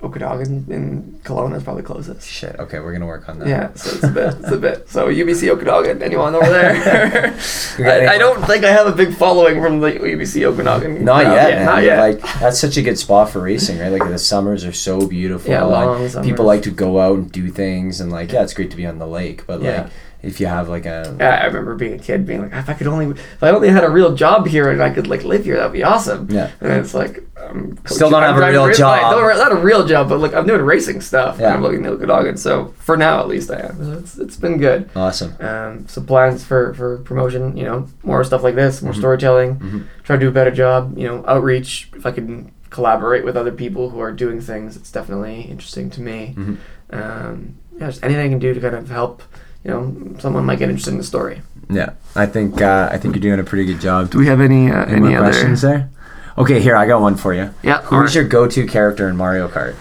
[0.03, 2.29] Okanagan in Kelowna is probably closest.
[2.29, 2.57] Shit.
[2.59, 3.49] Okay, we're gonna work on that.
[3.49, 4.89] Yeah, so it's a bit, it's a bit.
[4.89, 7.35] So UBC Okanagan, anyone over there?
[7.79, 11.05] I, I don't think I have a big following from the UBC Okanagan.
[11.05, 11.65] Not crowd yet, Yeah.
[11.65, 11.99] Not yet.
[12.01, 13.91] Like that's such a good spot for racing, right?
[13.93, 15.51] Like the summers are so beautiful.
[15.51, 16.27] Yeah, like, long summers.
[16.27, 18.87] People like to go out and do things, and like yeah, it's great to be
[18.87, 19.83] on the lake, but Yeah.
[19.83, 19.91] like
[20.23, 22.75] if you have like a Yeah, I remember being a kid, being like, if I
[22.75, 25.45] could only, if I only had a real job here and I could like live
[25.45, 26.29] here, that'd be awesome.
[26.31, 26.51] Yeah.
[26.61, 29.13] And it's like, I'm Still don't I'm have a real job.
[29.13, 31.39] Don't- a real job, but like I'm doing racing stuff.
[31.39, 31.47] Yeah.
[31.49, 33.99] And I'm looking at Okanagan, so for now at least I am.
[33.99, 34.91] It's it's been good.
[34.97, 35.35] awesome.
[35.41, 38.99] Um, so plans for for promotion, you know, more stuff like this, more Mhm.
[38.99, 39.57] storytelling.
[39.57, 39.83] Mhm.
[40.03, 41.91] Try to do a better job, you know, outreach.
[41.95, 46.01] If I can collaborate with other people who are doing things, it's definitely interesting to
[46.03, 46.35] me.
[46.37, 46.57] Mhm.
[46.93, 49.23] Um, yeah, just anything I can do to kind of help.
[49.67, 51.43] You know, someone might get interested in the story.
[51.69, 54.11] Yeah, I think uh, I think you're doing a pretty good job.
[54.11, 55.91] Do we have any uh, Any, more questions there?
[56.39, 57.53] Okay, here I got one for you.
[57.65, 57.83] Yeah.
[57.83, 59.75] Who's your go-to character in Mario Kart?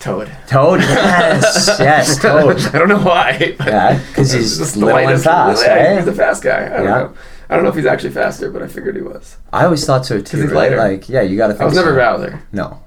[0.00, 0.32] Toad?
[0.46, 0.80] Toad.
[0.80, 2.62] Yes, yes, Toad.
[2.74, 3.56] I don't know why.
[3.60, 5.98] Yeah, because he's the little and fast, yeah, right?
[5.98, 6.64] He's a fast guy.
[6.64, 7.08] I don't Yeah.
[7.52, 9.36] I don't know if he's actually faster, but I figured he was.
[9.52, 10.44] I always thought so too.
[10.46, 10.52] right?
[10.54, 10.76] lighter.
[10.78, 11.62] Like, yeah, you got to think.
[11.62, 12.42] I was never Bowser.
[12.52, 12.82] No,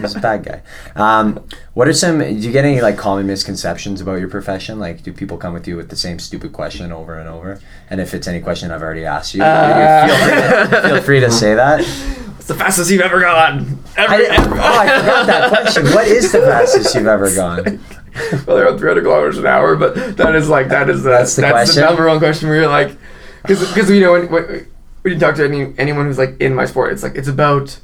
[0.00, 0.62] he's a bad guy.
[0.94, 2.18] Um, what are some?
[2.18, 4.78] Do you get any like common misconceptions about your profession?
[4.78, 7.60] Like, do people come with you with the same stupid question over and over?
[7.88, 11.20] And if it's any question I've already asked you, Uh, feel, free to, feel free
[11.20, 11.80] to say that.
[11.80, 13.82] It's the fastest you've ever gone.
[13.96, 14.54] Ever, I, ever.
[14.54, 15.84] oh, I forgot that question.
[15.86, 17.80] What is the fastest you've ever gone?
[18.46, 21.34] well, they're on 300 kilometers an hour, but that is like that is the, That's
[21.36, 22.48] that's the the, number one question.
[22.48, 22.96] Where you're like,
[23.46, 24.66] because you know when, when
[25.04, 27.78] you talk to any anyone who's like in my sport, it's like it's about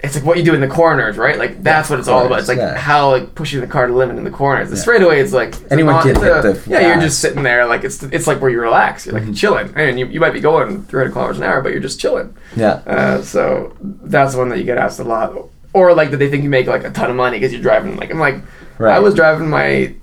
[0.00, 1.38] it's like what you do in the corners, right?
[1.38, 2.38] Like that's what it's all about.
[2.40, 2.76] It's like yeah.
[2.76, 4.68] how like pushing the car to limit in the corners.
[4.68, 6.80] The straightaway, it's like Anyone non- can hit the yeah.
[6.92, 9.06] You're just sitting there, like it's it's like where you relax.
[9.06, 9.32] You're like Mm-hmm.
[9.32, 12.36] chilling, and you, you might be going 300 kilometers an hour, but you're just chilling.
[12.54, 12.82] Yeah.
[12.86, 15.34] Uh, so that's one that you get asked a lot.
[15.72, 17.96] Or like that they think you make like a ton of money because you're driving.
[17.96, 18.36] Like I'm like,
[18.78, 18.94] Right.
[18.94, 19.94] I was driving my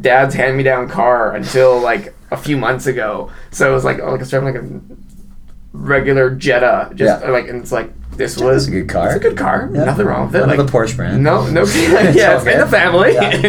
[0.00, 3.30] dad's hand me down car until like a few months ago.
[3.50, 4.80] So it was like oh, like driving like a
[5.72, 6.90] regular Jetta.
[6.94, 7.30] Just Yeah.
[7.30, 9.06] like and it's like this was a good car.
[9.06, 9.70] It's a good car.
[9.72, 9.84] Yeah.
[9.84, 10.46] Nothing wrong with it.
[10.46, 11.22] Like the Porsche brand.
[11.22, 11.64] No, no.
[11.66, 13.14] Yeah, all it's in the family.
[13.14, 13.40] Yeah.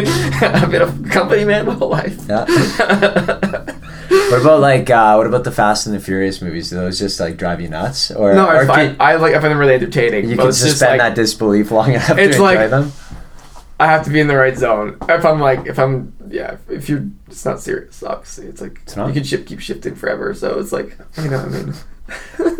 [0.62, 2.18] I've been a company man my whole life.
[2.28, 2.46] Yeah.
[4.12, 6.70] What about like uh, what about the Fast and the Furious movies?
[6.70, 8.10] Do those just like drive you nuts?
[8.10, 10.28] Or no, or I find can- I like I find them really entertaining.
[10.28, 12.92] you can suspend like, that disbelief long enough to It's enjoy like- them.
[13.80, 14.96] I have to be in the right zone.
[15.08, 18.02] If I'm like, if I'm, yeah, if you're, it's not serious.
[18.02, 19.08] Obviously, it's like not?
[19.08, 20.34] you can shift, keep shifting forever.
[20.34, 21.74] So it's like, you know, what I mean,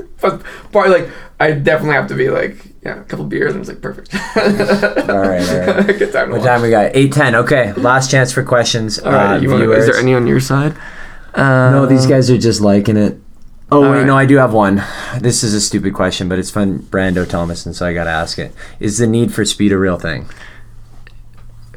[0.20, 0.42] but
[0.72, 1.08] part like
[1.40, 4.14] I definitely have to be like, yeah, a couple beers and it's like perfect.
[4.14, 5.86] All right, all right.
[5.98, 6.46] Good time What watch.
[6.46, 6.94] time we got?
[6.94, 7.34] Eight ten.
[7.34, 8.98] Okay, last chance for questions.
[8.98, 10.76] All right, uh, you wanna, is there any on your side?
[11.34, 13.18] Uh, No, these guys are just liking it.
[13.70, 14.06] Oh wait, right.
[14.06, 14.82] no, I do have one.
[15.20, 16.80] This is a stupid question, but it's fun.
[16.80, 18.52] Brando Thomas, and so I gotta ask it.
[18.80, 20.28] Is the need for speed a real thing?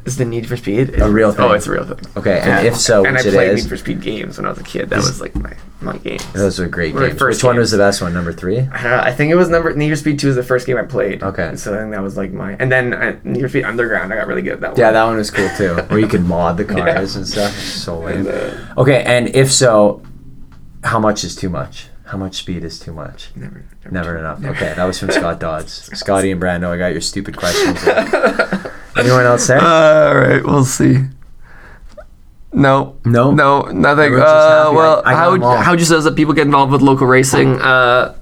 [0.06, 1.44] Is the Need for Speed A real thing.
[1.44, 1.98] Oh, it's a real thing.
[2.16, 3.64] Okay, and if so, and I which it played is.
[3.64, 4.88] Need for Speed games when I was a kid.
[4.90, 6.18] That was like my my game.
[6.32, 7.18] Those were great games.
[7.18, 8.14] first Which one was the best one?
[8.14, 8.58] Number three.
[8.60, 10.84] Uh, I think it was number Need for Speed Two was the first game I
[10.84, 11.22] played.
[11.22, 11.56] Okay.
[11.56, 14.12] So I think that was like my, and then uh, Need for Speed Underground.
[14.12, 14.80] I got really good at that one.
[14.80, 15.74] Yeah, that one was cool too.
[15.88, 17.52] Where you could mod the cars and stuff.
[17.58, 18.26] So lame.
[18.26, 20.02] And, uh, Okay, and if so,
[20.84, 21.88] how much is too much?
[22.04, 23.30] How much speed is too much?
[23.34, 24.44] never, Never enough.
[24.44, 25.72] Okay, that was from Scott Dodds.
[25.98, 27.82] Scotty and Brando, I got your stupid questions.
[28.96, 29.60] Anyone else there?
[29.60, 30.98] Uh, all right, we'll see.
[32.52, 33.32] No, No?
[33.32, 34.14] no, nothing.
[34.14, 37.60] Uh, well, I- I how how just says that people get involved with local racing.
[37.60, 38.14] Uh,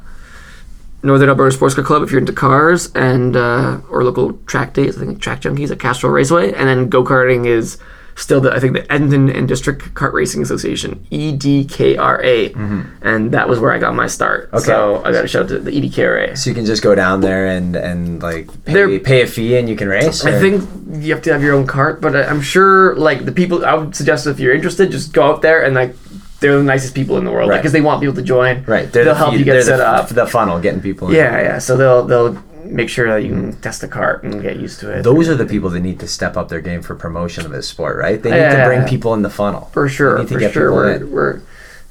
[1.04, 4.96] Northern Alberta Sports Car Club if you're into cars, and uh, or local track days.
[4.96, 7.76] I think Track Junkies at Castrol Raceway, and then go karting is
[8.16, 12.54] still the I think the Edmonton and District Kart Racing Association EDKRA,
[13.02, 14.46] and that was where I got my start.
[14.48, 14.56] Mm-hmm.
[14.56, 14.64] Okay.
[14.66, 16.36] So I got to shout out to the EDKRA.
[16.36, 19.56] So you can just go down there and and like pay, They're- pay a fee
[19.56, 20.24] and you can race.
[20.24, 20.68] I think
[21.04, 23.64] you have to have your own cart, but I- I'm sure like the people.
[23.64, 25.94] I would suggest if you're interested, just go out there and like
[26.40, 27.56] they're the nicest people in the world Right.
[27.58, 28.64] because they want people to join.
[28.66, 28.90] right.
[28.92, 30.08] They're they'll the, help you get set the, up.
[30.08, 31.08] The funnel, getting people.
[31.08, 31.14] in.
[31.14, 31.58] Yeah, yeah.
[31.58, 32.34] So they'll they'll
[32.64, 35.02] make sure that you can test the cart and get used to it.
[35.02, 37.68] Those are the people that need to step up their game for promotion of this
[37.68, 38.22] sport, right?
[38.22, 39.70] They need to bring people in the funnel.
[39.72, 40.62] for sure, They need to for get sure.
[40.70, 41.10] people We're, in.
[41.10, 41.40] we're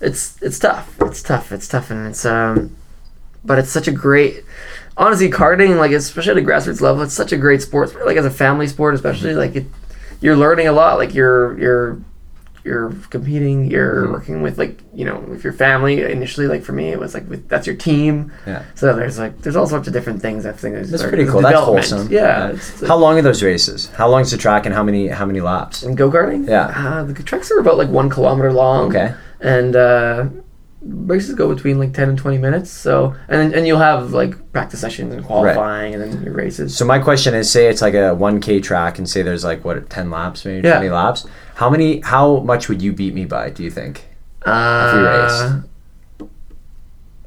[0.01, 0.95] it's it's tough.
[1.01, 1.51] It's tough.
[1.51, 2.75] It's tough, and it's um,
[3.45, 4.43] but it's such a great.
[4.97, 7.95] Honestly, karting, like especially at a grassroots level, it's such a great sport.
[8.05, 9.65] Like as a family sport, especially like it,
[10.21, 10.97] you're learning a lot.
[10.97, 11.97] Like you're you're
[12.63, 13.65] you're competing.
[13.69, 14.11] You're Mm-hmm.
[14.13, 16.01] working with like you know with your family.
[16.01, 18.31] Initially, like for me, it was like with that's your team.
[18.47, 18.63] Yeah.
[18.75, 20.45] So there's like there's all sorts of different things.
[20.45, 21.41] I think That's pretty cool.
[21.41, 22.07] That's wholesome.
[22.11, 22.49] Yeah.
[22.49, 23.87] It's, How long are those races?
[23.91, 25.83] How long's the track and how many how many laps?
[25.83, 26.47] And go karting.
[26.47, 26.73] Yeah.
[26.75, 28.89] Uh, the tracks are about like one kilometer long.
[28.89, 29.13] Okay.
[29.41, 30.25] And uh,
[30.85, 32.69] races go between like ten and twenty minutes.
[32.69, 36.75] So and and you'll have like practice sessions and qualifying and then your races.
[36.77, 39.89] So my question is, say it's like a 1K track, and say there's like what
[39.89, 40.75] 10 laps, maybe Yeah.
[40.77, 41.25] 20 laps.
[41.55, 42.01] How many?
[42.01, 43.49] How much would you beat me by?
[43.49, 44.05] Do you think?
[44.45, 45.61] Uh,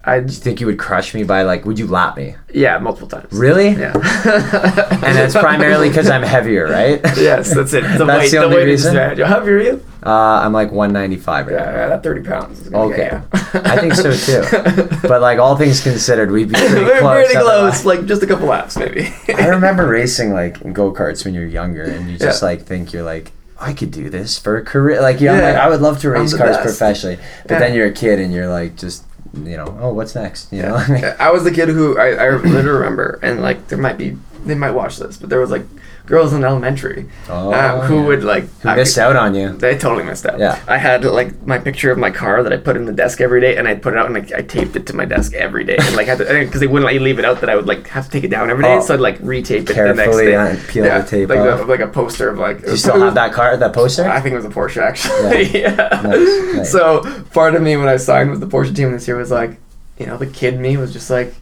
[0.04, 1.64] I Do you think you would crush me by like?
[1.64, 2.36] Would you lap me?
[2.52, 3.32] yeah multiple times.
[3.32, 3.70] Really?
[3.70, 3.92] Yeah.
[3.94, 7.00] And that's primarily because I'm heavier, right?
[7.16, 7.82] yes, that's it.
[7.98, 8.94] The That's weight, the the, only weight reason?
[8.94, 9.84] How heavy are you?
[10.06, 11.70] Uh, I'm like 195 right Yeah, now.
[11.72, 12.60] yeah, that thirty pounds.
[12.60, 13.20] Is Okay.
[13.54, 14.88] I think so too.
[15.08, 17.26] But like all things considered, we'd be pretty We're close.
[17.26, 19.12] pretty close, like just a couple laps maybe.
[19.34, 22.48] I remember racing like go karts when you're younger, and you just Yeah.
[22.48, 25.00] like think you're like, I could do this for a career.
[25.00, 25.32] Like, I'm Yeah.
[25.40, 26.62] like, I would love to race cars best.
[26.62, 27.18] professionally.
[27.44, 27.58] But Yeah.
[27.60, 29.04] then you're a kid, and you're like, just
[29.44, 30.52] you know, oh, what's next?
[30.52, 30.76] You know,
[31.18, 34.16] I was the kid who I, I literally remember, and like there might be
[34.46, 35.64] they might watch this, but there was like
[36.06, 38.06] girls in elementary Oh, uh, who yeah.
[38.06, 39.50] would like who I- missed out on you?
[39.52, 40.38] They totally missed out.
[40.38, 40.58] Yeah.
[40.68, 43.40] I had like my picture of my car that I put in the desk every
[43.40, 45.64] day, and I put it out and like, I taped it to my desk every
[45.64, 47.40] day, and like had because they wouldn't let you leave it out.
[47.40, 48.80] That I would like have to take it down every day, Oh.
[48.80, 50.34] so I'd like retape it the next Carefully day.
[50.36, 51.60] un- peel the tape like off.
[51.60, 52.62] A, like a poster of like.
[52.64, 54.04] Do you still have that car, that poster?
[54.08, 55.46] I think it was a Porsche actually.
[55.60, 56.00] Yeah.
[56.04, 56.72] Nice, nice.
[56.72, 57.02] So
[57.32, 59.58] part of me when I signed with the Porsche team this year was like,
[59.98, 61.34] you know, the kid me was just like,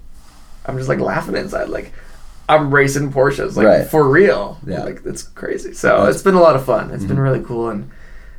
[0.66, 1.93] I'm just like laughing inside, like.
[2.48, 3.86] I'm racing Porsches, like Right.
[3.86, 4.58] for real.
[4.66, 4.84] Yeah.
[4.84, 5.72] Like it's crazy.
[5.72, 6.90] So it's been a lot of fun.
[6.90, 7.22] It's been Mhm.
[7.22, 7.90] really cool, and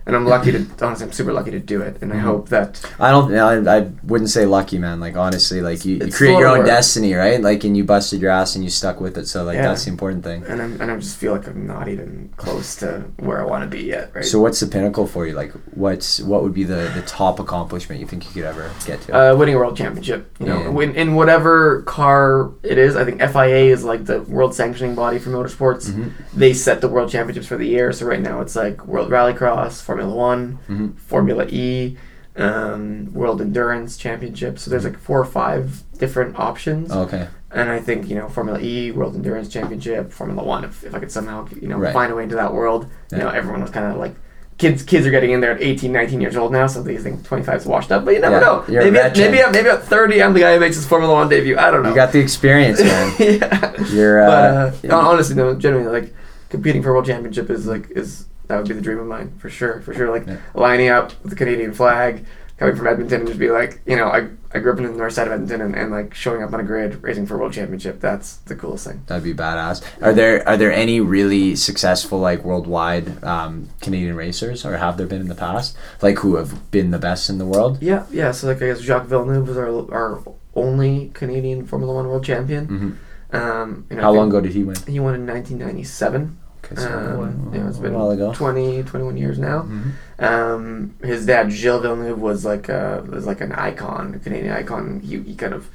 [0.06, 2.22] and I'm lucky to honestly, I'm super lucky to do it, and I Mhm.
[2.22, 3.34] hope that I don't.
[3.36, 5.00] I, I wouldn't say lucky, man.
[5.00, 6.68] Like honestly, like you, you create your own work.
[6.68, 7.42] destiny, right?
[7.42, 9.28] Like, and you busted your ass and you stuck with it.
[9.28, 9.64] So like Yeah.
[9.70, 10.44] that's the important thing.
[10.48, 13.64] and I'm and I just feel like I'm not even close to where I want
[13.64, 14.26] to be yet, right?
[14.26, 15.34] So what's the pinnacle for you?
[15.34, 19.02] Like, what's what would be the the top accomplishment you think you could ever get
[19.02, 19.32] to?
[19.34, 20.70] uh, winning a world championship, you know, Yeah.
[20.70, 22.96] when, in whatever car it is.
[22.96, 25.90] I think FIA is like the world sanctioning body for motorsports.
[25.90, 26.12] Mhm.
[26.36, 27.92] They set the world championships for the year.
[27.92, 30.98] So right now it's like World Rallycross, Formula One, Mhm.
[30.98, 31.98] Formula E,
[32.38, 34.60] um, World Endurance Championship.
[34.60, 36.92] So there's like four or five different options.
[36.92, 37.28] Oh, okay.
[37.52, 40.66] And I think you know Formula E, World Endurance Championship, Formula One.
[40.66, 41.94] If, if I could somehow you know Right.
[41.94, 44.16] find a way into that world, you know everyone was kind of like
[44.58, 44.84] kids.
[44.84, 47.62] Kids are getting in there at 18, 19 years old now, so they think 25
[47.62, 48.04] is washed up.
[48.04, 48.64] But you never Yeah, know.
[48.68, 51.30] Maybe at, maybe at, maybe at 30, I'm the guy who makes his Formula One
[51.30, 51.58] debut.
[51.58, 51.90] I don't know.
[51.90, 53.14] You got the experience, man.
[53.20, 53.82] yeah.
[53.94, 54.26] You're.
[54.26, 56.14] But Uh, uh, hon- honestly, no, genuinely, like
[56.50, 59.34] competing for a world championship is like is that would be the dream of mine
[59.40, 60.10] for sure, for sure.
[60.12, 60.38] Like Yeah.
[60.54, 62.26] lining up with the Canadian flag,
[62.58, 64.92] coming from Edmonton, and just be like, you know, I, I grew up in the
[64.92, 67.38] north side of Edmonton, and, and like showing up on a grid, racing for a
[67.38, 68.00] world championship.
[68.00, 69.04] That's the coolest thing.
[69.08, 69.84] That'd be badass.
[70.02, 75.08] Are there are there any really successful like worldwide um, Canadian racers, or have there
[75.08, 77.80] been in the past, like who have been the best in the world?
[77.82, 78.32] Yeah, yeah.
[78.32, 80.24] So like I guess Jacques Villeneuve was our our
[80.56, 82.66] only Canadian Formula One world champion.
[82.68, 82.92] hmm
[83.36, 84.78] Um, you know, How long ago did he win?
[84.88, 86.38] He won in 1997.
[86.66, 88.34] Okay, so Um, a, you know, it's a been while ago.
[88.34, 89.68] 20, 21 years now.
[89.70, 90.24] Mhm.
[90.24, 95.00] Um, his dad Gilles Villeneuve was like a, was like an icon, a Canadian icon.
[95.02, 95.70] He, he kind of,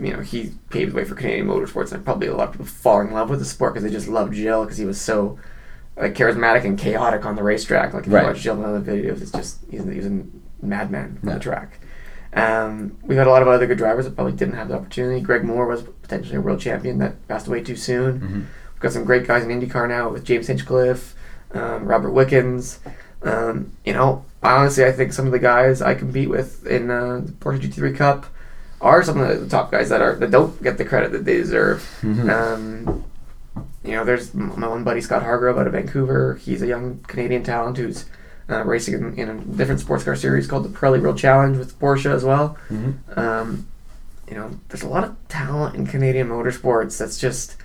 [0.00, 2.66] you know, he paved the way for Canadian motorsports, and probably a lot of people
[2.66, 5.38] fall in love with the sport because they just loved Gilles because he was so
[5.96, 7.92] like charismatic and chaotic on the racetrack.
[7.94, 8.22] Like if Right.
[8.22, 10.22] you watch Gilles Villeneuve videos, it's just he's, he's a
[10.62, 11.80] madman on the track.
[12.34, 15.20] Um, we've had a lot of other good drivers that probably didn't have the opportunity.
[15.20, 18.20] Greg Moore was potentially a world champion that passed away too soon.
[18.20, 18.42] Mhm.
[18.78, 21.16] We've got some great guys in IndyCar now with James Hinchcliffe,
[21.52, 22.78] um, Robert Wickens.
[23.24, 27.22] Um, you know, honestly, I think some of the guys I compete with in uh,
[27.24, 28.26] the Porsche GT3 Cup
[28.80, 31.38] are some of the top guys that are that don't get the credit that they
[31.38, 31.82] deserve.
[32.02, 32.30] Mhm.
[32.30, 33.04] Um,
[33.82, 36.36] you know, there's my one buddy Scott Hargrove out of Vancouver.
[36.40, 38.04] He's a young Canadian talent who's
[38.48, 41.76] uh, racing in, in a different sports car series called the Pirelli World Challenge with
[41.80, 42.56] Porsche as well.
[42.70, 42.94] Mhm.
[43.18, 43.66] Um,
[44.28, 47.56] you know, there's a lot of talent in Canadian motorsports that's just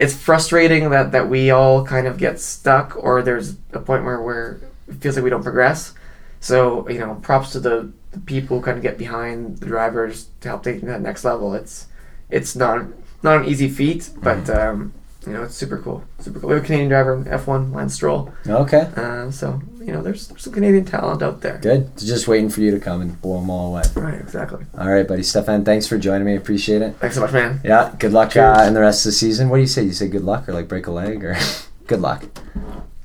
[0.00, 4.20] it's frustrating that that we all kind of get stuck or there's a point where
[4.20, 4.58] we're
[4.88, 5.94] it feels like we don't progress.
[6.40, 10.28] So, you know, props to the, the people who kind of get behind the drivers
[10.40, 11.54] to help take them to that next level.
[11.54, 11.86] It's
[12.30, 12.86] it's not
[13.22, 14.94] not an easy feat, but um,
[15.26, 16.02] you know, it's super cool.
[16.18, 16.48] Super cool.
[16.48, 18.32] We have a Canadian driver in F1, Lance Stroll.
[18.46, 21.58] Okay, Uh, so, you know, there's, there's some Canadian talent out there.
[21.58, 21.96] good.
[21.98, 23.82] Just waiting for you to come and blow them all away.
[23.94, 24.64] Right, exactly.
[24.78, 25.22] All right, buddy.
[25.22, 26.36] Stefan, thanks for joining me.
[26.36, 26.96] Appreciate it.
[27.00, 27.60] Thanks so much, man.
[27.64, 29.48] Yeah, good luck uh, in the rest of the season.
[29.50, 29.82] What do you say?
[29.84, 31.36] You say good luck or like break a leg or
[31.86, 32.24] good luck?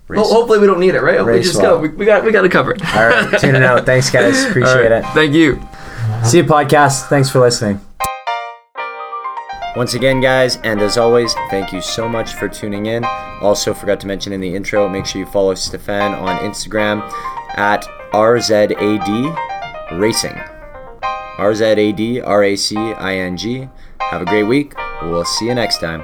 [0.07, 0.19] Race.
[0.21, 1.23] Ho- hopefully we don't need it, right?
[1.25, 1.77] Race just well.
[1.77, 1.81] go.
[1.81, 2.81] We, we got we got it covered.
[2.81, 3.85] All right, tuning out.
[3.87, 4.43] Thanks, guys.
[4.45, 5.05] Appreciate right, it.
[5.13, 5.59] Thank you.
[6.23, 7.07] See you, podcast.
[7.09, 7.84] Thanks for listening.
[9.76, 13.03] Once again, guys, and as always, thank you so much for tuning in.
[13.41, 17.02] Also, forgot to mention in the intro, make sure you follow Stefan on Instagram
[17.57, 20.39] at RZAD Racing.
[21.38, 23.68] RZAD R A C I N G.
[23.99, 24.73] Have a great week.
[25.02, 26.03] We'll see you next time.